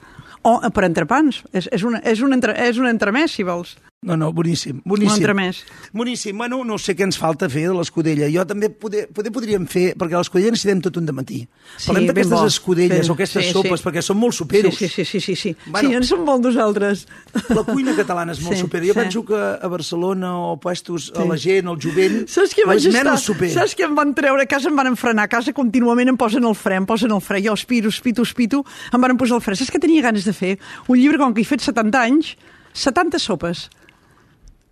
O 0.46 0.60
per 0.70 0.86
entrepans, 0.86 1.42
és, 1.52 1.66
és, 1.74 1.84
una, 1.84 2.00
és, 2.06 2.22
un 2.22 2.36
entre, 2.36 2.54
és 2.68 2.78
un 2.78 2.86
entremès, 2.90 3.34
si 3.34 3.46
vols. 3.48 3.76
No, 4.06 4.16
no, 4.16 4.28
boníssim, 4.32 4.82
boníssim. 4.86 5.16
Un 5.16 5.22
entremès. 5.24 5.64
Boníssim. 5.92 6.38
Bueno, 6.38 6.60
no 6.64 6.78
sé 6.78 6.94
què 6.94 7.02
ens 7.08 7.18
falta 7.18 7.48
fer 7.50 7.64
de 7.72 7.74
l'escudella. 7.74 8.28
Jo 8.30 8.44
també 8.46 8.70
poder, 8.70 9.08
poder 9.10 9.32
podríem 9.34 9.66
fer, 9.66 9.96
perquè 9.98 10.14
a 10.14 10.22
l'escudella 10.22 10.52
necessitem 10.54 10.84
tot 10.86 11.00
un 11.02 11.08
matí. 11.18 11.40
Sí, 11.78 11.88
Parlem 11.90 12.06
d'aquestes 12.12 12.44
escudelles 12.52 13.06
Sí, 13.08 13.10
o 13.12 13.16
aquestes 13.18 13.48
sí, 13.48 13.54
sopes, 13.56 13.82
sí. 13.82 13.86
perquè 13.88 14.04
són 14.06 14.20
molt 14.22 14.38
superos. 14.38 14.78
Sí, 14.78 14.88
sí, 14.88 15.04
sí, 15.06 15.20
sí, 15.20 15.22
sí. 15.26 15.36
sí. 15.42 15.56
Bueno. 15.66 15.90
sí 15.90 15.96
en 15.98 16.06
som 16.06 16.22
molt 16.28 16.46
nosaltres. 16.46 17.08
La 17.50 17.64
cuina 17.66 17.96
catalana 17.98 18.36
és 18.38 18.42
molt 18.46 18.56
Sí, 18.56 18.62
super. 18.62 18.84
Jo 18.86 18.94
sí. 18.94 19.00
penso 19.00 19.26
que 19.26 19.36
a 19.42 19.68
Barcelona 19.74 20.36
o 20.38 20.60
puestos 20.62 21.12
a 21.16 21.26
la 21.26 21.38
gent, 21.42 21.68
al 21.68 21.80
jovent, 21.82 22.28
Saps 22.30 22.54
què 22.54 22.66
vaig 22.70 22.86
estar? 22.86 23.04
menys 23.10 23.26
super. 23.26 23.50
Saps 23.58 23.74
què 23.76 23.88
em 23.90 23.96
van 23.98 24.14
treure? 24.14 24.46
A 24.46 24.50
casa 24.52 24.70
em 24.70 24.76
van 24.78 24.92
enfrenar. 24.94 25.26
A 25.26 25.32
casa 25.34 25.54
contínuament 25.58 26.14
em 26.14 26.18
posen 26.18 26.46
el 26.46 26.54
fre, 26.54 26.78
em 26.78 26.86
posen 26.86 27.10
el 27.12 27.22
fre. 27.26 27.42
Jo 27.42 27.58
aspiro, 27.58 27.90
espito, 27.90 28.22
espito, 28.22 28.62
em 28.94 29.02
van 29.02 29.18
posar 29.18 29.40
el 29.40 29.42
fre. 29.42 29.58
Saps 29.58 29.74
què 29.74 29.82
tenia 29.82 30.06
ganes 30.06 30.26
de 30.30 30.34
fer? 30.34 30.60
Un 30.88 31.02
llibre, 31.02 31.18
com 31.18 31.34
que 31.34 31.42
he 31.42 31.50
fet 31.50 31.66
70 31.66 32.02
anys, 32.06 32.36
70 32.76 33.18
sopes. 33.20 33.70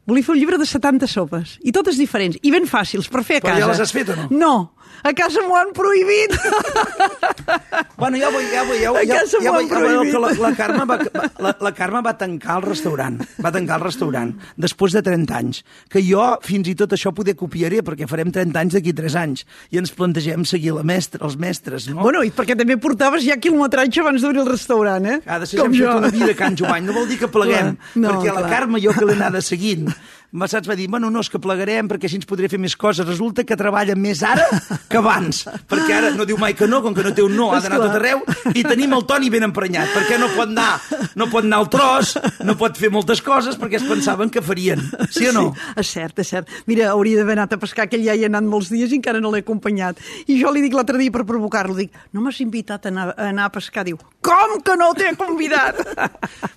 Volia 0.06 0.24
fer 0.24 0.34
un 0.36 0.40
llibre 0.40 0.58
de 0.60 0.66
70 0.68 1.08
sopes. 1.08 1.58
I 1.64 1.72
totes 1.72 1.96
diferents. 1.98 2.36
I 2.44 2.52
ben 2.52 2.66
fàcils, 2.68 3.08
per 3.08 3.24
fer 3.24 3.38
a 3.38 3.42
Però 3.46 3.54
casa. 3.54 3.62
ja 3.62 3.68
les 3.72 3.80
has 3.80 3.92
fet 3.96 4.10
o 4.10 4.16
no? 4.20 4.28
No. 4.32 4.73
A 5.04 5.12
casa 5.12 5.42
m'ho 5.44 5.58
han 5.60 5.74
prohibit. 5.76 6.38
Bueno, 8.04 8.18
ja 8.20 8.28
veieu, 8.34 8.50
ja 8.52 8.64
veieu, 8.68 8.96
ja, 9.08 9.20
ja, 9.24 9.40
ja 9.40 9.52
veieu 9.54 10.02
que 10.10 10.20
la, 10.20 10.30
la, 10.42 10.50
Carme 10.58 10.84
va, 10.90 10.98
la, 11.44 11.52
la 11.64 11.72
Carme 11.76 12.02
va 12.04 12.12
tancar 12.20 12.58
el 12.60 12.66
restaurant, 12.66 13.20
va 13.44 13.52
tancar 13.54 13.78
el 13.80 13.86
restaurant, 13.86 14.34
després 14.60 14.96
de 14.98 15.04
30 15.06 15.38
anys, 15.38 15.62
que 15.92 16.02
jo 16.04 16.24
fins 16.44 16.68
i 16.68 16.74
tot 16.80 16.96
això 16.98 17.14
poder 17.16 17.36
copiaré, 17.40 17.80
perquè 17.86 18.08
farem 18.10 18.34
30 18.34 18.60
anys 18.60 18.76
d'aquí 18.76 18.96
3 18.98 19.16
anys, 19.22 19.46
i 19.72 19.80
ens 19.80 19.94
plantegem 19.96 20.44
seguir 20.50 20.74
la 20.76 20.84
mestra, 20.88 21.22
els 21.24 21.38
mestres, 21.40 21.88
no? 21.92 22.02
Bueno, 22.02 22.26
i 22.28 22.34
perquè 22.36 22.58
també 22.60 22.76
portaves 22.82 23.24
ja 23.24 23.40
quilometratge 23.40 24.04
abans 24.04 24.26
d'obrir 24.26 24.44
el 24.44 24.52
restaurant, 24.52 25.08
eh? 25.08 25.22
Ha 25.24 25.40
de 25.40 25.48
ser 25.48 25.62
sempre 25.62 25.86
tota 25.86 26.02
una 26.02 26.12
vida 26.18 26.32
a 26.34 26.40
Can 26.42 26.60
Jovany. 26.60 26.90
No 26.90 26.98
vol 26.98 27.08
dir 27.12 27.22
que 27.22 27.32
pleguem, 27.32 27.78
Clar, 27.78 27.94
no, 28.04 28.18
perquè 28.18 28.34
la 28.34 28.44
clar. 28.44 28.52
Carme, 28.58 28.84
jo 28.84 28.98
que 28.98 29.08
l'he 29.08 29.16
anada 29.16 29.44
seguint, 29.46 29.88
va, 30.34 30.48
saps, 30.50 30.68
va 30.70 30.76
dir, 30.76 30.88
bueno, 30.90 31.10
no, 31.14 31.22
és 31.22 31.30
que 31.30 31.40
plegarem 31.42 31.88
perquè 31.92 32.10
així 32.10 32.18
ens 32.20 32.28
podré 32.30 32.50
fer 32.50 32.60
més 32.62 32.76
coses. 32.80 33.06
Resulta 33.08 33.44
que 33.46 33.58
treballa 33.60 33.96
més 34.00 34.24
ara 34.26 34.46
que 34.90 34.98
abans, 35.00 35.44
perquè 35.70 35.98
ara 36.00 36.12
no 36.16 36.26
diu 36.30 36.38
mai 36.42 36.56
que 36.58 36.68
no, 36.70 36.82
com 36.82 36.96
que 36.96 37.06
no 37.06 37.14
té 37.14 37.24
un 37.26 37.36
no, 37.38 37.52
ha 37.54 37.62
d'anar 37.64 37.80
tot 37.84 37.98
arreu, 38.00 38.24
i 38.54 38.64
tenim 38.66 38.96
el 38.98 39.06
Toni 39.10 39.30
ben 39.34 39.46
emprenyat, 39.48 39.92
perquè 39.94 40.18
no 40.22 40.30
pot 40.34 40.50
anar, 40.50 40.72
no 41.20 41.28
pot 41.32 41.46
anar 41.46 41.62
al 41.64 41.70
tros, 41.74 42.16
no 42.46 42.58
pot 42.60 42.78
fer 42.80 42.92
moltes 42.94 43.22
coses, 43.26 43.58
perquè 43.62 43.80
es 43.82 43.88
pensaven 43.88 44.32
que 44.34 44.42
farien. 44.46 44.82
Sí 45.14 45.28
o 45.30 45.36
no? 45.36 45.46
Sí, 45.54 45.70
és 45.84 45.94
cert, 45.94 46.24
és 46.24 46.34
cert. 46.34 46.50
Mira, 46.70 46.90
hauria 46.94 47.22
d'haver 47.22 47.38
anat 47.38 47.54
a 47.58 47.62
pescar, 47.62 47.88
que 47.90 48.00
ell 48.00 48.08
ja 48.08 48.18
hi 48.18 48.26
ha 48.26 48.32
anat 48.32 48.48
molts 48.50 48.72
dies 48.74 48.92
i 48.94 49.00
encara 49.00 49.22
no 49.22 49.32
l'he 49.34 49.44
acompanyat. 49.46 50.02
I 50.28 50.40
jo 50.42 50.52
li 50.54 50.64
dic 50.66 50.74
l'altre 50.78 50.98
dia 51.02 51.14
per 51.14 51.26
provocar-lo, 51.30 51.78
dic, 51.78 51.94
no 52.14 52.24
m'has 52.26 52.42
invitat 52.44 52.88
a 52.88 52.94
anar, 52.94 53.08
a 53.14 53.30
anar 53.30 53.50
a 53.50 53.54
pescar? 53.54 53.86
Diu, 53.88 54.00
com 54.24 54.58
que 54.64 54.78
no 54.80 54.92
t'he 54.98 55.14
convidat? 55.20 55.82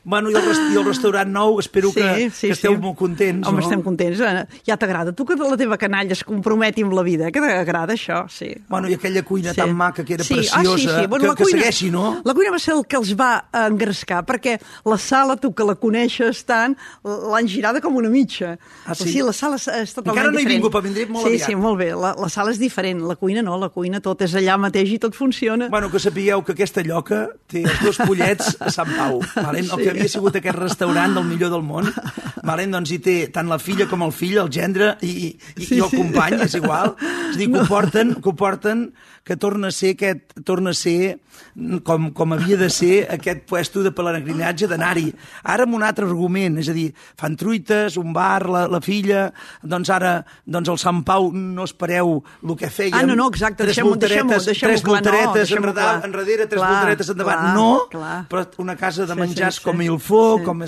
Bueno, 0.07 0.31
i 0.31 0.37
el, 0.39 0.45
i 0.73 0.79
el 0.79 0.85
restaurant 0.87 1.31
nou, 1.33 1.59
espero 1.59 1.91
Sí, 1.91 2.01
que, 2.01 2.31
sí, 2.31 2.47
que 2.51 2.55
esteu 2.55 2.77
sí. 2.77 2.81
molt 2.83 2.97
contents, 3.01 3.49
Home, 3.49 3.61
no? 3.61 3.66
Estem 3.67 3.83
contents. 3.85 4.23
Ja 4.67 4.77
t'agrada. 4.81 5.13
Tu 5.13 5.25
que 5.27 5.37
la 5.37 5.57
teva 5.57 5.77
canalla 5.79 6.13
es 6.17 6.23
comprometi 6.25 6.83
amb 6.87 6.95
la 6.97 7.03
vida, 7.07 7.29
eh? 7.29 7.33
que 7.33 7.41
t'agrada 7.43 7.95
això, 7.95 8.25
sí. 8.33 8.49
Bueno, 8.69 8.89
i 8.89 8.95
aquella 8.95 9.23
cuina 9.27 9.53
Sí. 9.53 9.61
tan 9.61 9.75
maca 9.77 10.05
que 10.05 10.15
era 10.15 10.25
Sí. 10.25 10.35
preciosa, 10.35 10.61
ah, 10.61 10.77
sí, 10.77 10.89
sí. 10.89 11.07
Bueno, 11.07 11.23
que, 11.25 11.29
la 11.29 11.35
que 11.35 11.43
cuina, 11.45 11.59
segueixi, 11.59 11.91
no? 11.91 12.21
La 12.25 12.35
cuina 12.35 12.51
va 12.53 12.59
ser 12.59 12.75
el 12.75 12.85
que 12.87 12.97
els 12.97 13.15
va 13.19 13.45
engrescar, 13.53 14.25
perquè 14.27 14.59
la 14.85 14.99
sala, 14.99 15.37
tu 15.37 15.53
que 15.55 15.65
la 15.65 15.75
coneixes 15.75 16.45
tant, 16.47 16.77
l'han 17.05 17.49
girada 17.49 17.81
com 17.81 17.95
una 17.97 18.09
mitja. 18.09 18.59
Ah, 18.87 18.95
sí? 18.95 19.11
sí 19.13 19.23
la 19.23 19.33
sala 19.33 19.57
és 19.57 19.93
totalment 19.95 20.17
Encara 20.17 20.31
no 20.33 20.39
he 20.39 20.43
diferent. 20.43 20.63
vingut, 20.63 20.73
però 20.73 20.83
vindré 20.83 21.07
molt 21.07 21.27
sí, 21.27 21.35
aviat. 21.35 21.47
Sí, 21.49 21.55
molt 21.57 21.79
bé. 21.79 21.91
La, 21.95 22.15
la 22.19 22.29
sala 22.29 22.51
és 22.53 22.59
diferent. 22.59 23.01
La 23.07 23.17
cuina 23.17 23.43
no, 23.43 23.57
la 23.59 23.69
cuina 23.71 24.01
tot 24.01 24.23
és 24.23 24.35
allà 24.35 24.57
mateix 24.59 24.91
i 24.93 24.99
tot 24.99 25.15
funciona. 25.15 25.69
Bueno, 25.69 25.91
que 25.91 25.99
sapigueu 26.01 26.43
que 26.45 26.53
aquesta 26.53 26.83
lloca 26.83 27.29
té 27.47 27.63
els 27.65 27.81
dos 27.83 27.99
pollets 28.07 28.57
a 28.61 28.71
Sant 28.71 28.91
Pau, 28.97 29.21
valen? 29.37 29.65
el 29.65 29.71
Sí. 29.77 29.83
que 29.83 29.91
havia 29.91 30.09
sigut 30.09 30.37
aquest 30.37 30.57
restaurant 30.59 31.15
del 31.15 31.25
millor 31.25 31.51
del 31.51 31.63
món, 31.63 31.93
valen? 32.45 32.71
doncs 32.71 32.91
hi 32.93 32.99
té 33.03 33.17
tant 33.33 33.49
la 33.49 33.56
filla 33.63 33.87
com 33.91 34.03
el 34.07 34.13
fill, 34.13 34.37
el 34.43 34.51
gendre 34.53 34.95
i, 35.03 35.13
i, 35.57 35.65
Sí, 35.65 35.77
i 35.77 35.81
el 35.83 35.91
sí. 35.91 35.97
company, 36.01 36.41
és 36.47 36.55
igual. 36.59 36.95
És 37.01 37.37
a 37.37 37.39
dir, 37.41 37.51
que 37.53 37.61
ho 37.63 37.67
porten, 37.69 38.15
que 38.21 38.33
ho 38.33 38.37
porten 38.37 38.87
que 39.27 39.35
torna 39.37 39.69
a 39.69 39.75
ser 39.75 39.97
aquest, 39.97 40.37
torna 40.47 40.71
a 40.71 40.75
ser 40.79 41.19
com, 41.83 42.13
com 42.15 42.33
havia 42.33 42.57
de 42.57 42.69
ser 42.71 43.09
aquest 43.11 43.43
puesto 43.51 43.83
de 43.83 43.91
pelegrinatge 43.93 44.69
d'anar-hi. 44.71 45.09
Ara 45.43 45.65
amb 45.67 45.75
un 45.75 45.83
altre 45.83 46.07
argument, 46.07 46.57
és 46.63 46.69
a 46.71 46.75
dir, 46.77 46.93
fan 47.19 47.35
truites, 47.37 47.97
un 47.99 48.13
bar, 48.15 48.47
la, 48.49 48.63
la 48.71 48.79
filla, 48.81 49.25
doncs 49.67 49.91
ara 49.91 50.13
doncs 50.47 50.71
al 50.71 50.79
Sant 50.79 51.03
Pau 51.05 51.33
no 51.35 51.67
espereu 51.67 52.21
el 52.47 52.55
que 52.57 52.71
fèiem. 52.71 52.95
Ah, 52.95 53.03
no, 53.03 53.17
no, 53.19 53.27
exacte, 53.33 53.65
tres 53.65 53.75
deixem-ho- 53.75 53.91
voltaretes, 53.97 54.47
deixem-ho 54.47 54.71
tres 54.71 54.85
clar, 54.87 55.03
no, 55.03 55.11
voltaretes 55.11 55.43
deixem-ho 55.43 55.75
enrere, 56.07 56.47
tres 56.47 56.61
Clar, 56.63 56.71
voltaretes 56.71 57.11
endavant. 57.17 57.41
clar, 57.43 57.55
no, 57.59 57.89
clar. 57.91 58.21
però 58.31 58.47
una 58.63 58.77
casa 58.77 59.07
de 59.07 59.13
Sí, 59.13 59.21
menjars 59.21 59.55
sí, 59.57 59.61
sí. 59.61 59.65
com 59.67 59.83
Ilfó, 59.83 60.39
Sí. 60.39 60.45
com 60.45 60.63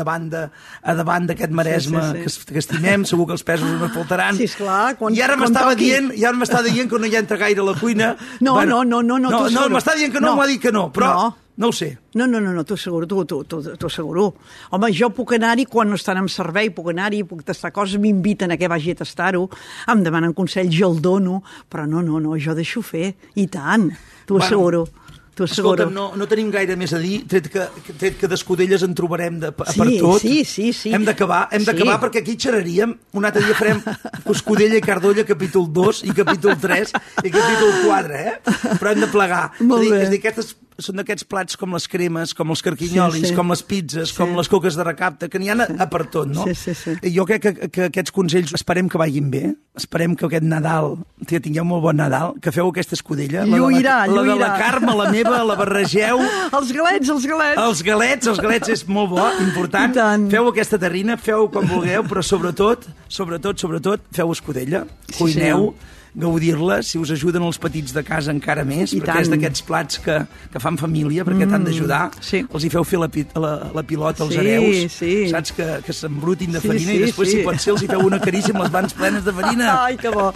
davant 0.00 0.30
de- 0.32 0.50
a 0.82 0.94
davant 0.94 1.26
d'aquest 1.28 1.52
Maresme 1.52 2.00
Sí, 2.00 2.06
sí, 2.06 2.12
sí. 2.12 2.18
que, 2.18 2.26
es- 2.26 2.44
que 2.46 2.58
estimem, 2.58 3.04
segur 3.04 3.26
que 3.26 3.32
els 3.36 3.44
pesos 3.44 3.68
no 3.78 3.88
faltaran. 3.90 4.36
Sí, 4.36 4.44
esclar, 4.44 4.96
quan- 4.96 5.14
I 5.14 5.20
ara 5.20 5.36
m'estava 5.36 5.74
dient, 5.74 6.12
i 6.16 6.24
ara 6.24 6.36
m'està 6.36 6.62
dient 6.62 6.88
que 6.88 6.98
no 6.98 7.06
hi 7.06 7.14
entra 7.16 7.36
gaire 7.36 7.62
la 7.62 7.74
cuina. 7.74 7.89
No, 7.94 8.16
no, 8.40 8.64
no, 8.64 8.84
no, 8.84 9.02
no, 9.02 9.18
no, 9.18 9.28
t'ho 9.30 9.38
no 9.38 9.44
asseguro. 9.46 9.74
m'està 9.76 9.94
dient 9.96 10.12
que 10.12 10.20
no, 10.20 10.28
No. 10.28 10.36
m'ho 10.36 10.42
ha 10.42 10.46
dit 10.46 10.60
que 10.60 10.72
no, 10.72 10.90
però 10.92 11.06
no, 11.06 11.14
No. 11.22 11.36
no 11.56 11.68
ho 11.68 11.72
sé. 11.72 11.98
No, 12.14 12.26
no, 12.26 12.40
no, 12.40 12.52
no 12.52 12.64
t'ho 12.64 12.74
asseguro, 12.74 13.06
t'ho 13.06 13.86
asseguro. 13.86 14.34
Home, 14.70 14.92
jo 14.92 15.10
puc 15.10 15.32
anar-hi 15.34 15.66
quan 15.66 15.88
no 15.88 15.94
estan 15.96 16.16
en 16.18 16.28
servei, 16.28 16.70
puc 16.70 16.88
anar-hi, 16.90 17.22
puc 17.24 17.42
tastar 17.44 17.72
coses, 17.72 17.98
m'inviten 18.00 18.50
a 18.50 18.56
que 18.56 18.68
vagi 18.68 18.92
a 18.92 18.94
tastar-ho, 18.94 19.48
em 19.88 20.02
demanen 20.02 20.32
consells, 20.32 20.74
jo 20.74 20.90
el 20.90 21.00
dono, 21.02 21.42
però 21.70 21.86
no, 21.86 22.00
no, 22.02 22.18
no, 22.20 22.36
jo 22.38 22.54
deixo 22.54 22.82
fer, 22.82 23.14
i 23.36 23.46
tant, 23.46 23.90
t'ho 24.26 24.34
Bueno, 24.38 24.44
asseguro. 24.44 24.88
T'ho 25.34 25.44
asseguro. 25.46 25.84
Escolta'm, 25.86 25.94
no, 25.94 26.16
no 26.18 26.26
tenim 26.28 26.50
gaire 26.52 26.74
més 26.76 26.92
a 26.92 26.98
dir, 27.00 27.20
tret 27.30 27.46
que, 27.52 27.66
tret 27.96 28.16
que 28.20 28.28
d'escudelles 28.28 28.82
en 28.84 28.94
trobarem 28.98 29.38
de, 29.40 29.52
per 29.56 29.68
Sí, 29.72 29.98
tot. 30.00 30.20
sí, 30.20 30.44
sí, 30.44 30.72
sí. 30.76 30.92
Hem 30.92 31.04
d'acabar, 31.06 31.46
hem 31.52 31.62
Sí. 31.62 31.70
d'acabar 31.70 31.98
perquè 32.02 32.20
aquí 32.24 32.36
xeraríem. 32.36 32.96
Un 33.14 33.24
altre 33.24 33.44
dia 33.46 33.54
farem 33.54 33.80
Escudella 34.34 34.76
i 34.76 34.82
Cardolla, 34.84 35.24
capítol 35.24 35.68
2 35.72 36.02
i 36.04 36.12
capítol 36.16 36.58
3 36.60 36.92
i 37.24 37.30
capítol 37.30 37.72
4, 37.86 38.14
eh? 38.14 38.34
Però 38.80 38.90
hem 38.92 39.00
de 39.00 39.08
plegar. 39.12 39.44
Molt 39.60 39.86
és 39.86 39.90
a 39.90 39.94
dir, 39.94 39.96
bé. 39.96 40.02
és 40.02 40.08
a 40.08 40.10
dir, 40.10 40.20
aquestes 40.24 40.56
són 40.84 40.96
d'aquests 41.00 41.24
plats 41.30 41.56
com 41.60 41.72
les 41.76 41.86
cremes, 41.88 42.34
com 42.34 42.50
els 42.50 42.62
carquinyolis, 42.62 43.20
Sí, 43.22 43.32
sí. 43.32 43.34
com 43.36 43.48
les 43.52 43.62
pizzas, 43.62 44.08
Sí. 44.10 44.16
com 44.16 44.36
les 44.36 44.48
coques 44.48 44.74
de 44.76 44.84
recapte, 44.84 45.28
que 45.28 45.38
n'hi 45.38 45.50
ha 45.50 45.56
a, 45.62 45.66
a 45.84 45.88
per 45.90 46.06
tot, 46.10 46.28
no? 46.28 46.44
Sí, 46.48 46.54
sí, 46.54 46.74
sí. 46.74 46.94
I 47.02 47.12
jo 47.14 47.24
crec 47.26 47.42
que, 47.42 47.68
que 47.70 47.84
aquests 47.90 48.10
consells 48.12 48.52
esperem 48.54 48.88
que 48.88 48.98
vagin 48.98 49.30
bé, 49.30 49.54
esperem 49.76 50.14
que 50.16 50.26
aquest 50.26 50.44
Nadal, 50.44 50.98
que 51.26 51.40
tingueu 51.40 51.64
molt 51.64 51.82
bon 51.82 51.96
Nadal, 51.96 52.34
que 52.40 52.52
feu 52.52 52.68
aquesta 52.72 52.94
escudella, 52.98 53.44
la, 53.46 53.56
Lluirà, 53.60 53.98
de 54.06 54.14
la, 54.14 54.22
la 54.22 54.22
de 54.22 54.28
la 54.28 54.34
lluirà. 54.34 54.50
Carme, 54.58 54.96
la 54.96 55.10
meva, 55.12 55.42
la 55.44 55.54
barregeu, 55.60 56.18
Els 56.58 56.72
galets, 56.72 57.08
els 57.08 57.26
galets. 57.26 57.60
els 57.60 57.82
galets, 57.82 58.26
els 58.26 58.40
galets 58.40 58.68
és 58.68 58.86
molt 58.88 59.10
bo, 59.10 59.28
important. 59.44 59.94
Feu 60.30 60.48
aquesta 60.50 60.78
terrina, 60.78 61.16
feu 61.16 61.48
com 61.52 61.66
vulgueu, 61.66 62.02
però 62.08 62.22
sobretot, 62.24 62.86
sobretot, 63.08 63.58
sobretot, 63.60 64.00
feu 64.12 64.30
escudella, 64.32 64.84
Sí, 65.10 65.18
cuineu, 65.18 65.74
gaudir-la, 66.14 66.80
si 66.82 66.98
us 66.98 67.10
ajuden 67.14 67.42
els 67.46 67.58
petits 67.62 67.92
de 67.94 68.02
casa 68.02 68.32
encara 68.34 68.64
més, 68.64 68.92
I 68.92 69.00
perquè 69.00 69.06
tant. 69.12 69.20
és 69.22 69.30
d'aquests 69.30 69.62
plats 69.68 69.98
que, 70.02 70.16
que 70.52 70.58
fan 70.62 70.76
família, 70.80 71.24
perquè 71.24 71.46
t'han 71.48 71.64
d'ajudar. 71.64 72.10
sí. 72.20 72.44
Els 72.52 72.64
hi 72.64 72.70
feu 72.70 72.84
fer 72.84 72.98
la, 72.98 73.08
la, 73.38 73.52
la 73.74 73.82
pilota 73.86 74.24
als 74.24 74.32
Sí, 74.34 74.40
hereus, 74.40 74.92
sí. 74.92 75.12
saps? 75.30 75.52
Que, 75.56 75.68
que 75.86 75.92
s'embrutin 75.92 76.52
de 76.52 76.60
Sí, 76.60 76.68
farina 76.68 76.92
sí, 76.92 76.96
i 76.98 77.04
després, 77.06 77.30
sí. 77.30 77.36
si 77.38 77.44
pot 77.46 77.58
ser, 77.62 77.72
els 77.74 77.82
hi 77.82 77.90
feu 77.92 78.00
una 78.06 78.18
carícia 78.20 78.54
amb 78.54 78.64
les 78.64 78.72
mans 78.72 78.94
plenes 78.94 79.24
de 79.24 79.32
farina. 79.32 79.70
Ai, 79.86 79.96
que 79.96 80.10
bo. 80.10 80.32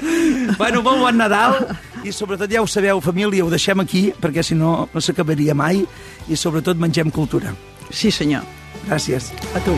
Bueno, 0.59 0.83
molt 0.83 1.01
bon 1.01 1.17
Nadal 1.19 1.59
i 2.05 2.13
sobretot 2.13 2.51
ja 2.53 2.61
ho 2.63 2.67
sabeu, 2.69 3.01
família, 3.01 3.45
ho 3.45 3.51
deixem 3.51 3.81
aquí 3.81 4.11
perquè 4.21 4.43
si 4.45 4.55
no 4.55 4.89
no 4.95 5.01
s'acabaria 5.01 5.55
mai 5.55 5.85
i 6.29 6.37
sobretot 6.37 6.77
mengem 6.79 7.11
cultura. 7.11 7.55
Sí, 7.91 8.11
senyor. 8.11 8.43
Gràcies. 8.89 9.33
A 9.57 9.61
tu. 9.65 9.77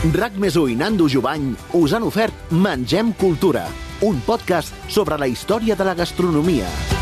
RAC 0.00 0.38
més 0.40 0.54
i 0.56 0.76
Nando 0.80 1.10
Jovany 1.12 1.50
us 1.76 1.92
han 1.92 2.06
ofert 2.06 2.54
Mengem 2.56 3.10
Cultura, 3.20 3.66
un 4.00 4.22
podcast 4.24 4.72
sobre 4.88 5.20
la 5.20 5.28
història 5.28 5.76
de 5.76 5.84
la 5.84 5.94
gastronomia. 5.98 6.99